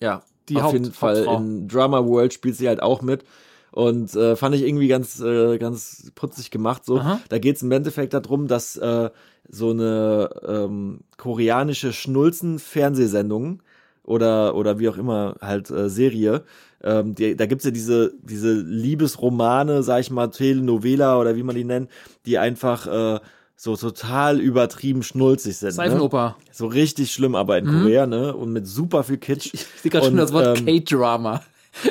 [0.00, 1.36] Ja, die auf Haupt- jeden Fall Hauptfrau.
[1.38, 3.24] in Drama World spielt sie halt auch mit.
[3.72, 6.84] Und äh, fand ich irgendwie ganz, äh, ganz putzig gemacht.
[6.86, 7.20] So, Aha.
[7.28, 9.10] da geht es im Endeffekt darum, dass äh,
[9.48, 13.62] so eine ähm, koreanische Schnulzen-Fernsehsendung
[14.04, 16.44] oder oder wie auch immer halt äh, Serie.
[16.82, 21.56] Ähm, die, da gibt's ja diese diese Liebesromane, sag ich mal, Telenovela oder wie man
[21.56, 21.90] die nennt,
[22.26, 23.20] die einfach äh,
[23.56, 25.70] so total übertrieben schnulzig sind.
[25.70, 25.74] Ne?
[25.74, 26.36] Seifenoper.
[26.52, 28.34] So richtig schlimm, aber in Korea, ne?
[28.34, 29.50] Und mit super viel Kitsch.
[29.52, 31.42] Ich sehe gerade schon das Wort ähm, K-Drama.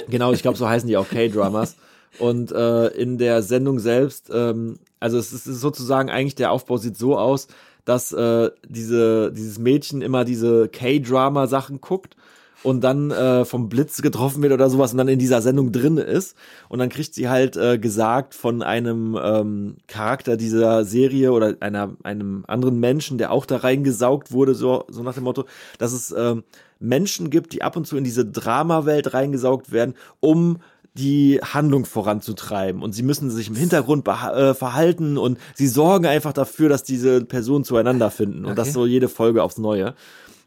[0.09, 1.75] Genau, ich glaube, so heißen die auch K-Dramas.
[2.19, 6.97] Und äh, in der Sendung selbst, ähm, also es ist sozusagen eigentlich der Aufbau sieht
[6.97, 7.47] so aus,
[7.85, 12.17] dass äh, diese dieses Mädchen immer diese K-Drama-Sachen guckt
[12.63, 15.97] und dann äh, vom Blitz getroffen wird oder sowas und dann in dieser Sendung drin
[15.97, 16.35] ist.
[16.69, 21.95] Und dann kriegt sie halt äh, gesagt von einem ähm, Charakter dieser Serie oder einer
[22.03, 25.45] einem anderen Menschen, der auch da reingesaugt wurde, so so nach dem Motto,
[25.77, 26.43] dass es ähm,
[26.79, 30.57] Menschen gibt, die ab und zu in diese Dramawelt reingesaugt werden, um
[30.97, 36.33] die Handlung voranzutreiben und sie müssen sich im Hintergrund äh, verhalten und sie sorgen einfach
[36.33, 38.73] dafür, dass diese Personen zueinander finden und das Okay.
[38.73, 39.93] so jede Folge aufs Neue.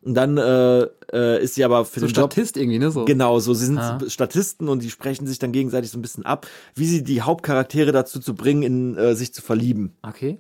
[0.03, 2.91] Und dann äh, äh, ist sie aber für So den Job Statist irgendwie, ne?
[2.91, 3.05] So.
[3.05, 3.99] Genau, so sie sind Ah.
[4.09, 7.93] Statisten und die sprechen sich dann gegenseitig so ein bisschen ab, wie sie die Hauptcharaktere
[7.93, 9.93] dazu zu bringen, in äh, sich zu verlieben.
[10.03, 10.39] Okay.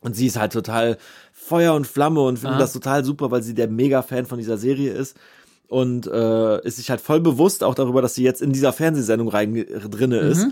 [0.00, 0.96] Und sie ist halt total
[1.32, 2.60] Feuer und Flamme und findet Ah.
[2.60, 5.16] das total super, weil sie der Mega-Fan von dieser Serie ist.
[5.70, 9.28] Und äh, ist sich halt voll bewusst auch darüber, dass sie jetzt in dieser Fernsehsendung
[9.28, 9.54] rein
[9.90, 10.28] drinne Mhm.
[10.30, 10.46] ist.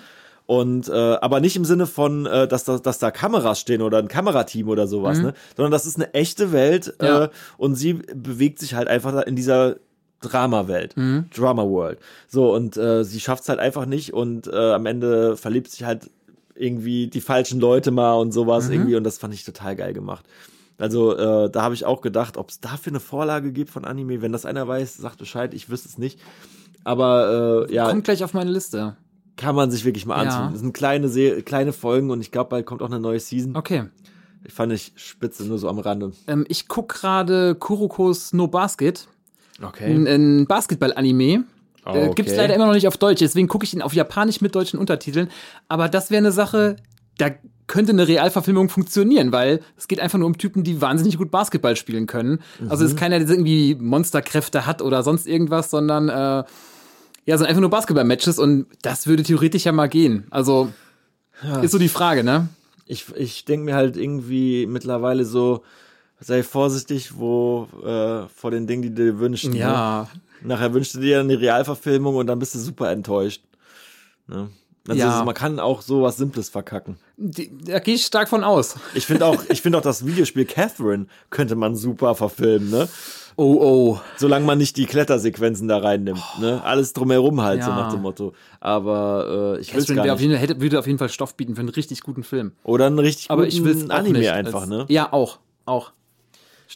[0.46, 3.98] Und äh, aber nicht im Sinne von, äh, dass, da, dass da Kameras stehen oder
[3.98, 5.34] ein Kamerateam oder sowas, ne?
[5.56, 7.06] Sondern das ist eine echte Welt Mhm.
[7.06, 7.24] Ja.
[7.24, 9.76] äh, und sie bewegt sich halt einfach in dieser
[10.22, 11.26] Drama-Welt, Mhm.
[11.36, 11.98] Drama World.
[12.28, 15.84] So, und äh, sie schafft es halt einfach nicht und äh, am Ende verliebt sich
[15.84, 16.10] halt
[16.54, 18.72] irgendwie die falschen Leute mal und sowas Mhm.
[18.72, 20.24] irgendwie und das fand ich total geil gemacht.
[20.78, 24.22] Also äh, da habe ich auch gedacht, ob es dafür eine Vorlage gibt von Anime.
[24.22, 25.52] Wenn das einer weiß, sagt Bescheid.
[25.54, 26.20] Ich wüsste es nicht.
[26.84, 28.96] Aber äh, ja, Kommt gleich auf meine Liste.
[29.36, 30.30] kann man sich wirklich mal Ja.
[30.30, 30.52] antun.
[30.52, 33.56] Das sind kleine, Se kleine Folgen und ich glaube, bald kommt auch eine neue Season.
[33.56, 33.84] Okay.
[34.44, 36.12] Ich fand ich spitze, nur so am Rande.
[36.28, 39.08] Ähm, ich guck gerade Kurokos No Basket.
[39.60, 39.92] Okay.
[39.92, 41.24] Ein, Basketball-Anime.
[41.24, 41.44] Äh,
[41.84, 42.10] Okay.
[42.14, 44.78] Gibt's leider immer noch nicht auf Deutsch, deswegen gucke ich ihn auf Japanisch mit deutschen
[44.78, 45.28] Untertiteln.
[45.68, 46.76] Aber das wäre eine Sache,
[47.18, 47.30] da
[47.66, 51.76] könnte eine Realverfilmung funktionieren, weil es geht einfach nur um Typen, die wahnsinnig gut Basketball
[51.76, 52.40] spielen können.
[52.70, 56.44] Also es ist keiner, der irgendwie Monsterkräfte hat oder sonst irgendwas, sondern äh,
[57.26, 60.26] ja, sind einfach nur Basketball-Matches und das würde theoretisch ja mal gehen.
[60.30, 60.72] Also
[61.62, 62.48] ist so die Frage, ne?
[62.86, 65.62] Ich, ich denke mir halt irgendwie mittlerweile so,
[66.20, 69.50] sei vorsichtig, wo äh, vor den Dingen, die du dir wünschst.
[69.50, 69.58] Ne?
[69.58, 70.08] Ja.
[70.42, 73.42] Nachher wünschst du dir eine Realverfilmung und dann bist du super enttäuscht.
[74.26, 74.48] Ne?
[74.88, 75.24] Also Ja.
[75.24, 76.96] man kann auch sowas Simples verkacken.
[77.16, 78.76] Die, da gehe ich stark von aus.
[78.94, 82.88] Ich finde auch, ich finde auch das Videospiel Catherine könnte man super verfilmen, ne?
[83.36, 84.00] Oh, oh.
[84.16, 86.60] Solange man nicht die Klettersequenzen da reinnimmt, ne?
[86.64, 87.76] Alles drumherum halt, so Ja.
[87.76, 88.32] nach dem Motto.
[88.58, 90.20] Aber äh, ich will gar nicht.
[90.20, 92.52] jeden Fall, hätte, würde auf jeden Fall Stoff bieten für einen richtig guten Film.
[92.64, 94.86] Oder einen richtig Aber guten ich will es Anime einfach, als, ne?
[94.88, 95.38] Ja, auch.
[95.66, 95.92] Auch.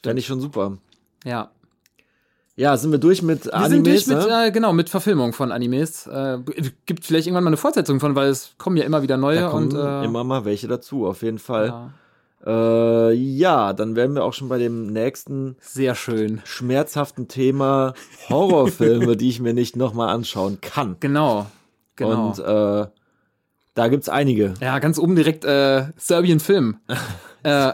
[0.02, 0.78] Fände ich schon super.
[1.24, 1.50] Ja.
[2.54, 4.46] Ja, sind wir durch mit Wir Animes, sind durch mit, ne?
[4.46, 6.06] äh, genau, mit Verfilmung von Animes.
[6.06, 6.38] Äh,
[6.86, 9.48] gibt vielleicht irgendwann mal eine Fortsetzung von, weil es kommen ja immer wieder neue Da
[9.48, 11.68] kommen und äh, immer mal welche dazu, auf jeden Fall.
[11.68, 11.90] ja,
[12.44, 16.42] Äh, ja, dann wären wir auch schon bei dem nächsten sehr schön.
[16.44, 17.94] schmerzhaften Thema
[18.28, 20.96] Horrorfilme, die ich mir nicht nochmal anschauen kann.
[21.00, 21.46] Genau.
[21.96, 22.28] Genau.
[22.28, 22.86] Und äh,
[23.74, 24.54] da gibt's einige.
[24.60, 26.76] ja, ganz oben direkt äh, Serbian Film.
[27.44, 27.72] äh,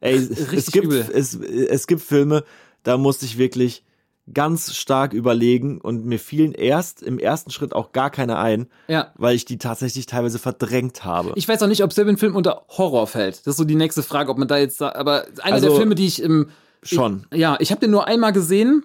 [0.00, 1.06] Ey, es Richtig gibt, übel.
[1.12, 2.44] es, es gibt Filme,
[2.82, 3.84] da musste ich wirklich
[4.32, 9.12] ganz stark überlegen und mir fielen erst im ersten Schritt auch gar keine ein, ja.
[9.16, 11.32] weil ich die tatsächlich teilweise verdrängt habe.
[11.34, 13.38] Ich weiß auch nicht, ob Serbian Film unter Horror fällt.
[13.40, 15.94] Das ist so die nächste Frage, ob man da jetzt, aber einer Also, der Filme,
[15.96, 16.50] die ich im,
[16.84, 17.26] Schon.
[17.32, 18.84] ich, ja, ich habe den nur einmal gesehen.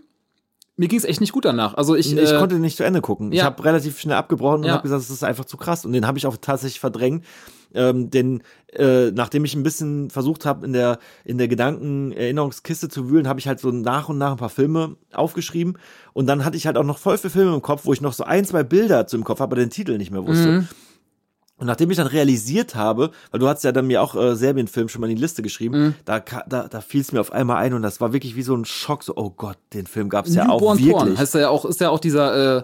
[0.75, 1.73] Mir ging es echt nicht gut danach.
[1.73, 3.31] Also ich, Ich äh, konnte nicht zu Ende gucken.
[3.31, 3.45] Ich ja.
[3.45, 4.73] habe relativ schnell abgebrochen und Ja.
[4.73, 5.85] habe gesagt, das ist einfach zu krass.
[5.85, 7.25] Und den habe ich auch tatsächlich verdrängt.
[7.73, 8.41] Ähm, den,
[8.73, 13.39] äh, nachdem ich ein bisschen versucht habe, in der, in der Gedanken-Erinnerungskiste zu wühlen, habe
[13.39, 15.77] ich halt so nach und nach ein paar Filme aufgeschrieben.
[16.13, 18.13] Und dann hatte ich halt auch noch voll viele Filme im Kopf, wo ich noch
[18.13, 20.47] so ein, zwei Bilder zum Kopf habe, aber den Titel nicht mehr wusste.
[20.47, 20.67] Mhm.
[21.59, 24.89] Und nachdem ich dann realisiert habe, weil du hast ja dann mir auch äh, Serbien-Film
[24.89, 25.95] schon mal in die Liste geschrieben, Mhm.
[26.05, 28.55] da, da, da fiel es mir auf einmal ein und das war wirklich wie so
[28.55, 30.91] ein Schock, so, oh Gott, den Film gab es ja auch wirklich.
[30.91, 32.63] Porn heißt ja auch, ist ja auch dieser, äh,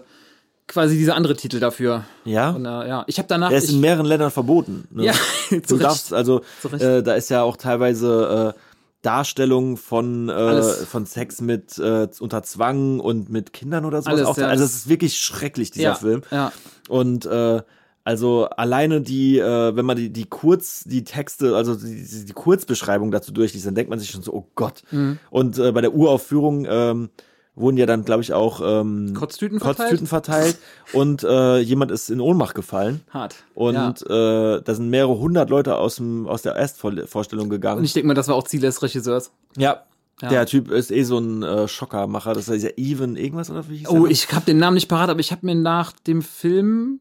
[0.66, 2.04] quasi dieser andere Titel dafür.
[2.24, 3.50] ja, Und, äh, ja, ich habe danach.
[3.50, 4.88] der ist ich, in mehreren Ländern verboten.
[4.90, 5.06] Ne?
[5.06, 5.12] ja,
[5.50, 5.84] du Recht.
[5.84, 6.42] darfst also,
[6.72, 8.60] äh, da ist ja auch teilweise äh,
[9.02, 14.26] Darstellung von äh, von Sex mit äh, unter Zwang und mit Kindern oder sowas Alles,
[14.26, 14.38] auch.
[14.38, 14.46] ja.
[14.46, 16.22] Also es ist wirklich schrecklich dieser ja, Film.
[16.30, 16.52] Ja.
[16.88, 17.60] Und äh,
[18.04, 22.32] also alleine die, äh, wenn man die, die Kurz, die Texte, also die, die, die
[22.32, 24.82] Kurzbeschreibung dazu durchliest, dann denkt man sich schon so, oh Gott.
[24.90, 25.18] Mhm.
[25.30, 27.08] Und äh, bei der Uraufführung ähm,
[27.56, 29.78] wurden ja dann, glaube ich, auch ähm, Kotztüten verteilt?
[29.78, 30.58] Kotztüten verteilt
[30.92, 33.02] und äh, jemand ist in Ohnmacht gefallen.
[33.10, 33.36] Hart.
[33.54, 34.56] Und ja.
[34.56, 37.84] äh, da sind mehrere hundert Leute aus, dem, aus der Erstvorstellung Und gegangen.
[37.84, 39.30] ich denke mal, das war auch Ziel des Regisseurs.
[39.56, 39.84] Ja,
[40.20, 40.28] Ja.
[40.30, 42.34] der Typ ist eh so ein äh, Schockermacher.
[42.34, 45.10] Das ist ja Even irgendwas oder wie hieß Oh, ich habe den Namen nicht parat,
[45.10, 47.00] aber ich habe mir nach dem Film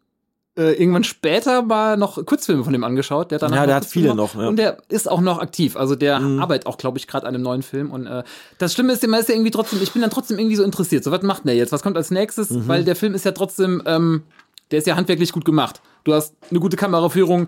[0.56, 3.32] äh, irgendwann später mal noch Kurzfilme von dem angeschaut.
[3.32, 4.48] Der hat danach Ja, der noch hat viele noch, ja.
[4.48, 5.76] Und der ist auch noch aktiv.
[5.76, 6.40] Also der Mhm.
[6.40, 7.90] arbeitet auch, glaube ich, gerade an einem neuen Film.
[7.92, 8.24] Und äh,
[8.60, 11.04] das Schlimme ist immer, ist ja irgendwie trotzdem, ich bin dann trotzdem irgendwie so interessiert.
[11.04, 11.72] So, was macht der jetzt?
[11.72, 12.52] Was kommt als nächstes?
[12.52, 12.68] Mhm.
[12.68, 14.24] Weil der Film ist ja trotzdem, ähm,
[14.70, 15.82] der ist ja handwerklich gut gemacht.
[16.04, 17.48] Du hast eine gute Kameraführung,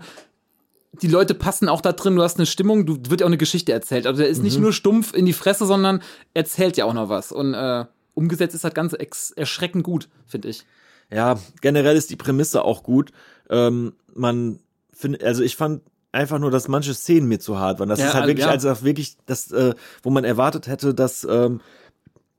[1.02, 3.36] die Leute passen auch da drin, du hast eine Stimmung, du wird ja auch eine
[3.36, 4.06] Geschichte erzählt.
[4.06, 4.44] Also der ist Mhm.
[4.44, 6.02] nicht nur stumpf in die Fresse, sondern
[6.34, 7.32] erzählt ja auch noch was.
[7.32, 7.84] Und äh,
[8.14, 8.98] umgesetzt ist das Ganze
[9.36, 10.64] erschreckend gut, finde ich.
[11.10, 13.12] Ja, generell ist die Prämisse auch gut.
[13.48, 14.58] Ähm, man
[14.92, 17.88] findet, also ich fand einfach nur, dass manche Szenen mir zu hart waren.
[17.88, 18.50] Das Ja, ist halt wirklich, ja.
[18.50, 21.60] also wirklich, das, äh, wo man erwartet hätte, dass ähm,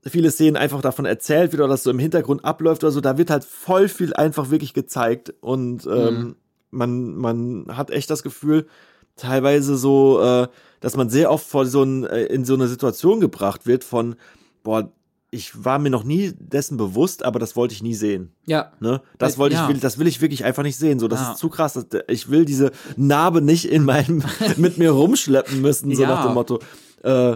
[0.04, 3.02] viele Szenen einfach davon erzählt wird oder dass so im Hintergrund abläuft oder so.
[3.02, 6.36] Da wird halt voll viel einfach wirklich gezeigt und ähm, Mhm.
[6.72, 8.68] man, man hat echt das Gefühl,
[9.16, 10.48] teilweise so, äh,
[10.80, 14.16] dass man sehr oft vor so ein, äh, in so eine Situation gebracht wird von,
[14.64, 14.92] boah,
[15.30, 18.32] ich war mir noch nie dessen bewusst, aber das wollte ich nie sehen.
[18.46, 18.72] Ja.
[18.80, 19.02] Ne?
[19.18, 19.64] Das wollte ja.
[19.68, 21.00] ich, will, das will ich wirklich einfach nicht sehen.
[21.00, 21.32] So, das Ja.
[21.34, 21.74] ist zu krass.
[21.74, 24.24] Das, ich will diese Narbe nicht in meinem,
[24.58, 26.08] mit mir rumschleppen müssen, so Ja.
[26.08, 26.60] nach dem Motto.
[27.04, 27.36] Äh,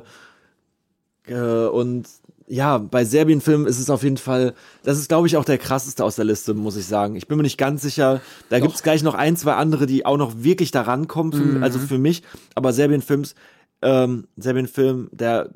[1.28, 2.08] äh, und
[2.48, 4.54] ja, bei Serbien-Filmen ist es auf jeden Fall,
[4.84, 7.16] das ist, glaube ich, auch der krasseste aus der Liste, muss ich sagen.
[7.16, 8.20] Ich bin mir nicht ganz sicher.
[8.50, 8.66] Da Doch.
[8.68, 11.64] gibt's gleich noch ein, zwei andere, die auch noch wirklich da rankommen, für, Mhm.
[11.64, 12.24] also für mich.
[12.56, 13.36] Aber Serbien-Films,
[13.82, 15.52] ähm, Serbien-Film, der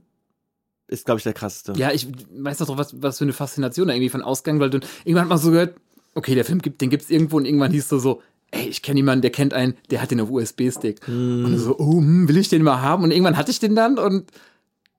[0.88, 1.74] ist, glaube ich, der krasseste.
[1.78, 2.08] Ja, ich
[2.38, 5.30] weiß doch, was, was für eine Faszination da irgendwie von ausgegangen, weil du irgendwann hat
[5.30, 5.76] man so gehört,
[6.14, 8.22] okay, der Film gibt, den gibt's irgendwo und irgendwann hieß so so,
[8.52, 11.02] ey, ich kenne jemanden, der kennt einen, der hat den auf USB-Stick.
[11.46, 13.04] Und so, oh, hm, will ich den mal haben?
[13.04, 14.32] Und irgendwann hatte ich den dann und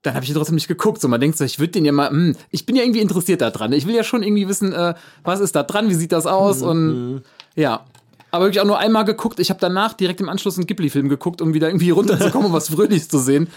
[0.03, 1.01] dann habe ich ihn trotzdem nicht geguckt.
[1.01, 3.41] So, man denkt so, ich würde den ja mal, hm, ich bin ja irgendwie interessiert
[3.41, 3.73] daran.
[3.73, 4.95] Ich will ja schon irgendwie wissen, äh,
[5.25, 7.23] was ist da dran, wie sieht das aus und
[7.55, 7.85] ja.
[8.31, 9.41] Aber wirklich auch nur einmal geguckt.
[9.41, 12.69] Ich habe danach direkt im Anschluss einen Ghibli-Film geguckt, um wieder irgendwie runterzukommen und was
[12.69, 13.49] Fröhliches zu sehen.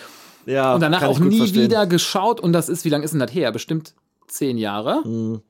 [0.45, 1.63] Ja Und danach auch nie verstehen.
[1.63, 2.39] wieder geschaut.
[2.39, 3.51] Und das ist, wie lange ist denn das her?
[3.51, 3.93] Bestimmt
[4.27, 5.07] zehn Jahre.
[5.07, 5.41] Mhm.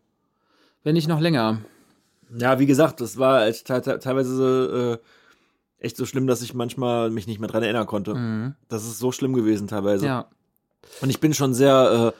[0.84, 1.60] Wenn nicht noch länger.
[2.38, 5.00] Ja, wie gesagt, das war teilweise
[5.80, 8.56] äh, echt so schlimm, dass ich manchmal mich nicht mehr dran erinnern konnte.
[8.68, 10.06] Das ist so schlimm gewesen teilweise.
[10.06, 10.10] Mhm.
[10.10, 10.26] Ja.
[11.02, 12.20] Und ich bin schon sehr, äh,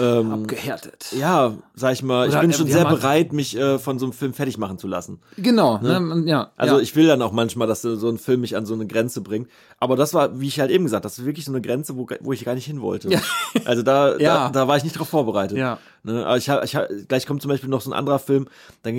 [0.00, 1.06] ähm, Abgehärtet.
[1.12, 3.98] ja, sag ich mal, ich Oder, bin äh, schon sehr haben- bereit, mich äh, von
[3.98, 5.20] so einem Film fertig machen zu lassen.
[5.36, 5.78] Genau.
[5.78, 6.00] Ne?
[6.00, 6.50] man- Ja.
[6.56, 6.80] Also ja.
[6.80, 9.48] ich will dann auch manchmal, dass so ein Film mich an so eine Grenze bringt.
[9.78, 12.06] Aber das war, wie ich halt eben gesagt, das ist wirklich so eine Grenze, wo,
[12.20, 13.10] wo ich gar nicht hin wollte.
[13.10, 13.20] Ja.
[13.64, 14.46] Also da, Ja.
[14.46, 15.56] da, da war ich nicht drauf vorbereitet.
[15.58, 15.78] Ja.
[16.04, 16.24] Ne?
[16.26, 18.48] Aber ich hab, ich hab, gleich kommt zum Beispiel noch so ein anderer Film,
[18.82, 18.94] dann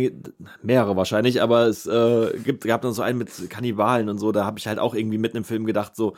[0.62, 4.46] mehrere wahrscheinlich, aber es äh, gibt, gab dann so einen mit Kannibalen und so, da
[4.46, 6.14] habe ich halt auch irgendwie mitten im Film gedacht, so,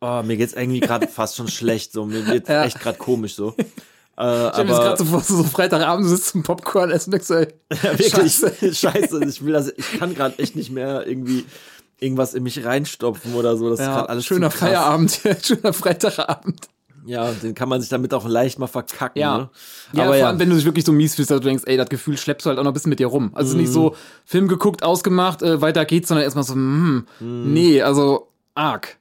[0.00, 2.64] oh, mir geht's irgendwie gerade fast schon schlecht, so, mir geht's Ja.
[2.64, 3.54] echt gerade komisch so.
[4.18, 7.28] Äh, Ich hab mir jetzt gerade so vor, so Freitagabend sitzt zum Popcorn essen denkst
[7.28, 7.48] ey,
[7.82, 8.74] ja, wirklich, Scheiße.
[8.74, 9.22] scheiße.
[9.26, 11.44] ich will das, ich kann gerade echt nicht mehr irgendwie
[12.00, 14.50] irgendwas in mich reinstopfen oder so, das ist Ja, gerade alles schöner.
[14.50, 16.66] Feierabend, schöner Freitagabend.
[17.04, 19.36] Ja, den kann man sich damit auch leicht mal verkacken, Ja.
[19.36, 19.50] ne?
[19.92, 21.64] Ja, aber vor ja, allem, wenn du dich wirklich so mies fühlst, dass du denkst,
[21.66, 23.32] ey, das Gefühl schleppst du halt auch noch ein bisschen mit dir rum.
[23.34, 23.94] Also ist nicht so
[24.24, 28.96] Film geguckt, ausgemacht, äh, weiter geht's, sondern erstmal so, hm, nee, also arg.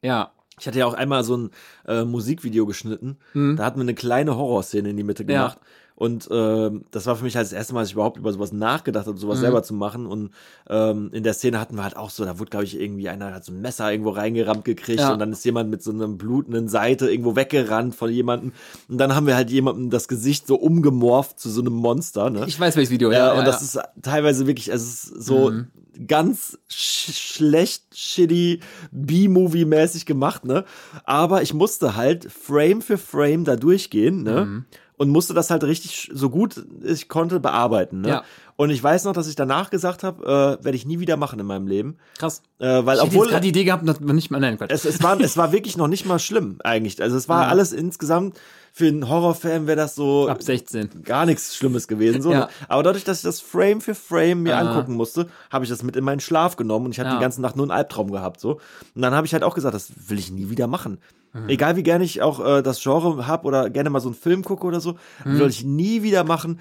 [0.00, 0.30] Ja.
[0.60, 1.50] Ich hatte ja auch einmal so ein
[1.88, 3.16] äh, Musikvideo geschnitten.
[3.56, 5.30] Da hatten wir eine kleine Horrorszene in die Mitte Mhm.
[5.56, 5.56] Ja.
[6.00, 8.52] Und ähm, das war für mich halt das erste Mal, dass ich überhaupt über sowas
[8.52, 9.20] nachgedacht habe, Mhm.
[9.20, 10.06] sowas selber zu machen.
[10.06, 10.30] Und
[10.70, 13.34] ähm, in der Szene hatten wir halt auch so, da wurde, glaube ich, irgendwie einer
[13.34, 15.12] hat so ein Messer irgendwo reingerammt gekriegt Ja.
[15.12, 18.52] und dann ist jemand mit so einer blutenden Seite irgendwo weggerannt von jemandem.
[18.88, 22.44] Und dann haben wir halt jemandem das Gesicht so umgemorpht zu so einem Monster, ne?
[22.46, 23.38] Ich weiß welches Video, Ja, ja.
[23.38, 25.66] und das ist teilweise wirklich, also es ist so Mhm.
[26.06, 28.60] ganz sch schlecht, shitty,
[28.92, 30.64] B-Movie-mäßig gemacht, ne?
[31.04, 34.44] Aber ich musste halt Frame für Frame da durchgehen, ne?
[34.46, 34.64] Mhm.
[35.00, 38.08] Und musste das halt richtig so gut ich konnte bearbeiten, ne?
[38.08, 38.24] Ja.
[38.56, 41.40] Und ich weiß noch, dass ich danach gesagt habe, äh, werde ich nie wieder machen
[41.40, 41.96] in meinem Leben.
[42.18, 42.42] Krass.
[42.58, 44.68] Äh, weil Ich obwohl gerade die Idee gehabt, dass man nicht mal nein, Quatsch.
[44.70, 47.00] es, es, war, es war wirklich noch nicht mal schlimm eigentlich.
[47.00, 47.48] Also es war Ja.
[47.48, 48.38] alles insgesamt,
[48.74, 51.02] für einen Horrorfan wäre das so Ab 16.
[51.02, 52.20] gar nichts Schlimmes gewesen.
[52.20, 52.38] So, Ja.
[52.40, 52.48] ne?
[52.68, 54.60] Aber dadurch, dass ich das Frame für Frame mir Ah.
[54.60, 57.14] angucken musste, habe ich das mit in meinen Schlaf genommen und ich Ja.
[57.14, 58.38] die ganze Nacht nur einen Albtraum gehabt.
[58.38, 58.60] So.
[58.94, 60.98] Und dann habe ich halt auch gesagt, das will ich nie wieder machen.
[61.32, 61.48] Mhm.
[61.48, 64.42] Egal wie gerne ich auch äh, das Genre habe oder gerne mal so einen Film
[64.44, 64.94] gucke oder so,
[65.24, 65.38] Mhm.
[65.38, 66.60] will ich nie wieder machen.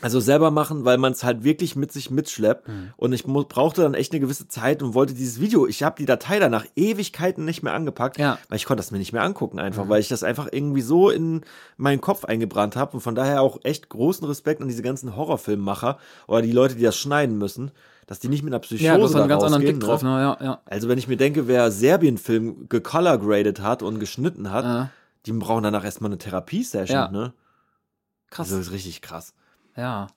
[0.00, 2.66] Also selber machen, weil man es halt wirklich mit sich mitschleppt.
[2.66, 2.90] Mhm.
[2.96, 6.06] Und ich brauchte dann echt eine gewisse Zeit und wollte dieses Video, ich habe die
[6.06, 8.32] Datei danach Ewigkeiten nicht mehr angepackt, Ja.
[8.34, 8.38] Mhm.
[8.48, 11.08] weil ich konnte das mir nicht mehr angucken einfach, weil ich das einfach irgendwie so
[11.08, 11.42] in
[11.76, 15.98] meinen Kopf eingebrannt habe und von daher auch echt großen Respekt an diese ganzen Horrorfilmmacher
[16.26, 17.70] oder die Leute, die das schneiden müssen,
[18.12, 20.10] dass die nicht mit einer Psychose Ja, du hast einen ganz anderen Blick drauf, ne?
[20.10, 20.60] Ja, ja.
[20.66, 24.90] Also wenn ich mir denke, wer Serbien-Film gecolor-graded hat und geschnitten hat, Ja.
[25.24, 27.10] die brauchen danach erstmal eine Therapiesession, Ja.
[27.10, 27.32] ne?
[28.28, 28.48] Krass.
[28.48, 29.32] Also das ist richtig krass.
[29.78, 30.08] Ja.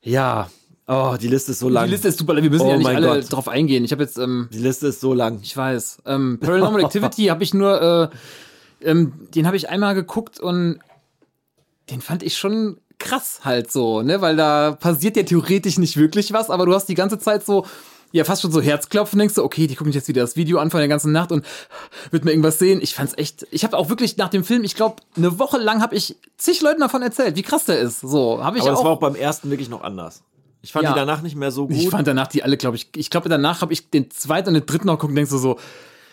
[0.00, 0.48] Ja.
[0.86, 1.86] Oh, die Liste ist so lang.
[1.86, 3.32] Die Liste ist super, wir müssen Oh ja nicht alle Gott.
[3.32, 3.82] drauf eingehen.
[3.84, 5.40] Ich habe jetzt, ähm, Die Liste ist so lang.
[5.42, 8.10] ich weiß, ähm, Paranormal Activity habe ich nur,
[8.82, 10.78] äh, ähm, den habe ich einmal geguckt und
[11.90, 16.32] den fand ich schon krass halt so, ne, weil da passiert ja theoretisch nicht wirklich
[16.32, 17.66] was, aber du hast die ganze Zeit so,
[18.14, 20.58] ja, fast schon so Herzklopfen, denkst du, okay, die gucken sich jetzt wieder das Video
[20.58, 21.46] an von der ganzen Nacht und
[22.10, 22.80] wird mir irgendwas sehen.
[22.82, 25.80] Ich fand's echt, ich habe auch wirklich nach dem Film, ich glaube, eine Woche lang
[25.80, 28.00] habe ich zig Leuten davon erzählt, wie krass der ist.
[28.00, 28.84] So, habe ich Aber das auch.
[28.84, 30.22] war auch beim ersten wirklich noch anders.
[30.60, 30.92] Ich fand Ja.
[30.92, 31.76] die danach nicht mehr so gut.
[31.76, 34.54] ich fand danach die alle, glaube ich, ich glaube danach habe ich den zweiten und
[34.54, 35.58] den dritten noch gucken, denkst du so,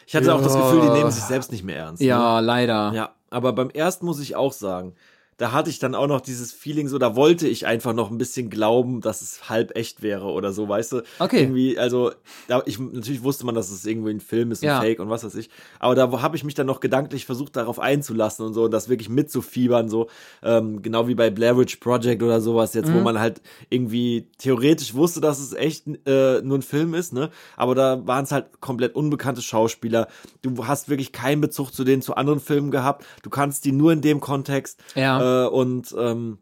[0.08, 0.62] Ich hatte auch das Ja.
[0.62, 2.02] Gefühl, die nehmen sich selbst nicht mehr ernst.
[2.02, 2.08] Ne?
[2.08, 2.92] ja, leider.
[2.96, 4.96] Ja, aber beim ersten muss ich auch sagen,
[5.40, 8.18] da hatte ich dann auch noch dieses Feeling so, da wollte ich einfach noch ein
[8.20, 11.02] bisschen glauben, dass es halb echt wäre oder so, weißt du?
[11.18, 11.40] Okay.
[11.42, 12.12] Irgendwie, also,
[12.48, 14.80] da, ich, natürlich wusste man, dass es irgendwie ein Film ist, ein Ja.
[14.82, 15.50] Fake und was weiß ich.
[15.80, 18.90] Aber da habe ich mich dann noch gedanklich versucht, darauf einzulassen und so und das
[18.90, 20.08] wirklich mitzufiebern, so.
[20.44, 22.96] Ähm, genau wie bei Blair Witch Project oder sowas jetzt, Mhm.
[22.96, 27.30] wo man halt irgendwie theoretisch wusste, dass es echt äh, nur ein Film ist, ne?
[27.56, 30.08] Aber da waren es halt komplett unbekannte Schauspieler.
[30.42, 33.06] Du hast wirklich keinen Bezug zu denen, zu anderen Filmen gehabt.
[33.24, 35.20] Du kannst die nur in dem Kontext Ja.
[35.22, 36.38] äh, und ähm,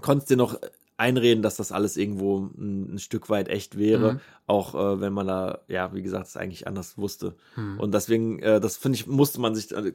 [0.00, 0.58] konntest dir noch
[0.98, 4.20] einreden, dass das alles irgendwo ein, ein Stück weit echt wäre, Mhm.
[4.46, 7.34] auch äh, wenn man da, ja, wie gesagt, es eigentlich anders wusste.
[7.56, 7.80] Mhm.
[7.80, 9.92] Und deswegen, äh, das finde ich, musste man sich, äh,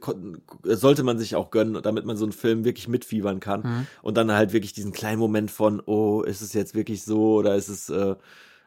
[0.64, 3.60] sollte man sich auch gönnen, damit man so einen Film wirklich mitfiebern kann.
[3.62, 3.86] Mhm.
[4.02, 7.54] Und dann halt wirklich diesen kleinen Moment von, oh, ist es jetzt wirklich so oder
[7.54, 8.16] ist es äh,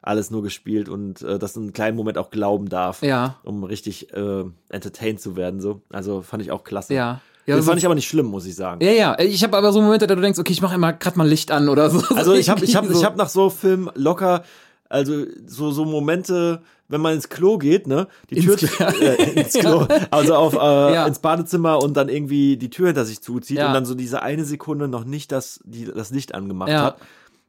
[0.01, 3.39] alles nur gespielt und äh, dass einen kleinen Moment auch glauben darf, Ja.
[3.43, 5.59] um richtig äh, entertained zu werden.
[5.59, 5.81] So.
[5.89, 6.95] Also fand ich auch klasse.
[6.95, 7.21] Ja.
[7.45, 8.83] Ja, das so- fand ich aber nicht schlimm, muss ich sagen.
[8.83, 11.17] Ja, ja, ich habe aber so Momente, da du denkst, okay, ich mache immer gerade
[11.17, 12.01] mal Licht an oder so.
[12.15, 14.43] Also ich habe ich hab, ich hab nach so Filmen locker,
[14.89, 18.07] also so, so Momente, wenn man ins Klo geht, ne?
[18.29, 18.85] Die Ins Tür Klo.
[19.01, 21.07] äh, ins Klo, also auf äh, Ja.
[21.07, 23.67] ins Badezimmer und dann irgendwie die Tür hinter sich zuzieht Ja.
[23.67, 26.83] und dann so diese eine Sekunde noch nicht das, die, das Licht angemacht Ja.
[26.83, 26.97] hat.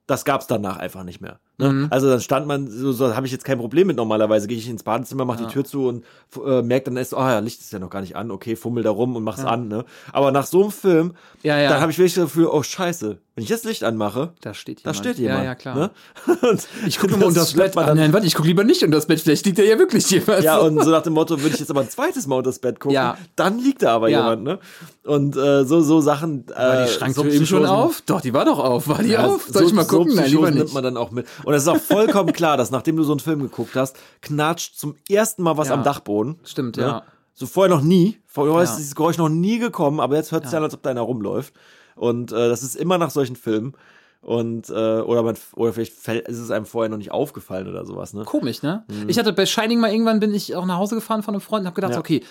[0.07, 1.39] Das gab's danach einfach nicht mehr.
[1.63, 1.73] Ne?
[1.73, 1.87] Mhm.
[1.91, 4.49] Also dann stand man, so, so habe ich jetzt kein Problem mit normalerweise.
[4.49, 5.47] Gehe ich ins Badezimmer, mache Ja.
[5.47, 6.05] die Tür zu und
[6.45, 8.83] äh, merke dann erst, oh ja, Licht ist ja noch gar nicht an, okay, fummel
[8.83, 9.69] da rum und mach's an.
[9.69, 9.85] Ne?
[10.13, 11.69] Aber nach so einem Film, Ja, ja.
[11.71, 14.79] dann habe ich wirklich das Gefühl, oh scheiße, wenn ich das Licht anmache, da steht
[14.85, 14.97] da jemand.
[14.99, 15.39] steht jemand.
[15.41, 15.75] Ja, ja, klar.
[15.77, 15.91] Ne?
[16.87, 17.75] Ich gucke mal unter das Bett.
[17.77, 19.21] dann, nein, warte, ich gucke lieber nicht unter das Bett.
[19.21, 20.43] Vielleicht liegt da ja wirklich jemand.
[20.45, 22.59] Ja, und so nach dem Motto, würde ich jetzt aber ein zweites Mal unter das
[22.59, 23.17] Bett gucken, Ja.
[23.37, 24.19] dann liegt da aber Ja.
[24.21, 24.59] jemand, ne?
[25.05, 26.45] Und äh, so, so Sachen.
[26.51, 28.03] Äh, war die Schranktür eben schon auf?
[28.07, 28.89] Doch, die war doch auf.
[28.89, 29.47] War die Ja, auf?
[29.49, 30.11] Soll ich mal gucken?
[30.13, 30.59] So nein, lieber nicht.
[30.59, 31.27] nimmt man dann auch mit.
[31.45, 34.79] Und es ist auch vollkommen klar, dass nachdem du so einen Film geguckt hast, knatscht
[34.79, 35.75] zum ersten Mal was Ja.
[35.75, 36.39] am Dachboden.
[36.45, 36.83] Stimmt, ne?
[36.83, 37.03] ja.
[37.35, 38.19] So vorher noch nie.
[38.27, 38.63] Vorher Ja.
[38.63, 40.59] ist dieses Geräusch noch nie gekommen, aber jetzt hört es Ja.
[40.59, 41.55] an, als ob da einer rumläuft.
[41.97, 43.73] Und äh, das ist immer nach solchen Filmen.
[44.21, 47.85] Und äh, oder man oder vielleicht fällt, ist es einem vorher noch nicht aufgefallen oder
[47.85, 48.23] sowas, ne?
[48.25, 48.85] Komisch, ne?
[49.09, 51.63] Ich hatte bei Shining mal irgendwann bin ich auch nach Hause gefahren von einem Freund
[51.63, 51.99] und habe gedacht, Ja.
[51.99, 52.23] okay,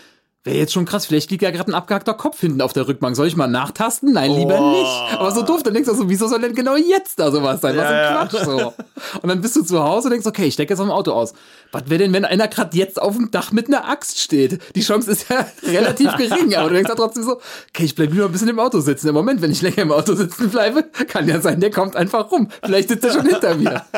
[0.43, 3.15] wäre jetzt schon krass, vielleicht liegt ja gerade ein abgehackter Kopf hinten auf der Rückbank.
[3.15, 4.11] Soll ich mal nachtasten?
[4.13, 4.72] Nein, lieber Oh.
[4.72, 5.19] nicht.
[5.19, 7.77] Aber so doof, dann denkst du so, wieso soll denn genau jetzt da sowas sein?
[7.77, 8.27] Was Ja, ein.
[8.27, 8.73] Quatsch so.
[9.22, 11.11] Und dann bist du zu Hause und denkst, okay, ich stecke jetzt auf dem Auto
[11.11, 11.34] aus.
[11.72, 14.59] Was wäre denn, wenn einer gerade jetzt auf dem Dach mit einer Axt steht?
[14.76, 17.34] Die Chance ist ja relativ gering, aber du denkst ja trotzdem so,
[17.69, 19.09] okay, ich bleib lieber ein bisschen im Auto sitzen.
[19.09, 22.31] Im Moment, wenn ich länger im Auto sitzen bleibe, kann ja sein, der kommt einfach
[22.31, 22.47] rum.
[22.63, 23.85] Vielleicht sitzt er schon hinter mir.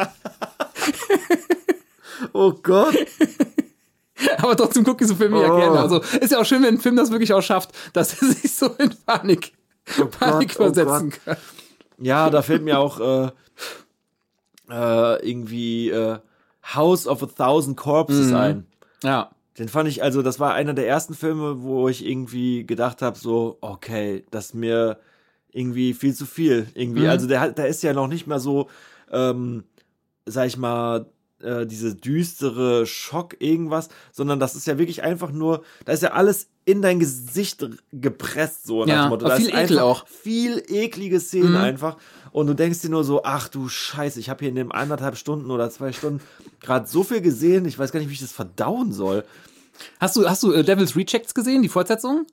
[2.31, 2.95] Oh Gott.
[4.37, 5.57] Aber trotzdem gucke ich so Filme ja Oh.
[5.57, 5.79] gerne.
[5.79, 8.53] Also ist ja auch schön, wenn ein Film das wirklich auch schafft, dass er sich
[8.55, 9.53] so in Panik,
[10.19, 11.19] Panik Gott, oh versetzen Gott.
[11.25, 11.37] kann.
[11.99, 13.31] Ja, da fällt mir auch äh,
[14.69, 16.17] äh, irgendwie äh,
[16.75, 18.35] House of a Thousand Corpses Mhm.
[18.35, 18.65] ein.
[19.03, 19.31] Ja.
[19.59, 23.19] Den fand ich, also das war einer der ersten Filme, wo ich irgendwie gedacht habe,
[23.19, 24.97] so, okay, das ist mir
[25.51, 26.67] irgendwie viel zu viel.
[26.73, 27.09] Irgendwie, Mhm.
[27.09, 28.67] also der, hat- der ist ja noch nicht mal so,
[29.11, 29.63] ähm,
[30.25, 31.05] sag ich mal,
[31.43, 36.11] äh, diese düstere Schock irgendwas, sondern das ist ja wirklich einfach nur, da ist ja
[36.13, 39.27] alles in dein Gesicht gepresst, so nach Ja, dem Motto.
[39.27, 40.07] Da viel ist Ekel auch.
[40.07, 41.57] Viel eklige Szenen Mhm.
[41.57, 41.97] einfach.
[42.31, 45.17] Und du denkst dir nur so, ach du Scheiße, ich habe hier in den anderthalb
[45.17, 46.21] Stunden oder zwei Stunden
[46.61, 49.23] gerade so viel gesehen, ich weiß gar nicht, wie ich das verdauen soll.
[49.99, 52.25] Hast du, hast du äh, Devil's Rejects gesehen, die Fortsetzung?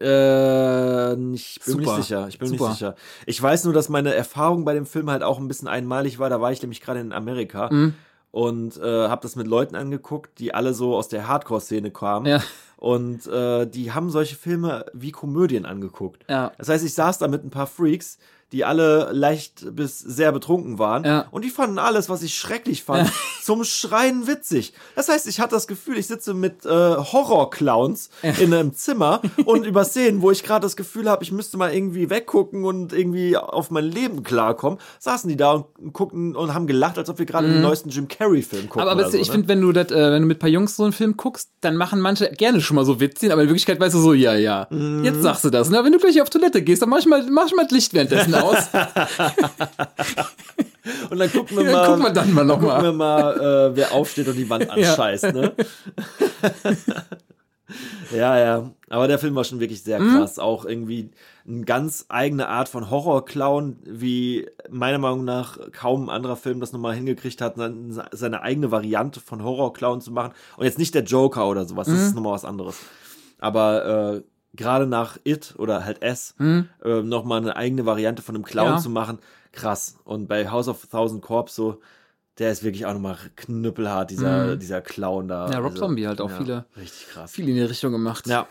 [0.00, 1.96] Äh, ich bin mir Super.
[1.96, 2.26] nicht sicher.
[2.28, 2.70] Ich bin mir Super.
[2.70, 2.94] nicht sicher.
[3.26, 6.30] Ich weiß nur, dass meine Erfahrung bei dem Film halt auch ein bisschen einmalig war.
[6.30, 7.94] Da war ich nämlich gerade in Amerika Mhm.
[8.30, 12.26] Und äh, habe das mit Leuten angeguckt, die alle so aus der Hardcore-Szene kamen.
[12.26, 12.42] Ja.
[12.76, 16.24] Und äh, die haben solche Filme wie Komödien angeguckt.
[16.28, 16.52] Ja.
[16.56, 18.18] Das heißt, ich saß da mit ein paar Freaks,
[18.52, 21.04] die alle leicht bis sehr betrunken waren.
[21.04, 21.26] Ja.
[21.30, 23.10] Und die fanden alles, was ich schrecklich fand,
[23.42, 24.72] zum Schreien witzig.
[24.96, 28.10] Das heißt, ich hatte das Gefühl, ich sitze mit äh, Horror-Clowns
[28.40, 31.72] in einem Zimmer und über Szenen, wo ich gerade das Gefühl habe, ich müsste mal
[31.72, 36.66] irgendwie weggucken und irgendwie auf mein Leben klarkommen, saßen die da und guckten und haben
[36.66, 38.82] gelacht, als ob wir gerade den neuesten Jim Carrey-Film gucken.
[38.82, 38.88] Mhm.
[38.88, 39.34] Aber, aber so, ich ne?
[39.34, 41.50] finde, wenn du das, äh, wenn du mit ein paar Jungs so einen Film guckst,
[41.60, 44.34] dann machen manche gerne schon mal so Witzchen, aber in Wirklichkeit weißt du so, ja,
[44.34, 44.66] ja.
[44.70, 45.04] Mhm.
[45.04, 45.70] Jetzt sagst du das.
[45.70, 45.82] Ne?
[45.84, 47.94] Wenn du gleich auf Toilette gehst, dann mach ich mal, mach ich mal das Licht
[47.94, 48.68] währenddessen aus.
[51.10, 53.92] Und dann gucken wir mal, gucken wir dann mal noch gucken wir mal, äh, wer
[53.92, 54.70] aufsteht und die Wand Ja.
[54.72, 55.52] anscheißt, ne?
[58.14, 58.70] ja, ja.
[58.88, 60.16] Aber der Film war schon wirklich sehr Mhm.
[60.16, 60.38] krass.
[60.38, 61.10] Auch irgendwie
[61.46, 66.72] eine ganz eigene Art von Horror-Clown, wie meiner Meinung nach kaum ein anderer Film das
[66.72, 67.54] nochmal hingekriegt hat,
[68.12, 70.32] seine eigene Variante von Horror-Clown zu machen.
[70.56, 72.02] Und jetzt nicht der Joker oder sowas, das Mhm.
[72.06, 72.76] ist nochmal was anderes.
[73.38, 74.22] Aber äh,
[74.54, 76.68] gerade nach It oder halt S Mhm.
[76.84, 78.76] äh, nochmal eine eigene Variante von einem Clown Ja.
[78.78, 79.18] zu machen,
[79.52, 79.96] krass.
[80.04, 81.80] Und bei House of Thousand Corps so,
[82.38, 85.50] der ist wirklich auch nochmal knüppelhart, dieser, dieser Clown da.
[85.50, 87.32] Ja, Rob Also, Zombie halt auch ja, viele- Richtig krass.
[87.32, 88.26] Viel in die Richtung gemacht.
[88.26, 88.46] Ja,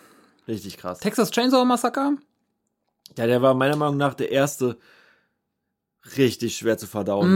[0.48, 1.00] richtig krass.
[1.00, 2.18] Texas Chainsaw Massacre?
[3.18, 4.78] Ja, der war meiner Meinung nach der erste
[6.18, 7.30] richtig schwer zu verdauen.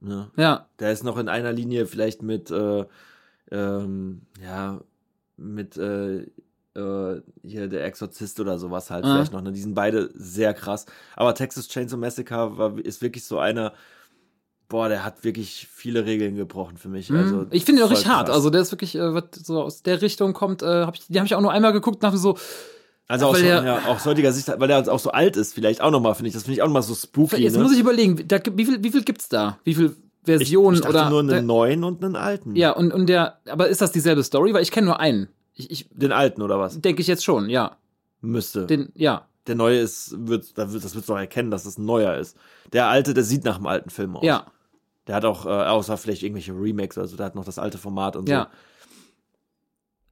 [0.00, 0.08] Mhm.
[0.08, 0.30] Ne?
[0.36, 0.66] Ja.
[0.78, 2.84] Der ist noch in einer Linie vielleicht mit, äh,
[3.50, 4.80] ähm, ja,
[5.36, 6.26] mit äh,
[6.76, 9.14] äh, hier der Exorzist oder sowas halt Ah.
[9.14, 9.42] vielleicht noch.
[9.42, 9.52] Ne?
[9.52, 10.86] Die sind beide sehr krass.
[11.16, 13.72] Aber Texas Chainsaw Massacre war, ist wirklich so einer,
[14.68, 17.12] boah, der hat wirklich viele Regeln gebrochen für mich.
[17.12, 17.46] Also, Mhm.
[17.50, 18.26] ich finde ihn auch richtig hart.
[18.26, 18.36] krass.
[18.36, 21.18] Also der ist wirklich, äh, was so aus der Richtung kommt, äh, hab ich, die
[21.18, 22.36] habe ich auch nur einmal geguckt, dachte so,
[23.06, 25.80] Also aus, weil der- ja, aus heutiger Sicht, weil er auch so alt ist, vielleicht
[25.82, 26.34] auch nochmal, finde ich.
[26.34, 27.36] Das finde ich auch nochmal so spooky.
[27.36, 27.62] jetzt ne?
[27.62, 29.58] muss ich überlegen, da, wie viel, wie viel gibt's da?
[29.64, 31.10] Wie viel ich, Versionen ich dachte oder?
[31.10, 32.56] nur einen der, neuen und einen alten.
[32.56, 34.54] ja, und, und der, aber ist das dieselbe Story?
[34.54, 35.28] Weil ich kenne nur einen.
[35.54, 36.80] Ich, ich Den alten oder was?
[36.80, 37.76] denke ich jetzt schon, ja.
[38.20, 38.66] Müsste.
[38.66, 39.26] Den, ja.
[39.46, 42.36] der neue ist, wird, da wird, das wird doch erkennen, dass es ein neuer ist.
[42.72, 44.24] Der alte, der sieht nach dem alten Film aus.
[44.24, 44.46] Ja,
[45.06, 48.16] Der hat auch, äh, außer vielleicht irgendwelche Remakes, also der hat noch das alte Format
[48.16, 48.48] und ja.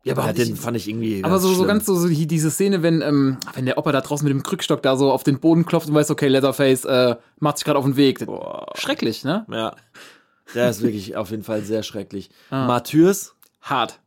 [0.05, 0.21] Ja, so.
[0.21, 1.23] aber Ja, den ich, fand ich irgendwie.
[1.25, 4.01] aber so, so ganz so, so die- diese Szene, wenn, ähm, wenn der Opa da
[4.01, 7.17] draußen mit dem Krückstock da so auf den Boden klopft und weiß, okay, Leatherface äh,
[7.39, 8.27] macht sich gerade auf den Weg.
[8.27, 8.67] Boah.
[8.77, 9.47] Schrecklich, ne?
[9.51, 9.75] Ja.
[10.55, 12.31] Der ist wirklich auf jeden Fall sehr schrecklich.
[12.51, 12.67] Ah.
[12.67, 13.35] Martyrs.
[13.63, 14.01] Hart.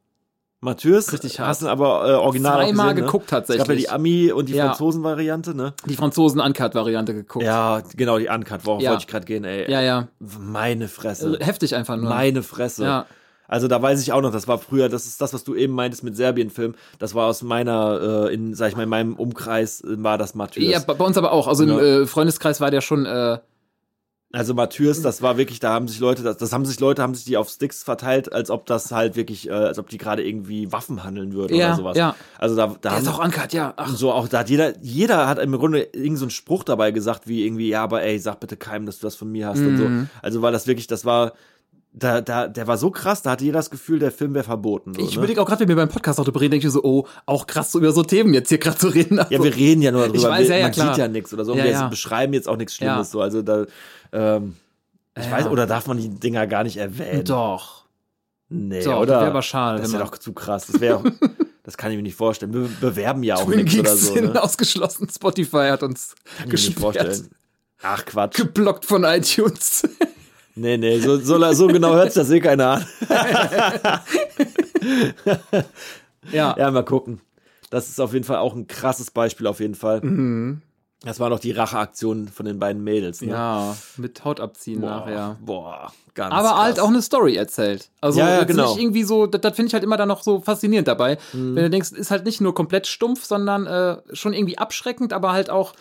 [0.66, 1.14] Martyrs.
[1.14, 1.48] Richtig hart.
[1.50, 3.38] Hast du aber äh, original Zweimal gesehen, geguckt Ne?
[3.38, 3.86] Es gab ja tatsächlich.
[3.86, 4.68] die Ami- und die Ja.
[4.68, 5.74] Franzosen-Variante, ne?
[5.88, 7.46] Die Franzosen-Uncut-Variante geguckt.
[7.46, 8.66] Ja, genau, die Uncut.
[8.66, 8.90] Worauf Ja.
[8.92, 9.72] wollte ich gerade gehen, ey.
[9.72, 9.82] ja.
[9.82, 10.08] ja.
[10.20, 11.28] Meine Fresse.
[11.28, 12.10] Also Heftig einfach nur.
[12.10, 12.84] Meine Fresse.
[12.84, 13.06] Ja.
[13.48, 15.74] Also da weiß ich auch noch, das war früher, das ist das, was du eben
[15.74, 16.74] meintest mit Serbien-Film.
[16.98, 20.34] Das war aus meiner, äh, in, sag ich mal, in meinem Umkreis äh, war das
[20.34, 20.66] Martyrs.
[20.72, 21.48] Ja, bei uns aber auch.
[21.48, 21.80] Also im Ja.
[21.80, 23.38] äh, Freundeskreis war der schon, äh,
[24.36, 27.16] Also Martyrs, das war wirklich, da haben sich Leute, das, das haben sich Leute, haben
[27.16, 30.28] sich die auf Sticks verteilt, als ob das halt wirklich, äh, als ob die gerade
[30.28, 31.98] irgendwie Waffen handeln würden Ja, oder sowas.
[31.98, 32.16] ja.
[32.38, 33.74] Also da, da der ist auch Uncut, ja.
[33.78, 36.92] Ach, so auch da hat jeder, jeder hat im Grunde irgendeinen so einen Spruch dabei
[36.92, 39.60] gesagt, wie irgendwie, ja, aber ey, sag bitte keinem, dass du das von mir hast
[39.60, 39.86] und so.
[39.86, 40.10] Mhm.
[40.22, 41.32] Also war das wirklich, das war,
[41.98, 44.94] da, da, der war so krass, da hatte jeder das Gefühl, der Film wäre verboten.
[44.94, 45.16] So, ich ne?
[45.18, 47.08] überlege auch gerade, wenn wir beim Podcast auch drüber reden, denke ich mir so, oh,
[47.26, 49.18] auch krass so über so Themen jetzt hier gerade zu reden.
[49.18, 50.30] Also, Ja, wir reden ja nur darüber.
[50.30, 50.94] weiß, wir, ja, ja, man klar.
[50.94, 51.56] sieht ja nichts oder so.
[51.56, 53.12] Ja, wir beschreiben jetzt auch nichts Schlimmes.
[53.12, 53.22] So.
[53.22, 53.66] Also da,
[54.16, 54.56] ähm,
[55.18, 55.32] ich Ja.
[55.32, 57.24] weiß, oder darf man die Dinger gar nicht erwähnen?
[57.26, 57.86] Doch.
[58.50, 59.06] Nee, Doch, oder?
[59.14, 59.82] das wäre aber schade.
[59.82, 60.68] Das wäre doch zu krass.
[60.68, 61.02] Das wäre
[61.64, 62.54] das kann ich mir nicht vorstellen.
[62.54, 64.14] Wir bewerben ja auch Twin nichts oder Geeks so.
[64.14, 64.44] sind Ne?
[64.44, 65.08] ausgeschlossen.
[65.10, 66.82] Spotify hat uns Kann ich mir nicht gesperrt.
[66.82, 67.30] vorstellen.
[67.82, 68.38] Ach Quatsch.
[68.38, 69.88] Geblockt von iTunes.
[70.58, 72.86] Nee, nee, so, so, so genau hört sich das eh keiner an.
[76.32, 76.56] ja.
[76.58, 77.20] Ja, mal gucken.
[77.70, 80.00] Das ist auf jeden Fall auch ein krasses Beispiel, auf jeden Fall.
[80.02, 80.62] Mhm.
[81.02, 83.22] Das war doch die Racheaktion von den beiden Mädels.
[83.22, 83.32] Ne?
[83.32, 85.38] Ja, mit Haut abziehen Boah, nachher.
[85.42, 86.58] boah, ganz Aber krass.
[86.64, 87.90] halt auch eine Story erzählt.
[88.02, 88.70] Also Ja, ja, genau.
[88.74, 91.18] nicht irgendwie so, das, das finde ich halt immer dann noch so faszinierend dabei.
[91.34, 91.56] Mhm.
[91.56, 95.32] Wenn du denkst, ist halt nicht nur komplett stumpf, sondern äh, schon irgendwie abschreckend, aber
[95.34, 95.74] halt auch.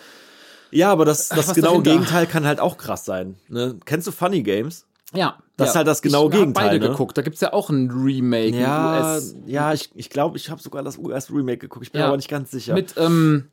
[0.70, 1.82] Ja, aber das, das was genaue?
[1.82, 3.36] Gegenteil kann halt auch krass sein.
[3.48, 3.76] Ne?
[3.86, 4.84] Kennst du Funny Games?
[5.14, 5.38] Ja.
[5.56, 5.70] Das ja.
[5.70, 6.90] ist halt das genaue ich Gegenteil, beide ne?
[6.90, 7.16] geguckt.
[7.16, 9.36] Da gibt's ja auch ein Remake, Ja, US.
[9.46, 11.86] ja, ich glaube, ich, glaub, ich habe sogar das US-Remake geguckt.
[11.86, 12.08] Ich bin Ja.
[12.08, 12.74] aber nicht ganz sicher.
[12.74, 13.48] Mit, ähm,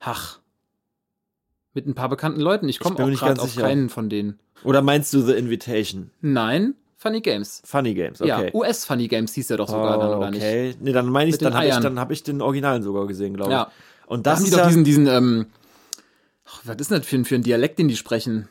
[0.00, 0.38] ach.
[1.78, 2.68] Mit ein paar bekannten Leuten.
[2.68, 3.62] Ich komme auch gerade ganz auf sicher.
[3.62, 4.40] keinen von denen.
[4.64, 6.10] Oder meinst du The Invitation?
[6.20, 6.74] Nein.
[6.96, 7.62] Funny Games.
[7.64, 8.50] Funny Games, Ja, okay.
[8.52, 10.42] US Funny Games hieß der doch sogar dann, Oh, oder nicht?
[10.42, 10.74] okay.
[10.80, 13.50] Nee, dann meine ich, dann habe ich, dann hab ich den Originalen sogar gesehen, glaube
[13.52, 13.56] ich.
[13.56, 13.70] Ja.
[14.06, 15.46] Und Da das haben die ist doch ja, diesen, diesen, ähm,
[16.48, 18.48] ach, was ist denn das für ein, für ein Dialekt, den die sprechen?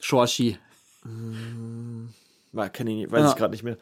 [0.00, 0.56] Shorshi.
[1.04, 3.28] Ich nicht, weiß Ja.
[3.28, 3.76] ich gerade nicht mehr.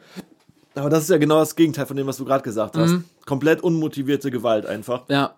[0.75, 2.89] Aber das ist ja genau das Gegenteil von dem, was du gerade gesagt hast.
[2.91, 3.05] Mhm.
[3.25, 5.03] Komplett unmotivierte Gewalt einfach.
[5.07, 5.33] Ja,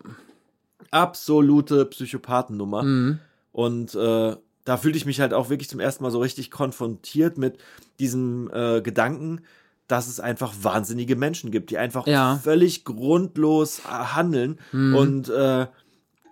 [0.89, 2.81] Absolute Psychopathennummer.
[2.83, 3.19] Mhm.
[3.51, 7.37] Und äh, da fühlte ich mich halt auch wirklich zum ersten Mal so richtig konfrontiert
[7.37, 7.57] mit
[7.99, 9.41] diesem äh, Gedanken,
[9.87, 12.35] dass es einfach wahnsinnige Menschen gibt, die einfach Ja.
[12.35, 12.39] Mhm.
[12.39, 14.59] völlig grundlos äh, handeln
[14.93, 15.67] und äh,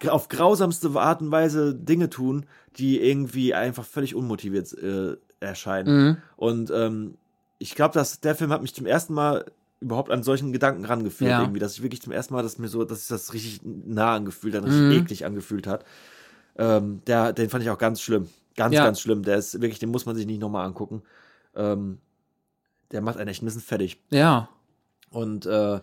[0.08, 2.46] auf grausamste Art und Weise Dinge tun,
[2.78, 6.08] die irgendwie einfach völlig unmotiviert äh, erscheinen.
[6.12, 6.18] Mhm.
[6.38, 7.16] Und ähm,
[7.58, 9.46] ich glaube, dass der Film hat mich zum ersten Mal
[9.82, 11.41] überhaupt an solchen Gedanken rangeführt, Ja.
[11.41, 14.16] irgendwie, dass ich wirklich zum ersten Mal, dass mir so, dass sich das richtig nah
[14.16, 14.91] angefühlt hat, richtig Mhm.
[14.91, 15.84] eklig angefühlt hat.
[16.60, 18.30] Ähm, der, den fand ich auch ganz schlimm.
[18.56, 18.84] Ganz, Ja.
[18.84, 19.23] ganz schlimm.
[19.23, 21.02] Der ist wirklich, den muss man sich nicht nochmal angucken.
[21.56, 21.98] Ähm,
[22.91, 23.98] der macht einen echt ein bisschen fertig.
[24.11, 24.49] ja.
[25.11, 25.80] Und äh,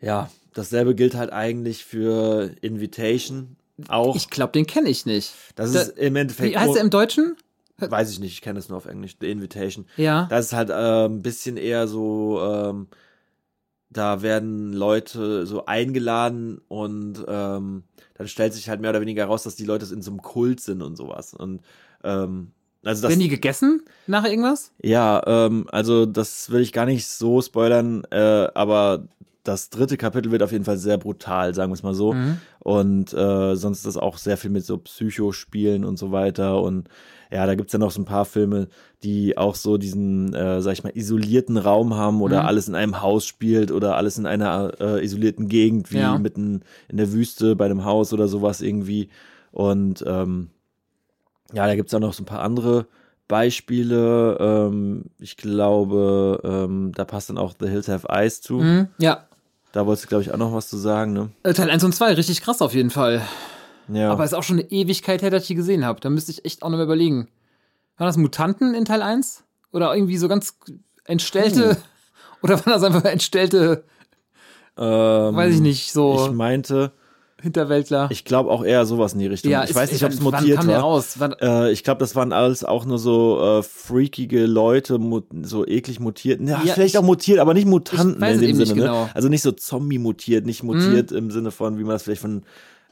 [0.00, 3.56] ja, dasselbe gilt halt eigentlich für Invitation.
[3.88, 4.14] Auch.
[4.14, 5.32] Ich glaube, den kenne ich nicht.
[5.56, 6.52] das da- ist im Endeffekt.
[6.52, 7.36] Wie heißt der im Deutschen?
[7.78, 9.16] Weiß ich nicht, ich kenne es nur auf Englisch.
[9.20, 9.86] The Invitation.
[9.96, 10.26] Ja.
[10.30, 12.86] Das ist halt äh, ein bisschen eher so, ähm,
[13.94, 17.84] da werden Leute so eingeladen und ähm,
[18.14, 20.60] dann stellt sich halt mehr oder weniger raus, dass die Leute in so einem Kult
[20.60, 21.32] sind und sowas.
[21.32, 21.62] Und
[22.02, 22.52] ähm,
[22.84, 24.72] also das, Werden die gegessen nach irgendwas?
[24.82, 29.08] ja, ähm, also das will ich gar nicht so spoilern, äh, aber
[29.44, 32.14] das dritte Kapitel wird auf jeden Fall sehr brutal, sagen wir es mal so.
[32.14, 32.38] Mhm.
[32.60, 36.60] Und äh, sonst ist das auch sehr viel mit so Psychospielen und so weiter.
[36.62, 36.88] Und
[37.30, 38.68] ja, da gibt's ja noch so ein paar Filme,
[39.02, 42.46] die auch so diesen, äh, sag ich mal, isolierten Raum haben oder Mhm.
[42.48, 46.18] alles in einem Haus spielt oder alles in einer äh, isolierten Gegend, wie Ja.
[46.18, 49.08] mitten in der Wüste bei einem Haus oder sowas irgendwie.
[49.52, 50.50] Und ähm,
[51.52, 52.86] ja, da gibt's auch noch so ein paar andere
[53.28, 54.36] Beispiele.
[54.40, 58.54] Ähm, ich glaube, ähm, da passt dann auch The Hills Have Eyes zu.
[58.60, 58.88] Mhm.
[58.98, 59.26] Ja.
[59.74, 61.30] Da wolltest du, glaube ich, auch noch was zu sagen, ne?
[61.42, 63.22] Äh, Teil 1 und 2, richtig krass auf jeden Fall.
[63.88, 64.12] Ja.
[64.12, 66.00] Aber ist auch schon eine Ewigkeit her, dass ich die gesehen habe.
[66.00, 67.26] Da müsste ich echt auch noch mal überlegen.
[67.96, 69.42] Waren das Mutanten in Teil 1?
[69.72, 70.56] Oder irgendwie so ganz
[71.06, 71.76] entstellte?
[72.42, 73.82] Oder waren das einfach entstellte,
[74.76, 76.92] ähm, weiß ich nicht, so Ich meinte,
[77.44, 78.08] Hinterwäldler?
[78.10, 79.52] ich glaube auch eher sowas in die Richtung.
[79.52, 80.80] ich ist- weiß nicht, ob es mutiert wann kam war.
[80.80, 81.14] raus?
[81.18, 84.98] Wann, Äh, ich glaube, das waren alles auch nur so äh, freakige Leute,
[85.42, 86.40] so eklig mutiert.
[86.40, 88.80] Ja, Ja, vielleicht ich- auch mutiert, aber nicht Mutanten in dem eben nicht Sinne.
[88.80, 89.00] genau.
[89.02, 89.04] Mhm.
[89.06, 89.10] Ne?
[89.14, 92.42] Also nicht so Zombie-mutiert, nicht mutiert im Sinne von, wie man das vielleicht von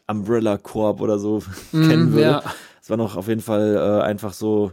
[0.06, 1.42] Umbrella Corp oder so
[1.72, 2.26] kennen würde.
[2.26, 2.42] Mhm, ja.
[2.82, 4.72] Es war noch auf jeden Fall äh, einfach so,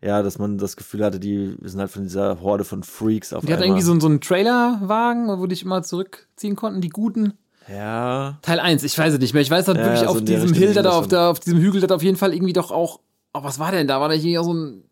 [0.00, 3.44] ja, dass man das Gefühl hatte, die sind halt von dieser Horde von Freaks auf
[3.44, 7.34] Die hatten irgendwie so, so einen Trailerwagen, wo die sich immer zurückziehen konnten, die Guten.
[7.70, 9.42] Ja, Teil 1, ich weiß es nicht mehr.
[9.42, 11.80] Ich weiß halt Ja, wirklich so auf diesem Hill, da auf, der, auf diesem Hügel,
[11.80, 13.00] da auf jeden Fall irgendwie doch auch.
[13.34, 14.00] Oh, was war denn da?
[14.00, 14.84] War da hier so ein.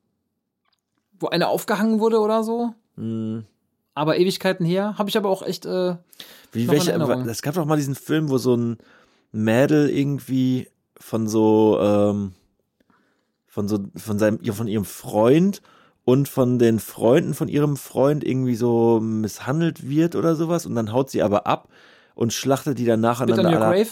[1.19, 2.75] Wo einer aufgehangen wurde oder so?
[2.97, 3.45] mh.
[3.95, 4.99] Aber Ewigkeiten her.
[4.99, 5.65] Habe ich aber auch echt.
[5.65, 5.97] Äh,
[6.53, 8.77] Wie welche, es gab doch mal diesen Film, wo so ein
[9.33, 12.33] Mädel irgendwie von so, ähm,
[13.47, 15.63] von so, von seinem, von ihrem Freund
[16.05, 20.93] und von den Freunden von ihrem Freund irgendwie so misshandelt wird oder sowas und dann
[20.93, 21.69] haut sie aber ab
[22.17, 23.61] und schlachtet die dann Bit nacheinander on Your.
[23.61, 23.89] Grave?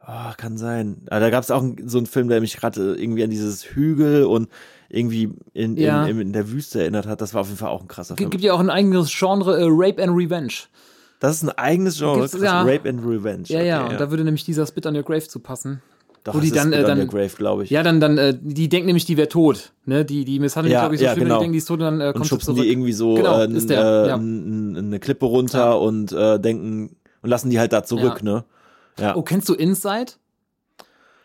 [0.00, 1.02] Ah, kann sein.
[1.10, 4.24] Aber da gab es auch so einen Film, der mich gerade irgendwie an dieses Hügel
[4.24, 4.48] und
[4.88, 6.06] irgendwie in, Ja.
[6.06, 7.20] in, in, der Wüste erinnert hat.
[7.20, 8.30] Das war auf jeden Fall auch ein krasser G Film.
[8.30, 10.54] gibt ja auch ein eigenes Genre, äh, Rape and Revenge.
[11.20, 12.62] Das ist ein eigenes Genre, Gibt's- ja.
[12.62, 13.42] Rape and Revenge.
[13.48, 15.82] Ja, ja, Okay, und da würde nämlich dieser Spit on Your Grave zu passen.
[16.24, 17.70] Doch, wo die dann, ist äh, dann- Your Grave, glaube ich.
[17.70, 19.72] Ja, dann, dann, äh, die denken nämlich, die wäre tot.
[19.84, 20.04] Ne?
[20.04, 21.36] Die, die misshandeln, Ja, glaube ich, so ja, schlimm, genau.
[21.38, 22.62] die denken, die ist tot und dann äh, und kommt sie schubsen zurück.
[22.64, 24.14] die irgendwie so Genau, äh, der, äh, ja.
[24.16, 28.24] eine Klippe runter und äh, denken und lassen die halt da zurück, Ja.
[28.32, 28.44] ne?
[28.98, 29.16] Ja.
[29.16, 30.12] Oh, kennst du Inside?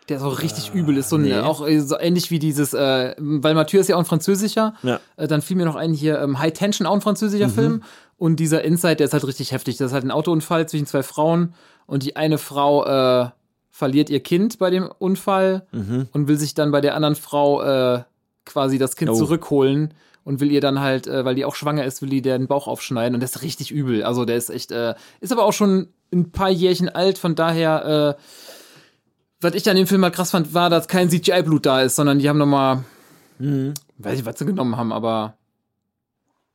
[0.10, 1.34] Der so richtig übel ist, so nee.
[1.38, 5.00] auch äh, so ähnlich wie dieses, äh, weil Mathieu ist ja auch ein französischer, Ja.
[5.16, 7.84] äh, dann fiel mir noch ein hier, ähm, High Tension, auch ein französischer Film.
[8.18, 9.78] Und dieser Inside, der ist halt richtig heftig.
[9.78, 11.54] Das ist halt ein Autounfall zwischen zwei Frauen
[11.88, 13.30] und die eine Frau äh,
[13.72, 16.08] verliert ihr Kind bei dem Unfall Mhm.
[16.12, 18.04] und will sich dann bei der anderen Frau äh,
[18.46, 19.16] quasi das Kind Oh.
[19.16, 19.94] zurückholen
[20.24, 22.68] und will ihr dann halt, äh, weil die auch schwanger ist, will die den Bauch
[22.68, 24.04] aufschneiden und das ist richtig übel.
[24.04, 28.16] Also der ist echt, äh, ist aber auch schon ein paar Jährchen alt, von daher,
[28.18, 28.24] äh,
[29.42, 32.20] was ich an dem Film mal krass fand, war, dass kein CGI-Blut da ist, sondern
[32.20, 32.84] die haben nochmal,
[33.40, 33.74] Mhm.
[33.98, 35.38] weiß ich, was sie genommen haben, aber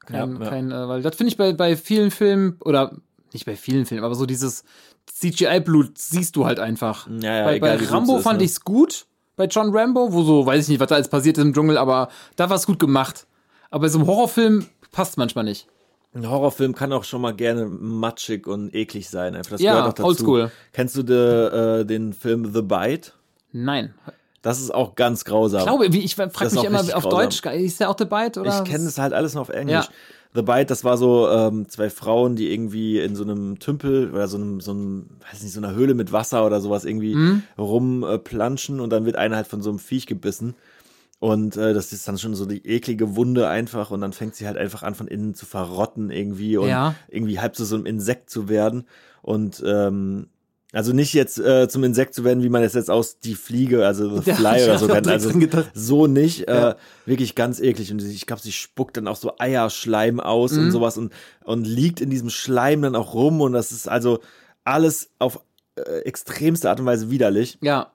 [0.06, 0.48] kein, Ja, ja.
[0.50, 2.96] kein äh, weil das finde ich bei, bei vielen Filmen, oder
[3.34, 4.64] nicht bei vielen Filmen, aber so dieses
[5.06, 7.06] CGI-Blut siehst du halt einfach.
[7.20, 8.44] Ja, ja, bei egal, bei Rambo es ist, fand ne?
[8.44, 9.06] ich's gut,
[9.38, 11.78] bei John Rambo, wo so, weiß ich nicht, was da alles passiert ist im Dschungel,
[11.78, 13.26] aber da war's gut gemacht.
[13.70, 15.66] Aber bei so einem Horrorfilm passt manchmal nicht.
[16.14, 19.34] Ein Horrorfilm kann auch schon mal gerne matschig und eklig sein.
[19.34, 20.06] Einfach das Ja, gehört auch dazu.
[20.08, 20.50] oldschool.
[20.72, 23.12] Kennst du de, äh, den Film The Bite?
[23.52, 23.94] Nein.
[24.42, 25.60] Das ist auch ganz grausam.
[25.60, 27.10] Ich glaube, ich frage mich immer auf grausam.
[27.10, 28.62] Deutsch, ist der auch The Bite oder?
[28.62, 29.86] Ich kenne das halt alles noch auf Englisch.
[29.86, 29.92] Ja.
[30.34, 34.28] The Bite, das war so ähm, zwei Frauen, die irgendwie in so einem Tümpel oder
[34.28, 37.42] so einem, so einem, weiß nicht, so einer Höhle mit Wasser oder sowas irgendwie Mhm.
[37.58, 40.54] rumplanschen und dann wird einer halt von so einem Viech gebissen.
[41.20, 44.46] Und äh, das ist dann schon so die eklige Wunde einfach und dann fängt sie
[44.46, 46.94] halt einfach an von innen zu verrotten irgendwie und Ja.
[47.08, 48.84] irgendwie halb zu so einem Insekt zu werden.
[49.22, 50.28] Und ähm,
[50.72, 53.86] also nicht jetzt äh, zum Insekt zu werden, wie man es jetzt aus die Fliege,
[53.86, 55.08] also Ja, Fly oder so kennt.
[55.08, 55.30] Also
[55.74, 56.40] so nicht.
[56.48, 56.70] Ja.
[56.72, 56.74] Äh,
[57.06, 57.90] wirklich ganz eklig.
[57.90, 60.58] Und ich glaube, sie spuckt dann auch so Eierschleim aus Mhm.
[60.64, 61.12] und sowas und,
[61.44, 63.40] und liegt in diesem Schleim dann auch rum.
[63.40, 64.20] Und das ist also
[64.64, 65.40] alles auf
[65.76, 67.56] äh, extremste Art und Weise widerlich.
[67.62, 67.92] Ja.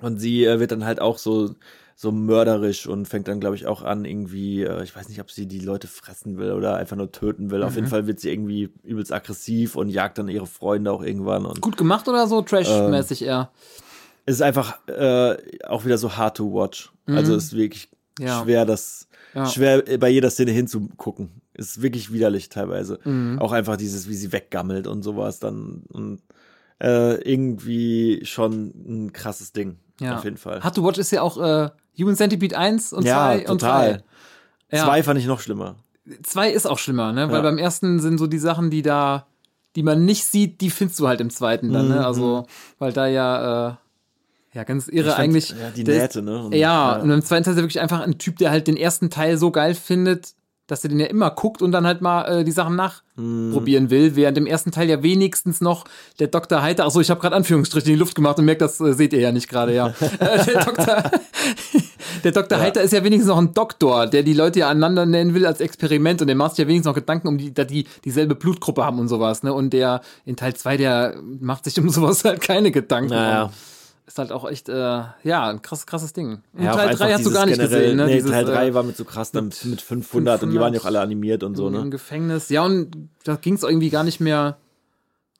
[0.00, 1.54] Und sie äh, wird dann halt auch so,
[1.96, 5.30] so mörderisch und fängt dann, glaube ich, auch an, irgendwie, äh, ich weiß nicht, ob
[5.30, 7.60] sie die Leute fressen will oder einfach nur töten will.
[7.60, 7.64] Mhm.
[7.64, 11.46] Auf jeden Fall wird sie irgendwie übelst aggressiv und jagt dann ihre Freunde auch irgendwann.
[11.46, 12.42] Und Gut gemacht oder so?
[12.42, 13.50] Trash-mäßig Ähm, eher.
[14.26, 16.90] es ist einfach äh, auch wieder so hard to watch.
[17.06, 17.88] Also es ist wirklich
[18.18, 18.26] Mhm.
[18.26, 18.42] Ja.
[18.42, 19.46] schwer, das Ja.
[19.46, 21.40] schwer äh, bei jeder Szene hinzugucken.
[21.52, 22.98] Es ist wirklich widerlich teilweise.
[23.04, 23.38] Mhm.
[23.40, 26.22] Auch einfach dieses, wie sie weggammelt und sowas dann und
[26.82, 29.78] äh, irgendwie schon ein krasses Ding.
[30.00, 30.16] Ja.
[30.16, 30.60] Auf jeden Fall.
[30.62, 34.02] Hard to Watch ist ja auch äh, Human Centipede 1 und 2 ja, und total.
[34.70, 34.76] 3.
[34.78, 34.84] Ja.
[34.84, 35.76] Zwei fand ich noch schlimmer.
[36.22, 37.28] Zwei ist auch schlimmer, ne?
[37.28, 37.42] Weil Ja.
[37.42, 39.26] beim ersten sind so die Sachen, die da,
[39.76, 42.04] die man nicht sieht, die findest du halt im zweiten dann, ne?
[42.06, 42.46] Also,
[42.78, 43.74] weil da ja, äh,
[44.54, 45.50] ja, ganz irre Mhm, fand, eigentlich.
[45.50, 46.44] Ja, die Nähte, ne?
[46.44, 48.76] Und- Ja, und im zweiten Teil ist er wirklich einfach ein Typ, der halt den
[48.76, 50.34] ersten Teil so geil findet,
[50.66, 54.16] dass er den ja immer guckt und dann halt mal äh, die Sachen nachprobieren will,
[54.16, 55.84] während im ersten Teil ja wenigstens noch
[56.18, 56.62] der Dr.
[56.62, 59.12] Heiter, achso, ich habe gerade Anführungsstriche in die Luft gemacht und merkt, das äh, seht
[59.12, 59.94] ihr ja nicht gerade, ja.
[60.20, 61.10] Äh, der Dr.
[62.24, 62.58] Der Dr.
[62.58, 65.60] Heiter ist ja wenigstens noch ein Doktor, der die Leute ja aneinander nennen will als
[65.60, 68.84] Experiment und der macht sich ja wenigstens noch Gedanken um die, da die dieselbe Blutgruppe
[68.84, 69.52] haben und sowas, ne?
[69.52, 73.10] Und der in Teil 2, der macht sich um sowas halt keine Gedanken.
[73.10, 73.44] Naja.
[73.44, 73.52] Und
[74.06, 74.74] Ist halt auch echt, äh,
[75.22, 76.42] ja, ein krass, krasses Ding.
[76.52, 78.04] Und Ja, Teil einfach 3 hast du gar nicht gesehen, ne?
[78.04, 80.74] Nee, Dieses, Teil 3 äh, war mit so krass dann mit 500, und die waren
[80.74, 81.88] ja auch alle animiert und so, im ne?
[81.88, 82.50] Gefängnis.
[82.50, 84.58] Ja, und da ging es irgendwie gar nicht mehr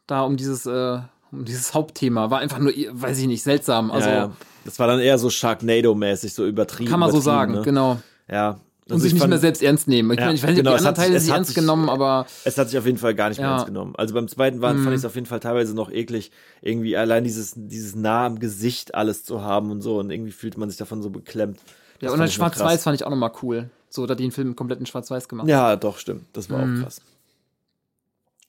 [0.06, 0.98] da um dieses, äh,
[1.30, 2.30] um dieses Hauptthema.
[2.30, 3.90] War einfach nur, weiß ich nicht, seltsam.
[3.90, 4.32] Also ja, ja.
[4.64, 6.90] Das war dann eher so Sharknado-mäßig, so übertrieben.
[6.90, 7.62] kann man so sagen, ne?
[7.62, 7.98] genau.
[8.30, 8.60] Ja.
[8.86, 10.10] Und Also sich ich nicht fand- mehr selbst ernst nehmen.
[10.12, 11.34] Ich, Ja, meine, ich weiß nicht, genau, ob es die hat anderen Teile sich- sich
[11.34, 13.52] ernst sich- genommen, aber Es hat sich auf jeden Fall gar nicht mehr Ja.
[13.54, 13.94] ernst genommen.
[13.96, 16.30] Also beim zweiten war, fand ich es auf jeden Fall teilweise noch eklig,
[16.60, 19.98] irgendwie allein dieses, dieses nah am Gesicht alles zu haben und so.
[20.00, 21.56] Und irgendwie fühlt man sich davon so beklemmt.
[22.00, 22.32] ja, Das und fand dann.
[22.34, 23.70] Schwarz-Weiß fand ich auch nochmal cool.
[23.88, 25.48] So, da die den Film komplett in Schwarz-Weiß gemacht.
[25.48, 26.26] Ja, doch, stimmt.
[26.34, 26.80] Das war Mhm.
[26.80, 27.00] auch krass.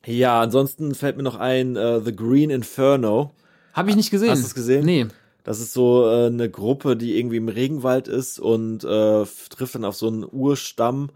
[0.05, 3.31] Ja, ansonsten fällt mir noch ein äh, The Green Inferno.
[3.73, 4.29] Habe ich nicht gesehen.
[4.31, 4.85] Hast du es gesehen?
[4.85, 5.07] Nee.
[5.45, 9.85] Das ist so äh, eine Gruppe, die irgendwie im Regenwald ist und äh, trifft dann
[9.85, 11.11] auf so einen Urstamm.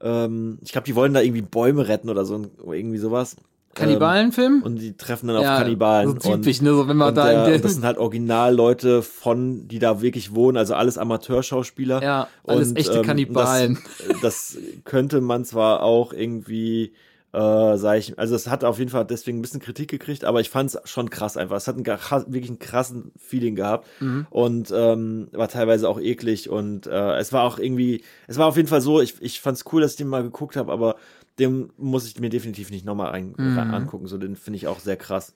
[0.00, 3.36] Ähm, ich glaube, die wollen da irgendwie Bäume retten oder so, irgendwie sowas.
[3.74, 4.54] Kannibalenfilm?
[4.54, 6.18] Ähm, und die treffen dann auf Kannibalen.
[6.20, 6.70] So typisch, ne?
[6.70, 10.00] So, wenn man und, da der, in und das sind halt Originalleute von, die da
[10.00, 12.02] wirklich wohnen, also alles Amateurschauspieler.
[12.02, 13.78] Ja, alles echte Kannibalen.
[14.08, 16.94] Das, das könnte man zwar auch irgendwie,
[17.36, 20.40] äh, sag ich, also es hat auf jeden Fall deswegen ein bisschen Kritik gekriegt, aber
[20.40, 21.56] ich fand es schon krass einfach.
[21.56, 24.26] Es hat einen, wirklich einen krassen Feeling gehabt Mhm.
[24.30, 28.56] und ähm, war teilweise auch eklig und äh, es war auch irgendwie, es war auf
[28.56, 30.96] jeden Fall so, ich, ich fand es cool, dass ich den mal geguckt habe, aber
[31.38, 33.58] den muss ich mir definitiv nicht nochmal Mhm.
[33.58, 35.34] angucken, so den finde ich auch sehr krass.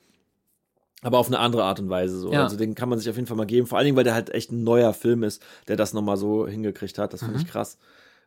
[1.03, 2.33] Aber auf eine andere Art und Weise so.
[2.33, 2.43] Ja.
[2.45, 3.67] Also den kann man sich auf jeden Fall mal geben.
[3.67, 6.47] Vor allen Dingen, weil der halt echt ein neuer Film ist, der das nochmal so
[6.47, 7.13] hingekriegt hat.
[7.13, 7.41] Das finde Mhm.
[7.41, 7.79] ich krass.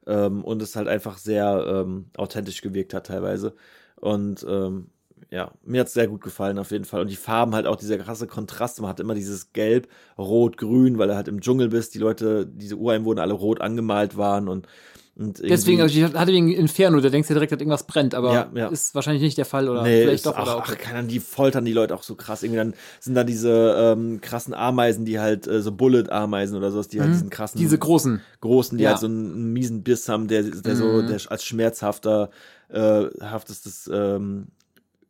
[0.07, 3.55] Ähm, und es halt einfach sehr ähm, authentisch gewirkt hat teilweise.
[3.95, 4.87] Und ähm,
[5.31, 7.01] ja, mir hat's sehr gut gefallen auf jeden Fall.
[7.01, 8.79] Und die Farben halt auch, dieser krasse Kontrast.
[8.81, 11.95] Man hat immer dieses Gelb, Rot, Grün, weil du halt im Dschungel bist.
[11.95, 14.67] Die Leute, diese Ureinwohner alle rot angemalt waren und
[15.15, 18.33] Deswegen, irgendwie- also ich hatte wegen Inferno, da denkst du direkt, dass irgendwas brennt, aber
[18.33, 18.67] Ja, ja.
[18.69, 20.35] ist wahrscheinlich nicht der Fall oder Nee, vielleicht doch.
[20.35, 20.75] ach, oder ach, okay.
[20.81, 22.41] keine Ahnung, die foltern die Leute auch so krass.
[22.41, 26.87] Irgendwie dann sind da diese ähm, krassen Ameisen, die halt äh, so Bullet-Ameisen oder sowas,
[26.87, 27.63] die halt diesen krassen, Mhm.
[27.63, 28.21] Diese großen.
[28.41, 28.89] großen, die Ja.
[28.91, 31.07] halt so einen, einen miesen Biss haben, der, der so Mhm.
[31.07, 32.31] der als schmerzhafter,
[32.69, 34.47] äh, haftestes ähm,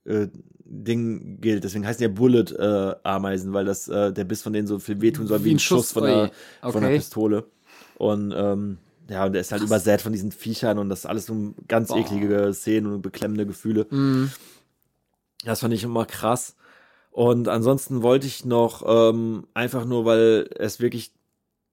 [0.04, 0.28] äh,
[0.66, 1.64] Ding gilt.
[1.64, 5.44] Deswegen heißen ja Bullet-Ameisen, weil das äh, der Biss von denen so viel wehtun soll
[5.46, 6.10] wie, ein Schuss, von, ui.
[6.10, 6.32] einer,
[6.62, 6.98] von einer Okay.
[6.98, 7.46] Pistole.
[7.96, 11.26] Und ähm, ja, und der ist halt übersät von diesen Viechern und das ist alles
[11.26, 11.98] so ganz Boah.
[11.98, 13.86] eklige Szenen und beklemmende Gefühle.
[13.90, 14.32] Mhm.
[15.46, 16.56] Das fand ich immer krass.
[17.12, 21.14] Und ansonsten wollte ich noch ähm, einfach nur, weil es wirklich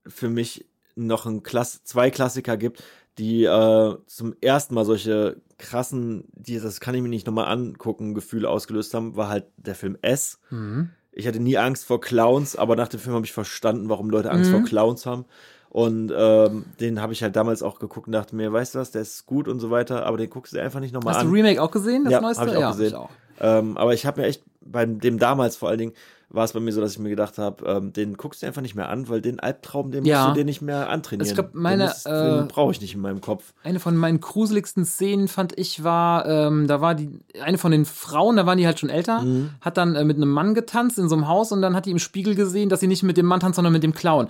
[0.07, 0.67] für mich
[0.97, 2.83] noch ein Klass zwei Klassiker gibt,
[3.17, 8.15] die äh, zum ersten Mal solche krassen, die das kann ich mir nicht nochmal angucken,
[8.15, 10.41] Gefühle ausgelöst haben, war halt der Film S.
[10.51, 10.91] Mhm.
[11.13, 14.31] Ich hatte nie Angst vor Clowns, aber nach dem Film habe ich verstanden, warum Leute
[14.31, 14.57] Angst Mhm.
[14.57, 15.25] vor Clowns haben.
[15.71, 18.91] Und ähm, den habe ich halt damals auch geguckt und dachte mir, weißt du was,
[18.91, 21.29] der ist gut und so weiter, aber den guckst du einfach nicht nochmal Hast an.
[21.29, 22.43] du Remake auch gesehen, das Ja, neueste?
[22.43, 22.95] hab ich auch gesehen.
[22.97, 23.11] auch.
[23.41, 25.93] Ähm, aber ich habe mir echt bei dem damals vor allen Dingen
[26.33, 28.63] war es bei mir so, dass ich mir gedacht habe, ähm, den guckst du einfach
[28.63, 30.19] nicht mehr an, weil den Albtraum, den Ja.
[30.27, 31.27] musst du dir nicht mehr antrainieren.
[31.29, 33.53] Ich glaub, meine, Den musst- äh, brauche ich nicht in meinem Kopf.
[33.65, 37.11] Eine von meinen gruseligsten Szenen fand ich war, ähm, da war die,
[37.43, 39.51] eine von den Frauen, da waren die halt schon älter, Mhm.
[39.61, 41.91] hat dann äh, mit einem Mann getanzt in so einem Haus und dann hat die
[41.91, 44.29] im Spiegel gesehen, dass sie nicht mit dem Mann tanzt, sondern mit dem Clown.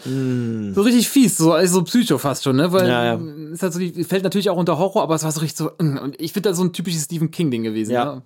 [0.74, 2.72] So richtig fies, so, also so Psycho fast schon, ne?
[2.72, 2.88] Weil Mhm.
[2.88, 3.20] Ja, ja.
[3.52, 5.70] ist halt so, die, fällt natürlich auch unter Horror, aber es war so richtig so,
[5.78, 7.92] und ich finde das so ein typisches Stephen King-Ding gewesen.
[7.92, 8.04] Ja.
[8.16, 8.22] Ne?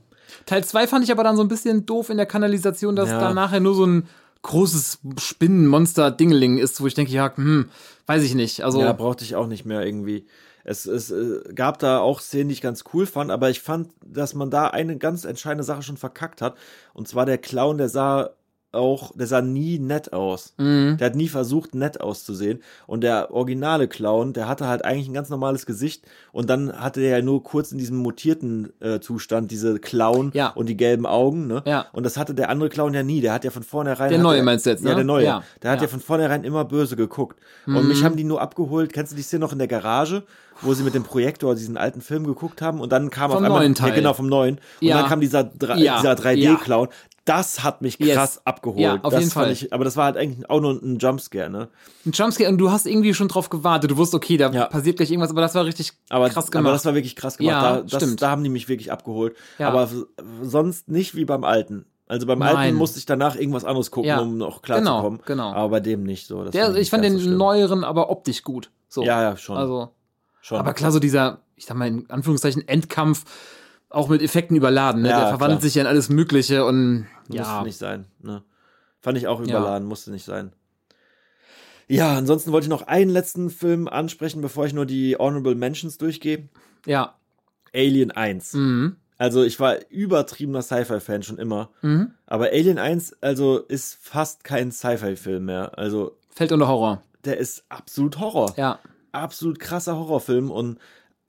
[0.47, 3.19] Teil 2 fand ich aber dann so ein bisschen doof in der Kanalisation, dass Ja.
[3.21, 4.09] da nachher nur so ein
[4.43, 7.71] großes Spinnenmonster-Dingeling ist, wo ich denke, ja, hm,
[8.07, 8.63] weiß ich nicht.
[8.63, 10.27] Also, Ja, brauchte ich auch nicht mehr irgendwie.
[10.65, 13.91] Es, es äh, gab da auch Szenen, die ich ganz cool fand, aber ich fand,
[14.05, 16.57] dass man da eine ganz entscheidende Sache schon verkackt hat.
[16.95, 18.31] Und zwar der Clown, der sah
[18.75, 20.55] auch, der sah nie nett aus.
[20.59, 20.97] Mhm.
[20.99, 22.63] Der hat nie versucht, nett auszusehen.
[22.87, 26.05] Und der originale Clown, der hatte halt eigentlich ein ganz normales Gesicht.
[26.33, 30.49] Und dann hatte er ja nur kurz in diesem mutierten äh, Zustand diese Clown Ja.
[30.51, 31.47] und die gelben Augen.
[31.47, 31.63] Ne?
[31.65, 31.87] Ja.
[31.93, 33.21] Und das hatte der andere Clown ja nie.
[33.21, 34.11] Der hat ja von vornherein.
[34.11, 34.91] Der neue er, meinst du jetzt, ne?
[34.91, 35.25] Ja, der neue.
[35.25, 35.43] Ja.
[35.63, 35.83] Der hat ja.
[35.85, 35.87] Ja.
[35.89, 35.91] Mhm.
[35.93, 37.39] von vornherein immer böse geguckt.
[37.67, 38.93] Und mich haben die nur abgeholt.
[38.93, 40.23] Kennst du die Szene noch in der Garage,
[40.61, 42.81] wo sie mit dem Projektor diesen alten Film geguckt haben?
[42.81, 43.61] Und dann kam Vom auf einmal.
[43.61, 43.91] neuen Teil.
[43.91, 44.57] Ja, genau, vom neuen.
[44.81, 44.99] Und Ja.
[45.01, 45.97] dann kam dieser, Dra- Ja.
[45.97, 46.89] dieser 3D-Clown.
[47.25, 48.15] Das hat mich Yes.
[48.15, 48.81] krass abgeholt.
[48.81, 49.51] Ja, auf das jeden Fall.
[49.51, 51.69] Ich, aber das war halt eigentlich auch nur ein Jumpscare, ne?
[52.05, 53.91] ein Jumpscare und du hast irgendwie schon drauf gewartet.
[53.91, 54.67] Du wusstest, okay, da Ja.
[54.67, 56.75] passiert gleich irgendwas, aber das war richtig Aber, krass aber gemacht.
[56.75, 57.53] das war wirklich krass gemacht.
[57.63, 58.21] Ja, da, das, stimmt.
[58.21, 59.35] da haben die mich wirklich abgeholt.
[59.59, 59.69] Ja.
[59.69, 59.89] Aber
[60.43, 61.87] sonst nicht wie beim alten.
[62.07, 62.55] Also beim Nein.
[62.57, 64.21] alten musste ich danach irgendwas anderes gucken, Ja.
[64.21, 65.21] um noch Genau, klarzukommen.
[65.25, 65.53] genau.
[65.53, 66.45] Aber bei dem nicht so.
[66.45, 68.71] Der, ich fand den so neueren aber optisch gut.
[68.91, 69.03] So.
[69.03, 69.57] Ja, ja, schon.
[69.57, 69.89] Also,
[70.43, 70.59] schon.
[70.59, 73.25] aber klar, so dieser, ich sag mal in Anführungszeichen, Endkampf,
[73.95, 75.03] auch mit Effekten überladen.
[75.03, 75.11] Ne?
[75.11, 75.69] Ja, der verwandelt klar.
[75.69, 77.63] sich ja in alles Mögliche und Musste ja.
[77.63, 78.07] nicht sein.
[78.21, 78.43] Ne?
[79.01, 80.53] Fand ich auch überladen, musste nicht sein.
[81.89, 85.99] Ja, ansonsten wollte ich noch einen letzten Film ansprechen, bevor ich nur die Honorable Mentions
[85.99, 86.49] durchgehe.
[86.87, 87.15] Ja.
[87.75, 88.55] Alien 1.
[88.55, 88.97] Mhm.
[89.19, 91.71] Also ich war übertriebener Sci-Fi-Fan schon immer.
[91.83, 92.13] Mhm.
[92.27, 95.79] Aber Alien 1, also ist fast kein Sci-Fi-Film mehr.
[95.79, 97.03] Also Fällt unter Horror.
[97.25, 98.55] der ist absolut Horror.
[98.57, 98.79] Ja.
[99.13, 100.79] Absolut krasser Horrorfilm und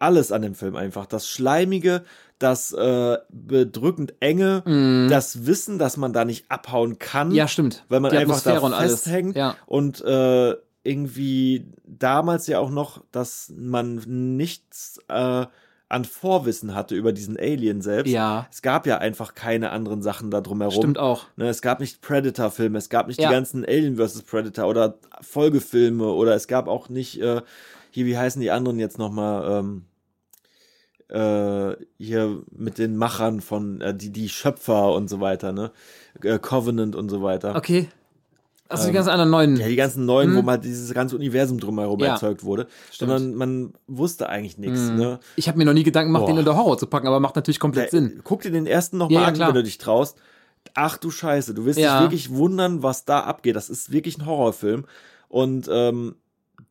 [0.05, 1.05] alles an dem Film einfach.
[1.05, 2.03] Das Schleimige,
[2.39, 7.31] das äh, bedrückend Enge, das Wissen, dass man da nicht abhauen kann.
[7.31, 7.83] Ja, stimmt.
[7.89, 8.91] weil man Die einfach da Atmosphäre und alles.
[9.03, 9.55] festhängt Ja.
[9.65, 13.95] und äh, irgendwie damals ja auch noch, dass man
[14.37, 15.45] nichts äh,
[15.87, 18.11] an Vorwissen hatte über diesen Alien selbst.
[18.11, 18.47] Ja.
[18.51, 20.73] Es gab ja einfach keine anderen Sachen da drumherum.
[20.75, 21.25] Stimmt auch.
[21.37, 23.29] Ne, es gab nicht Predator-Filme, es gab nicht Ja.
[23.29, 24.23] die ganzen Alien vs.
[24.23, 27.41] Predator oder Folgefilme oder es gab auch nicht, äh,
[27.91, 29.85] hier, wie heißen die anderen jetzt nochmal, ähm,
[31.09, 35.71] äh, hier mit den Machern von, äh, die, die Schöpfer und so weiter, ne?
[36.23, 37.55] Äh, Covenant und so weiter.
[37.55, 37.87] Okay.
[38.67, 39.55] Also die ganzen anderen neuen.
[39.55, 42.13] Ähm, Ja, die ganzen neuen, wo mal dieses ganze Universum drumherum Ja.
[42.13, 42.65] erzeugt wurde.
[42.91, 44.89] Sondern man wusste eigentlich nichts.
[44.89, 44.95] Mhm.
[44.95, 45.19] Ne?
[45.35, 46.31] Ich habe mir noch nie Gedanken gemacht, Boah.
[46.33, 48.21] den unter Horror zu packen, aber macht natürlich komplett Der- Sinn.
[48.23, 49.47] Guck dir den ersten noch Ja, mal ja, an, klar.
[49.49, 50.17] wenn du dich traust.
[50.73, 51.99] Ach du Scheiße, du wirst Ja.
[51.99, 53.55] dich wirklich wundern, was da abgeht.
[53.55, 54.85] Das ist wirklich ein Horrorfilm.
[55.29, 56.15] Und ähm,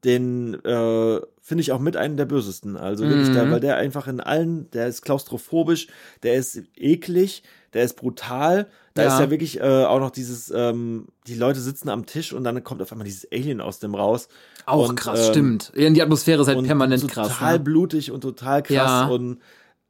[0.04, 2.76] den äh, finde ich auch mit einem der bösesten.
[2.76, 3.34] Also wirklich, Mhm.
[3.34, 5.88] der, weil der einfach in allen, der ist klaustrophobisch,
[6.22, 8.66] der ist eklig, der ist brutal.
[8.94, 9.08] Da Ja.
[9.14, 12.62] ist ja wirklich äh, auch noch dieses, ähm, die Leute sitzen am Tisch und dann
[12.62, 14.28] kommt auf einmal dieses Alien aus dem raus.
[14.66, 15.72] Auch Und, krass, ähm, stimmt.
[15.74, 17.52] Ja, die Atmosphäre ist halt permanent total krass.
[17.54, 17.60] Ne?
[17.60, 19.06] blutig und total krass Ja.
[19.08, 19.38] und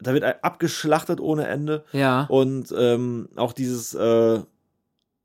[0.00, 2.24] da wird abgeschlachtet ohne Ende Ja.
[2.28, 4.40] und ähm, auch dieses äh,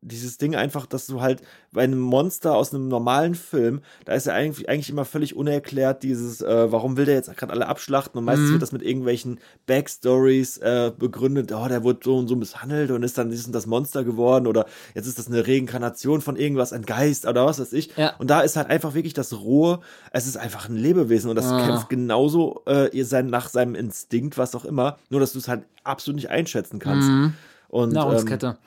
[0.02, 1.42] dieses Ding einfach, dass du halt
[1.74, 6.04] bei einem Monster aus einem normalen Film, da ist ja eigentlich, eigentlich immer völlig unerklärt,
[6.04, 8.54] dieses, äh, warum will der jetzt gerade alle abschlachten und meistens Mhm.
[8.54, 13.04] wird das mit irgendwelchen Backstories äh, begründet, oh, der wurde so und so misshandelt und
[13.04, 14.66] ist dann ist das Monster geworden oder
[14.96, 17.96] jetzt ist das eine Reinkarnation von irgendwas, ein Geist oder was weiß ich.
[17.98, 18.16] Ja.
[18.20, 19.80] Und da ist halt einfach wirklich das Rohe,
[20.12, 21.66] es ist einfach ein Lebewesen und das Ah.
[21.66, 25.48] kämpft genauso äh, ihr sein, nach seinem Instinkt, was auch immer, nur dass du es
[25.48, 27.08] halt absolut nicht einschätzen kannst.
[27.10, 27.34] Mhm.
[27.70, 28.58] Und, ähm, Nahrungskette.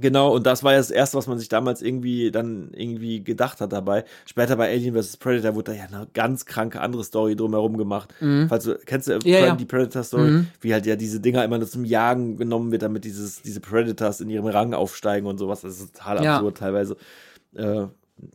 [0.00, 3.60] Genau, und das war ja das Erste, was man sich damals irgendwie dann irgendwie gedacht
[3.60, 4.04] hat dabei.
[4.26, 5.16] Später bei Alien vs.
[5.16, 8.14] Predator wurde da ja eine ganz kranke andere Story drumherum gemacht.
[8.48, 9.26] Falls du, kennst du äh, Mhm.
[9.26, 9.56] Ja, ja.
[9.56, 10.30] die Predator-Story?
[10.30, 10.46] Mhm.
[10.60, 14.20] Wie halt ja diese Dinger immer nur zum Jagen genommen wird, damit dieses, diese Predators
[14.20, 15.60] in ihrem Rang aufsteigen und sowas.
[15.62, 16.36] Das ist total Ja.
[16.36, 16.96] absurd teilweise.
[17.54, 17.86] Äh,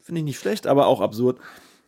[0.02, 1.40] Finde ich nicht schlecht, aber auch absurd.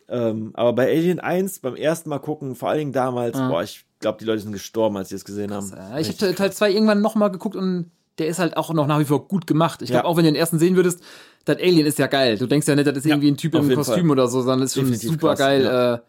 [0.08, 3.84] Ähm, aber bei Alien 1 beim ersten Mal gucken, vor allen Dingen damals, boah, ich
[3.98, 5.72] glaube, die Leute sind gestorben, als sie es gesehen haben.
[5.74, 8.98] Ja, ich habe Teil 2 irgendwann nochmal geguckt und der ist halt auch noch nach
[8.98, 9.82] wie vor gut gemacht.
[9.82, 10.10] Ich glaube, Ja.
[10.10, 11.02] auch wenn du den ersten sehen würdest,
[11.44, 12.38] das Alien ist ja geil.
[12.38, 14.10] Du denkst ja nicht, das ist irgendwie ein Typ im Kostüm Fall.
[14.10, 16.02] oder so, sondern ist schon Definitiv super krass, geil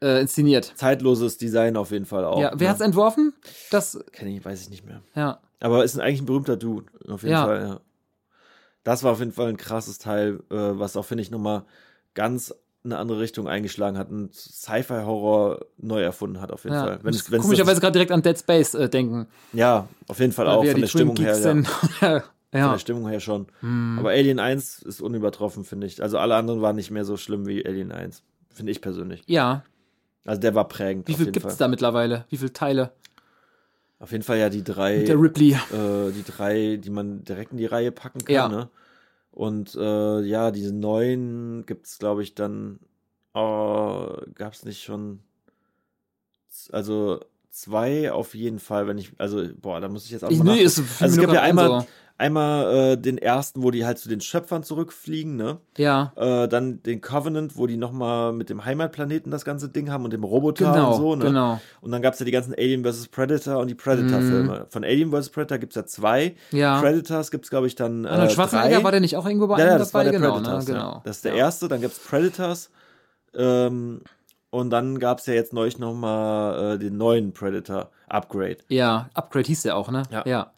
[0.00, 0.72] äh, äh, inszeniert.
[0.76, 2.40] zeitloses Design auf jeden Fall auch.
[2.40, 2.70] ja, wer ne?
[2.70, 3.32] hat's entworfen?
[3.70, 5.02] Das, Kenn ich, weiß ich nicht mehr.
[5.14, 5.40] ja.
[5.58, 7.46] Aber ist eigentlich ein berühmter Dude, auf jeden Ja.
[7.46, 7.80] Fall, ja.
[8.84, 11.64] Das war auf jeden Fall ein krasses Teil, äh, was auch, finde ich, nochmal
[12.14, 12.54] ganz
[12.86, 16.84] eine andere Richtung eingeschlagen hat und Sci-Fi-Horror neu erfunden hat, auf jeden ja.
[16.84, 16.98] Fall.
[17.02, 19.26] Wenn ich es, es komischerweise gerade direkt an Dead Space äh, denken.
[19.52, 21.28] ja, auf jeden Fall Weil auch von der Stimmung her.
[21.28, 21.34] Ja.
[21.34, 21.68] sind.
[22.52, 22.72] Von Ja.
[22.72, 23.48] der Stimmung her schon.
[23.60, 23.96] Hm.
[23.98, 26.00] Aber Alien 1 ist unübertroffen, finde ich.
[26.02, 28.22] Also alle anderen waren nicht mehr so schlimm wie Alien 1.
[28.50, 29.22] Finde ich persönlich.
[29.26, 29.64] Ja.
[30.24, 31.06] Also der war prägend.
[31.08, 31.56] Wie viel gibt's Fall.
[31.58, 32.24] da mittlerweile?
[32.30, 32.92] Wie viele Teile?
[33.98, 35.52] Auf jeden Fall ja die drei, Mit der Ripley.
[35.52, 38.34] äh, die drei, die man direkt in die Reihe packen kann.
[38.34, 38.48] Ja.
[38.48, 38.68] Ne?
[39.36, 42.80] Und äh, ja, diese neuen gibt's, glaube ich, dann.
[43.34, 45.20] Oh, gab's nicht schon.
[46.72, 47.20] Also
[47.56, 49.12] zwei auf jeden Fall, wenn ich.
[49.18, 51.40] Also, boah, da muss ich jetzt auch Ich, mal nee, ist Also es nur ja
[51.42, 51.86] einmal, so.
[52.18, 55.58] einmal äh, den ersten, wo die halt zu den Schöpfern zurückfliegen, ne?
[55.78, 56.12] Ja.
[56.16, 60.12] Äh, dann den Covenant, wo die nochmal mit dem Heimatplaneten das ganze Ding haben und
[60.12, 61.24] dem Roboter Genau, und so, ne?
[61.26, 61.60] genau.
[61.80, 63.08] Und dann gab es ja die ganzen Alien vs.
[63.08, 64.66] Predator und die Predator-Filme.
[64.70, 65.30] Von Alien vs.
[65.30, 66.34] Predator gibt es ja zwei.
[66.52, 66.58] Mhm.
[66.58, 66.80] Ja.
[66.80, 68.06] Predators gibt es, glaube ich, dann.
[68.06, 68.84] Arnold Äh, Schwarzenegger drei.
[68.84, 70.12] war der nicht auch irgendwo bei ja, einem ja, das war dabei?
[70.12, 70.68] der genau, Predators.
[70.68, 70.74] ne?
[70.74, 70.78] Ja.
[70.80, 71.00] genau.
[71.04, 71.38] Das ist der ja.
[71.38, 72.70] erste, dann gibt es Predators.
[73.38, 74.00] Ähm,
[74.50, 78.58] und dann gab es ja jetzt neulich nochmal äh, den neuen Predator-Upgrade.
[78.68, 80.02] Ja, Upgrade hieß der auch, ne?
[80.10, 80.24] Ja.
[80.26, 80.52] ja.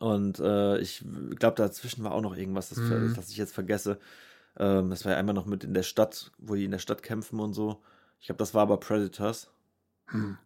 [0.00, 1.04] Und äh, ich
[1.38, 3.14] glaube, dazwischen war auch noch irgendwas, das, Mhm.
[3.16, 3.98] das ich jetzt vergesse.
[4.58, 7.02] Ähm, das war ja einmal noch mit in der Stadt, wo die in der Stadt
[7.02, 7.78] kämpfen und so.
[8.20, 9.50] Ich glaube, das war aber Predators.
[10.06, 10.36] Hm.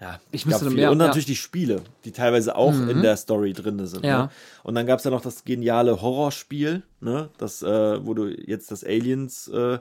[0.00, 0.76] Ja, Ich müsste viele.
[0.76, 1.06] mehr- Und ja.
[1.06, 2.88] natürlich die Spiele, die teilweise auch Mhm.
[2.88, 4.04] in der Story drin sind.
[4.04, 4.22] Ja.
[4.24, 4.30] Ne?
[4.62, 7.28] Und dann gab es ja noch das geniale Horrorspiel, ne?
[7.36, 9.78] Das, äh, wo du jetzt das Aliens äh,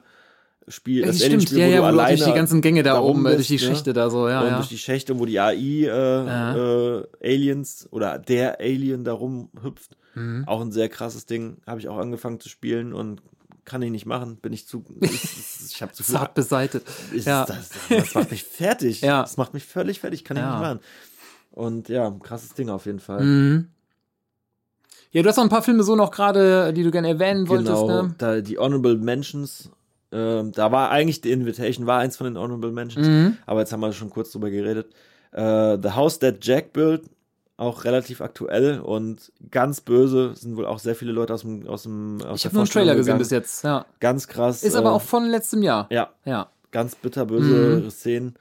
[0.67, 2.99] Spiel, das Stimmt, Alien-Spiel, ja, wo ja, du wo alleine durch die ganzen Gänge da
[2.99, 3.59] oben, äh, durch bist, die ne?
[3.59, 4.55] Schächte da so, ja, ja.
[4.57, 6.55] durch die Schächte, wo die AI äh, Ja.
[6.99, 9.97] äh, Aliens oder der Alien da rumhüpft.
[10.15, 10.43] Mhm.
[10.47, 11.57] Auch ein sehr krasses Ding.
[11.65, 13.21] Habe ich auch angefangen zu spielen und
[13.65, 14.37] kann ich nicht machen.
[14.37, 14.83] Bin ich zu.
[15.01, 16.15] Ich, ich habe zu viel.
[16.15, 16.83] Zart beseitet.
[17.13, 17.45] Ich, ja.
[17.45, 19.01] das, das macht mich fertig.
[19.01, 19.21] Ja.
[19.21, 20.23] Das macht mich völlig fertig.
[20.23, 20.79] Kann ich nicht machen.
[21.51, 23.23] Und ja, krasses Ding auf jeden Fall.
[23.23, 23.67] Mhm.
[25.11, 27.69] Ja, du hast noch ein paar Filme so noch gerade, die du gerne erwähnen wolltest,
[27.69, 28.15] Genau, ne?
[28.19, 29.69] da, die Honorable Mentions.
[30.11, 33.07] Ähm, da war eigentlich The Invitation, war eins von den Honorable Mentions.
[33.07, 33.37] Mhm.
[33.45, 34.87] Aber jetzt haben wir schon kurz drüber geredet.
[35.31, 37.03] Äh, The House That Jack Built,
[37.57, 40.33] auch relativ aktuell und ganz böse.
[40.35, 42.71] Sind wohl auch sehr viele Leute aus dem aus dem aus Ich habe nur einen
[42.71, 43.85] Trailer gesehen bis jetzt, ja.
[43.99, 44.63] Ganz krass.
[44.63, 45.87] Ist äh, aber auch von letztem Jahr.
[45.91, 46.49] ja, Ja.
[46.71, 47.89] ganz bitterböse Mhm.
[47.91, 48.35] Szenen.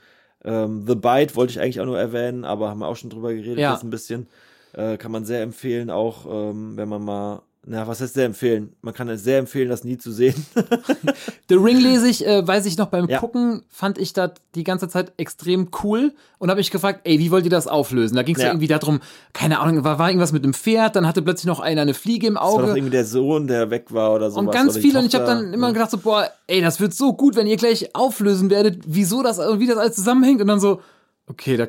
[0.45, 3.35] Ähm, The Bite wollte ich eigentlich auch nur erwähnen, aber haben wir auch schon drüber
[3.35, 3.73] geredet Ja.
[3.73, 4.29] jetzt ein bisschen.
[4.73, 8.73] Äh, kann man sehr empfehlen, auch ähm, wenn man mal, na, was heißt sehr empfehlen?
[8.81, 10.35] Man kann es sehr empfehlen, das nie zu sehen.
[11.49, 13.19] The Ring lese ich, äh, weiß ich noch, beim Ja.
[13.19, 17.31] Gucken fand ich das die ganze Zeit extrem cool und habe mich gefragt, ey, wie
[17.31, 18.17] wollt ihr das auflösen?
[18.17, 18.49] Da ging es Ja.
[18.49, 19.01] irgendwie darum,
[19.35, 22.27] keine Ahnung, war, war irgendwas mit dem Pferd, dann hatte plötzlich noch einer eine Fliege
[22.29, 22.71] im Das war doch Auge.
[22.79, 24.47] irgendwie der Sohn, der weg war oder sowas.
[24.47, 26.81] Und ganz oder die viel, und ich habe dann immer gedacht, so, boah, ey, das
[26.81, 30.41] wird so gut, wenn ihr gleich auflösen werdet, wieso das, wie das alles zusammenhängt.
[30.41, 30.81] Und dann so,
[31.27, 31.67] okay, da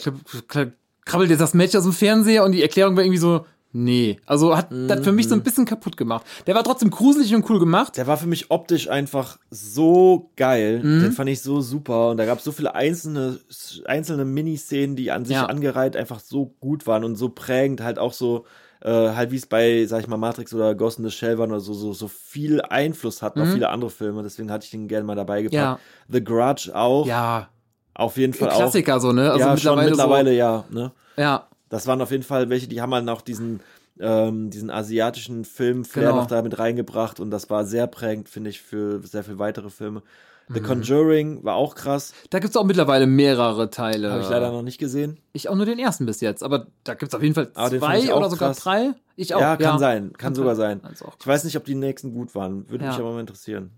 [1.06, 4.20] krabbelt jetzt das Mädchen aus dem Fernseher und die Erklärung war irgendwie so, nee.
[4.26, 6.26] Also hat das für mich so ein bisschen kaputt gemacht.
[6.48, 7.98] Der war trotzdem gruselig und cool gemacht.
[7.98, 10.80] Der war für mich optisch einfach so geil.
[10.84, 11.02] Mhm.
[11.02, 12.10] Den fand ich so super.
[12.10, 13.40] Und da gab es so viele einzelne,
[13.86, 15.46] einzelne Miniszenen, die an sich Ja.
[15.46, 18.46] angereiht einfach so gut waren und so prägend, halt auch so,
[18.82, 21.52] äh, halt wie es bei, sag ich mal, Matrix oder Ghost in the Shell waren
[21.52, 24.24] oder so, so, so viel Einfluss hatten auf viele andere Filme.
[24.24, 25.54] Deswegen hatte ich den gerne mal dabei gepackt.
[25.54, 25.60] Mhm.
[25.60, 25.80] Ja.
[26.08, 27.06] The Grudge auch.
[27.06, 27.50] Ja,
[27.94, 28.58] Auf jeden Fall auch.
[28.58, 29.30] Klassiker so, ne?
[29.30, 30.64] Also ja, mittlerweile, schon mittlerweile, ja.
[30.70, 30.92] Ne?
[31.16, 31.22] so.
[31.22, 33.60] Ja, Das waren auf jeden Fall welche, die haben halt noch diesen,
[34.00, 36.22] ähm, diesen asiatischen Film Flair Genau.
[36.22, 39.70] noch da mit reingebracht und das war sehr prägend, finde ich, für sehr viele weitere
[39.70, 40.02] Filme.
[40.48, 40.54] Mhm.
[40.56, 44.12] The Conjuring war auch krass, da gibt's auch mittlerweile mehrere Teile.
[44.12, 45.18] habe ich leider noch nicht gesehen.
[45.34, 48.12] Ich auch nur den ersten bis jetzt, aber da gibt's auf jeden Fall fand zwei
[48.14, 48.60] auch oder sogar krass.
[48.64, 48.94] drei.
[49.16, 49.42] Ich auch.
[49.42, 50.82] ja, kann sein, kann sogar sein.
[51.06, 52.92] Auch Ich weiß nicht, ob die nächsten gut waren, würde Ja.
[52.92, 53.72] mich aber mal interessieren.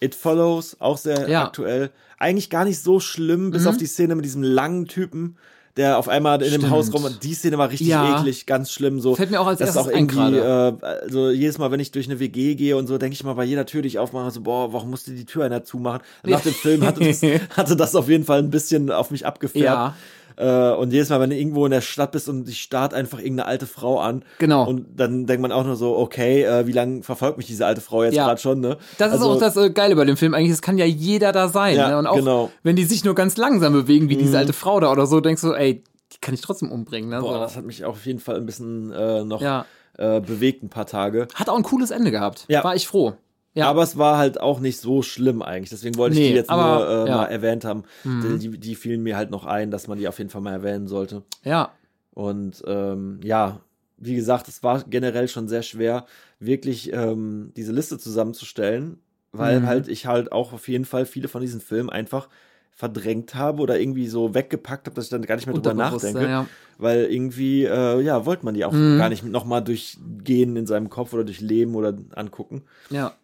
[0.00, 1.44] It Follows, auch sehr Ja.
[1.46, 1.90] aktuell.
[2.18, 3.68] Eigentlich gar nicht so schlimm, bis Mhm.
[3.68, 5.36] auf die Szene mit diesem langen Typen,
[5.76, 6.70] der auf einmal in dem Stimmt.
[6.72, 7.06] Haus rum.
[7.22, 8.18] Die Szene war richtig Ja.
[8.18, 9.00] eklig, ganz schlimm.
[9.00, 9.14] So.
[9.14, 10.78] Fällt mir auch als das ist erstes auch ein irgendwie, gerade.
[10.82, 13.34] äh, also jedes Mal, wenn ich durch eine WG gehe und so, denke ich mal
[13.34, 16.00] bei jeder Tür, die ich aufmache, so, boah, warum musste die Tür einer zumachen?
[16.24, 17.20] Nach dem Film hatte das,
[17.56, 19.64] hatte das auf jeden Fall ein bisschen auf mich abgefärbt.
[19.64, 19.94] Ja.
[20.36, 23.18] Äh, und jedes Mal, wenn du irgendwo in der Stadt bist und dich starrt einfach
[23.18, 24.22] irgendeine alte Frau an.
[24.38, 24.68] Genau.
[24.68, 27.80] Und dann denkt man auch nur so, okay, äh, wie lange verfolgt mich diese alte
[27.80, 28.26] Frau jetzt Ja.
[28.26, 28.76] gerade schon, ne?
[28.98, 30.34] Das ist Also, auch das äh, Geile bei dem Film.
[30.34, 31.76] Eigentlich, es kann ja jeder da sein.
[31.76, 31.98] Ja, ne?
[31.98, 32.50] Und auch genau.
[32.62, 34.20] wenn die sich nur ganz langsam bewegen, wie Mhm.
[34.20, 35.82] diese alte Frau da oder so, denkst du, ey,
[36.12, 37.10] die kann ich trotzdem umbringen.
[37.10, 37.20] Ne?
[37.20, 37.38] Boah, so.
[37.40, 39.64] das hat mich auf jeden Fall ein bisschen äh, noch Ja.
[39.98, 41.28] äh, bewegt, ein paar Tage.
[41.34, 42.44] Hat auch ein cooles Ende gehabt.
[42.48, 42.62] Ja.
[42.62, 43.14] War ich froh.
[43.56, 43.68] Ja.
[43.68, 45.70] Aber es war halt auch nicht so schlimm eigentlich.
[45.70, 47.16] Deswegen wollte ich Nee, die jetzt aber, nur äh, ja.
[47.16, 47.84] mal erwähnt haben.
[48.04, 48.38] Mhm.
[48.38, 50.86] Die, die fielen mir halt noch ein, dass man die auf jeden Fall mal erwähnen
[50.86, 51.22] sollte.
[51.42, 51.72] ja.
[52.12, 53.60] Und ähm, ja,
[53.98, 56.06] wie gesagt, es war generell schon sehr schwer,
[56.40, 58.98] wirklich ähm, diese Liste zusammenzustellen,
[59.32, 59.66] weil Mhm.
[59.66, 62.28] halt ich halt auch auf jeden Fall viele von diesen Filmen einfach
[62.70, 66.26] verdrängt habe oder irgendwie so weggepackt habe, dass ich dann gar nicht mehr drüber nachdenke.
[66.28, 66.46] Ja.
[66.78, 68.98] Weil irgendwie, äh, ja, wollte man die auch Mhm.
[68.98, 72.62] gar nicht nochmal durchgehen in seinem Kopf oder durchleben oder angucken.
[72.90, 73.14] ja.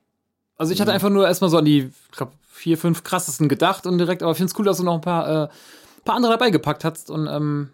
[0.62, 0.94] Also ich hatte Mhm.
[0.94, 4.30] einfach nur erstmal so an die, ich glaube, vier, fünf krassesten gedacht und direkt, aber
[4.30, 5.48] ich finde es cool, dass du noch ein paar, äh,
[6.04, 7.70] paar andere dabei gepackt hast und ähm,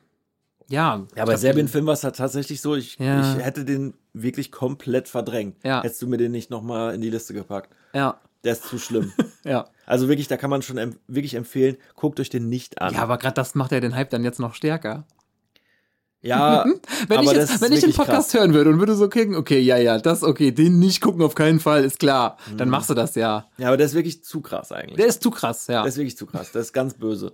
[0.70, 3.20] Ja, Ja, bei Serbien-Film war es halt tatsächlich so, ich, Ja.
[3.36, 5.56] ich hätte den wirklich komplett verdrängt.
[5.64, 5.82] Ja.
[5.82, 7.70] Hättest du mir den nicht nochmal in die Liste gepackt.
[7.94, 9.12] Ja, Der ist zu schlimm.
[9.44, 9.66] ja.
[9.86, 12.94] also wirklich, da kann man schon em wirklich empfehlen, guckt euch den nicht an.
[12.94, 15.04] Ja, aber gerade das macht ja den Hype dann jetzt noch stärker.
[16.28, 16.64] Ja,
[17.08, 18.40] Wenn ich, jetzt, wenn ich den Podcast krass.
[18.40, 21.34] hören würde und würde so kicken, okay, ja, ja, das okay, den nicht gucken auf
[21.34, 22.36] keinen Fall, ist klar.
[22.50, 22.56] Mhm.
[22.58, 23.46] Dann machst du das ja.
[23.56, 24.96] Ja, aber der ist wirklich zu krass eigentlich.
[24.96, 25.82] Der ist zu krass, ja.
[25.82, 26.52] Der ist wirklich zu krass.
[26.52, 27.32] Der ist ganz böse.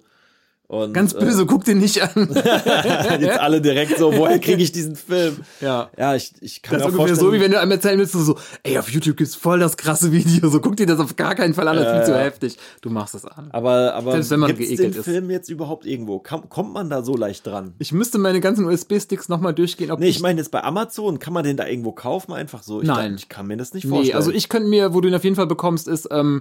[0.67, 2.31] Und, Ganz böse, guck den nicht an.
[2.35, 5.37] Äh, jetzt alle direkt so, woher kriege ich diesen Film?
[5.61, 5.91] ja.
[5.99, 7.99] Ja, ich, ich kann Das ist mir auch ungefähr so, wie wenn du einem erzählen
[7.99, 11.17] willst, so, ey, auf YouTube gibt's voll das krasse Video, so guck dir das auf
[11.17, 12.57] gar keinen Fall an, das ist Ja, viel zu heftig.
[12.81, 13.51] Du machst es an.
[13.51, 15.05] aber, aber Selbst wenn man geekelt den ist.
[15.05, 16.19] Film jetzt überhaupt irgendwo?
[16.19, 17.75] Kam, kommt man da so leicht dran?
[17.79, 21.35] Ich müsste meine ganzen USB-Sticks nochmal durchgehen, ob Nee, ich meine jetzt bei Amazon, kann
[21.35, 22.81] man den da irgendwo kaufen einfach so?
[22.81, 23.13] Ich Nein.
[23.13, 24.09] dachte, ich kann mir das nicht vorstellen.
[24.09, 26.41] Nee, also ich könnte mir, wo du ihn auf jeden Fall bekommst, ist ähm,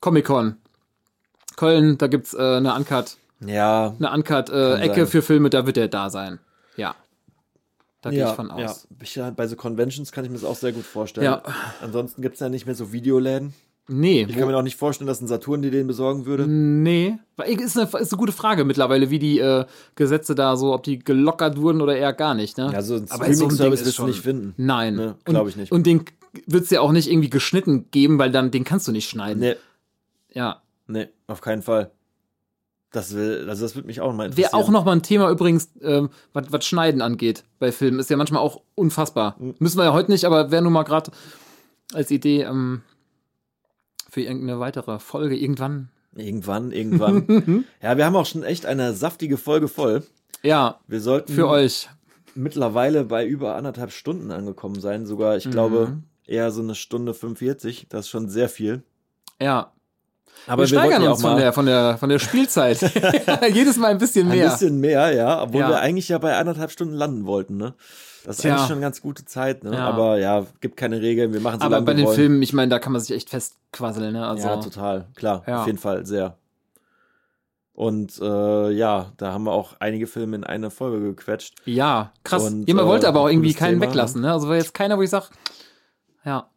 [0.00, 0.56] Comic-Con.
[1.56, 5.06] Köln, da gibt's äh, eine Uncut, Ja, eine Uncut-Ecke sein.
[5.06, 6.38] für Filme, da wird der da sein.
[6.76, 6.94] Ja.
[8.00, 8.86] Da gehe ja, ich von aus.
[9.14, 9.30] Ja.
[9.30, 11.24] Bei so Conventions kann ich mir das auch sehr gut vorstellen.
[11.24, 11.42] Ja.
[11.82, 13.54] Ansonsten gibt es ja nicht mehr so Videoläden.
[13.86, 16.46] Nee, Ich kann mir auch nicht vorstellen, dass ein Saturn dir den besorgen würde.
[16.46, 17.18] nee.
[17.46, 20.98] Ist eine, ist eine gute Frage mittlerweile, wie die äh, Gesetze da so, ob die
[21.00, 22.56] gelockert wurden oder eher gar nicht.
[22.56, 22.70] Ne?
[22.72, 24.54] Ja, so ein so Streaming-Service wirst du nicht finden.
[24.56, 24.94] Nein.
[24.96, 25.70] Ne, Und- glaub ich nicht.
[25.70, 26.06] Und den
[26.46, 29.40] wird's ja auch nicht irgendwie geschnitten geben, weil dann den kannst du nicht schneiden.
[29.40, 29.56] Nee,
[30.32, 30.62] Ja.
[30.86, 31.90] nee, auf keinen Fall.
[32.94, 34.52] Das will, also das würde mich auch mal interessieren.
[34.52, 37.98] Wäre auch noch mal ein Thema übrigens, ähm, was was Schneiden angeht bei Filmen.
[37.98, 39.34] Ist ja manchmal auch unfassbar.
[39.38, 39.54] Mhm.
[39.58, 41.10] Müssen wir ja heute nicht, aber wäre nur mal gerade
[41.92, 42.82] als Idee ähm,
[44.08, 45.88] für irgendeine weitere Folge irgendwann.
[46.14, 47.64] Irgendwann, irgendwann.
[47.82, 50.04] ja, wir haben auch schon echt eine saftige Folge voll.
[50.44, 51.88] Ja, Wir sollten für euch.
[52.36, 55.04] mittlerweile bei über anderthalb Stunden angekommen sein.
[55.06, 55.38] Sogar, Mhm.
[55.38, 55.96] ich glaube,
[56.26, 57.86] eher so eine Stunde 45.
[57.88, 58.84] Das ist schon sehr viel.
[59.40, 59.72] Ja.
[60.46, 62.80] Aber wir steigern ja uns auch von der, von, der, von der Spielzeit.
[63.52, 64.50] Jedes Mal ein bisschen ein mehr.
[64.50, 65.42] bisschen mehr, ja.
[65.42, 65.68] Obwohl Ja.
[65.70, 67.74] wir eigentlich ja bei anderthalb Stunden landen wollten, ne?
[68.24, 68.52] Das ist Tja.
[68.54, 69.72] eigentlich schon eine ganz gute Zeit, ne?
[69.74, 69.86] Ja.
[69.88, 71.32] Aber ja, gibt keine Regeln.
[71.32, 72.14] Wir machen so aber bei den wollen.
[72.16, 74.12] Filmen, ich meine, da kann man sich echt festquasseln.
[74.14, 74.26] Ne?
[74.26, 75.60] Also, Ja, total, klar, Ja.
[75.60, 76.36] auf jeden Fall, sehr.
[77.74, 81.54] Und äh, ja, da haben wir auch einige Filme in eine Folge gequetscht.
[81.64, 82.44] Ja, krass.
[82.44, 84.22] Und, Jemand äh, wollte aber auch irgendwie keinen Thema, weglassen.
[84.22, 84.32] Ne?
[84.32, 85.26] Also war jetzt keiner, wo ich sage,
[86.24, 86.48] ja,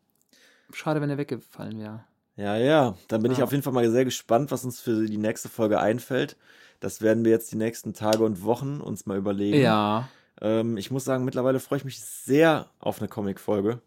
[0.73, 2.03] schade, wenn er weggefallen wäre.
[2.37, 3.43] Ja, ja, dann bin ich Ja.
[3.43, 6.37] auf jeden Fall mal sehr gespannt, was uns für die nächste Folge einfällt.
[6.79, 9.59] Das werden wir jetzt die nächsten Tage und Wochen uns mal überlegen.
[9.59, 10.07] Ja,
[10.39, 13.79] Ähm, ich muss sagen, mittlerweile freue ich mich sehr auf eine Comic-Folge,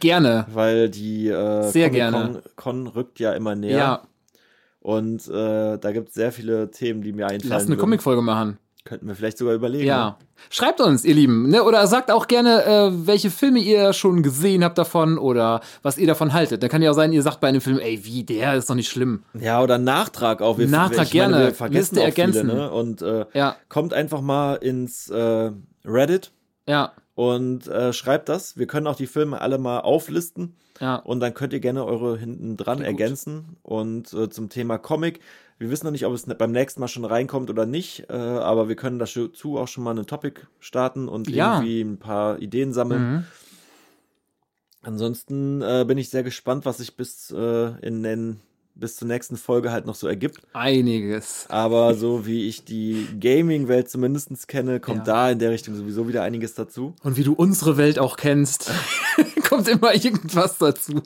[0.00, 0.44] gerne.
[0.52, 3.78] weil die äh, Sehr Comic-Con Con rückt ja immer näher.
[3.78, 4.02] Ja,
[4.80, 7.50] Und äh, da gibt es sehr viele Themen, die mir einfallen.
[7.50, 7.78] lass eine.
[7.78, 8.58] Comicfolge machen.
[8.84, 9.86] Könnten wir vielleicht sogar überlegen.
[9.86, 10.18] Ja.
[10.50, 11.64] Schreibt uns, ihr Lieben, ne?
[11.64, 16.06] oder sagt auch gerne, äh, welche Filme ihr schon gesehen habt davon oder was ihr
[16.06, 16.62] davon haltet.
[16.62, 18.74] Dann kann ja auch sein, ihr sagt bei einem Film, ey, wie, der ist doch
[18.74, 19.24] nicht schlimm.
[19.34, 20.58] Ja, oder Nachtrag auch.
[20.58, 21.44] Wir, Nachtrag ich meine, gerne.
[21.46, 22.48] Wir vergessen Liste auch ergänzen.
[22.48, 22.70] Viele, ne?
[22.70, 25.50] Und äh, Ja, kommt einfach mal ins äh,
[25.84, 26.32] Reddit
[26.66, 28.56] ja, und äh, schreibt das.
[28.56, 30.96] Wir können auch die Filme alle mal auflisten ja.
[30.96, 33.56] und dann könnt ihr gerne eure hinten dran ergänzen.
[33.62, 35.20] Und äh, zum Thema Comic,
[35.58, 38.68] wir wissen noch nicht, ob es beim nächsten Mal schon reinkommt oder nicht, äh, aber
[38.68, 41.56] wir können dazu auch schon mal einen Topic starten und Ja.
[41.56, 43.12] irgendwie ein paar Ideen sammeln.
[43.12, 43.24] Mhm.
[44.82, 48.40] Ansonsten äh, bin ich sehr gespannt, was sich bis äh, in den
[48.76, 50.38] bis zur nächsten Folge halt noch so ergibt.
[50.52, 51.46] Einiges.
[51.48, 55.04] Aber so wie ich die Gaming-Welt zumindest kenne, kommt Ja.
[55.14, 56.94] da in der Richtung sowieso wieder einiges dazu.
[57.02, 58.70] Und wie du unsere Welt auch kennst,
[59.48, 61.02] kommt immer irgendwas dazu.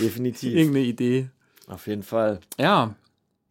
[0.00, 0.54] Definitiv.
[0.54, 1.28] Irgendeine Idee.
[1.68, 2.40] Auf jeden Fall.
[2.58, 2.94] Ja,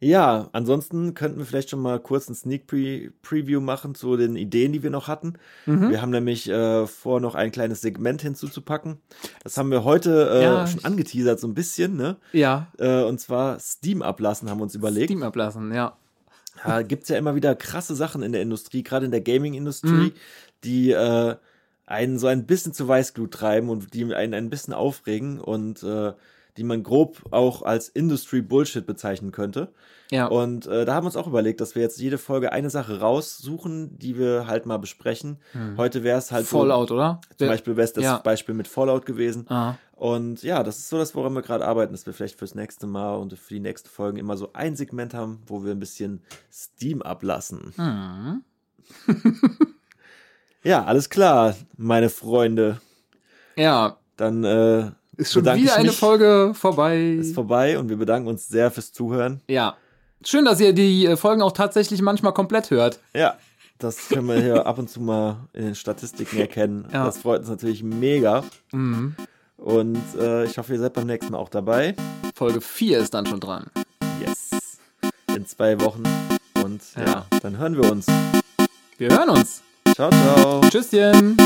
[0.00, 4.36] Ja, ansonsten könnten wir vielleicht schon mal kurz ein Sneak Pre Preview machen zu den
[4.36, 5.34] Ideen, die wir noch hatten.
[5.66, 5.90] Mhm.
[5.90, 8.98] Wir haben nämlich äh, vor, noch ein kleines Segment hinzuzupacken.
[9.42, 12.16] Das haben wir heute äh, Ja, schon angeteasert, so ein bisschen, ne?
[12.32, 12.66] ja.
[12.78, 15.06] Äh, und zwar Steam ablassen, haben wir uns überlegt.
[15.10, 15.96] Steam ablassen, ja.
[16.64, 20.12] Ja, gibt's ja immer wieder krasse Sachen in der Industrie, gerade in der Gaming-Industrie, Mhm.
[20.64, 21.34] die äh,
[21.86, 26.12] einen so ein bisschen zu Weißglut treiben und die einen ein bisschen aufregen und äh,
[26.56, 29.72] die man grob auch als Industry-Bullshit bezeichnen könnte.
[30.10, 30.26] Ja.
[30.26, 33.00] Und äh, da haben wir uns auch überlegt, dass wir jetzt jede Folge eine Sache
[33.00, 35.38] raussuchen, die wir halt mal besprechen.
[35.76, 36.58] Heute wäre es halt Hm.
[36.58, 37.20] Fallout, oder?
[37.30, 38.18] so, zum Beispiel wäre es das Ja.
[38.18, 39.46] Beispiel mit Fallout gewesen.
[39.48, 42.54] Ah, Und ja, das ist so das, woran wir gerade arbeiten, dass wir vielleicht fürs
[42.54, 45.80] nächste Mal und für die nächsten Folgen immer so ein Segment haben, wo wir ein
[45.80, 46.22] bisschen
[46.52, 47.72] Steam ablassen.
[47.76, 48.44] hm.
[50.62, 52.80] Ja, alles klar, meine Freunde.
[53.56, 55.96] Ja, Dann äh, ist schon wieder eine mich.
[55.98, 57.14] Folge vorbei.
[57.20, 59.40] Ist vorbei und wir bedanken uns sehr fürs Zuhören.
[59.48, 59.76] Ja.
[60.24, 62.98] Schön, dass ihr die äh, Folgen auch tatsächlich manchmal komplett hört.
[63.14, 63.36] Ja,
[63.78, 66.86] das können wir hier ab und zu mal in den Statistiken erkennen.
[66.92, 67.04] Ja.
[67.04, 68.44] Das freut uns natürlich mega.
[68.72, 69.14] Mhm.
[69.56, 71.94] Und äh, ich hoffe, ihr seid beim nächsten Mal auch dabei.
[72.34, 73.66] Folge 4 ist dann schon dran.
[74.20, 74.50] Yes.
[75.34, 76.02] In zwei Wochen.
[76.62, 77.26] Und ja, Ja.
[77.42, 78.06] dann hören wir uns.
[78.98, 79.62] Wir hören uns.
[79.94, 80.60] Ciao, ciao.
[80.70, 81.36] Tschüsschen.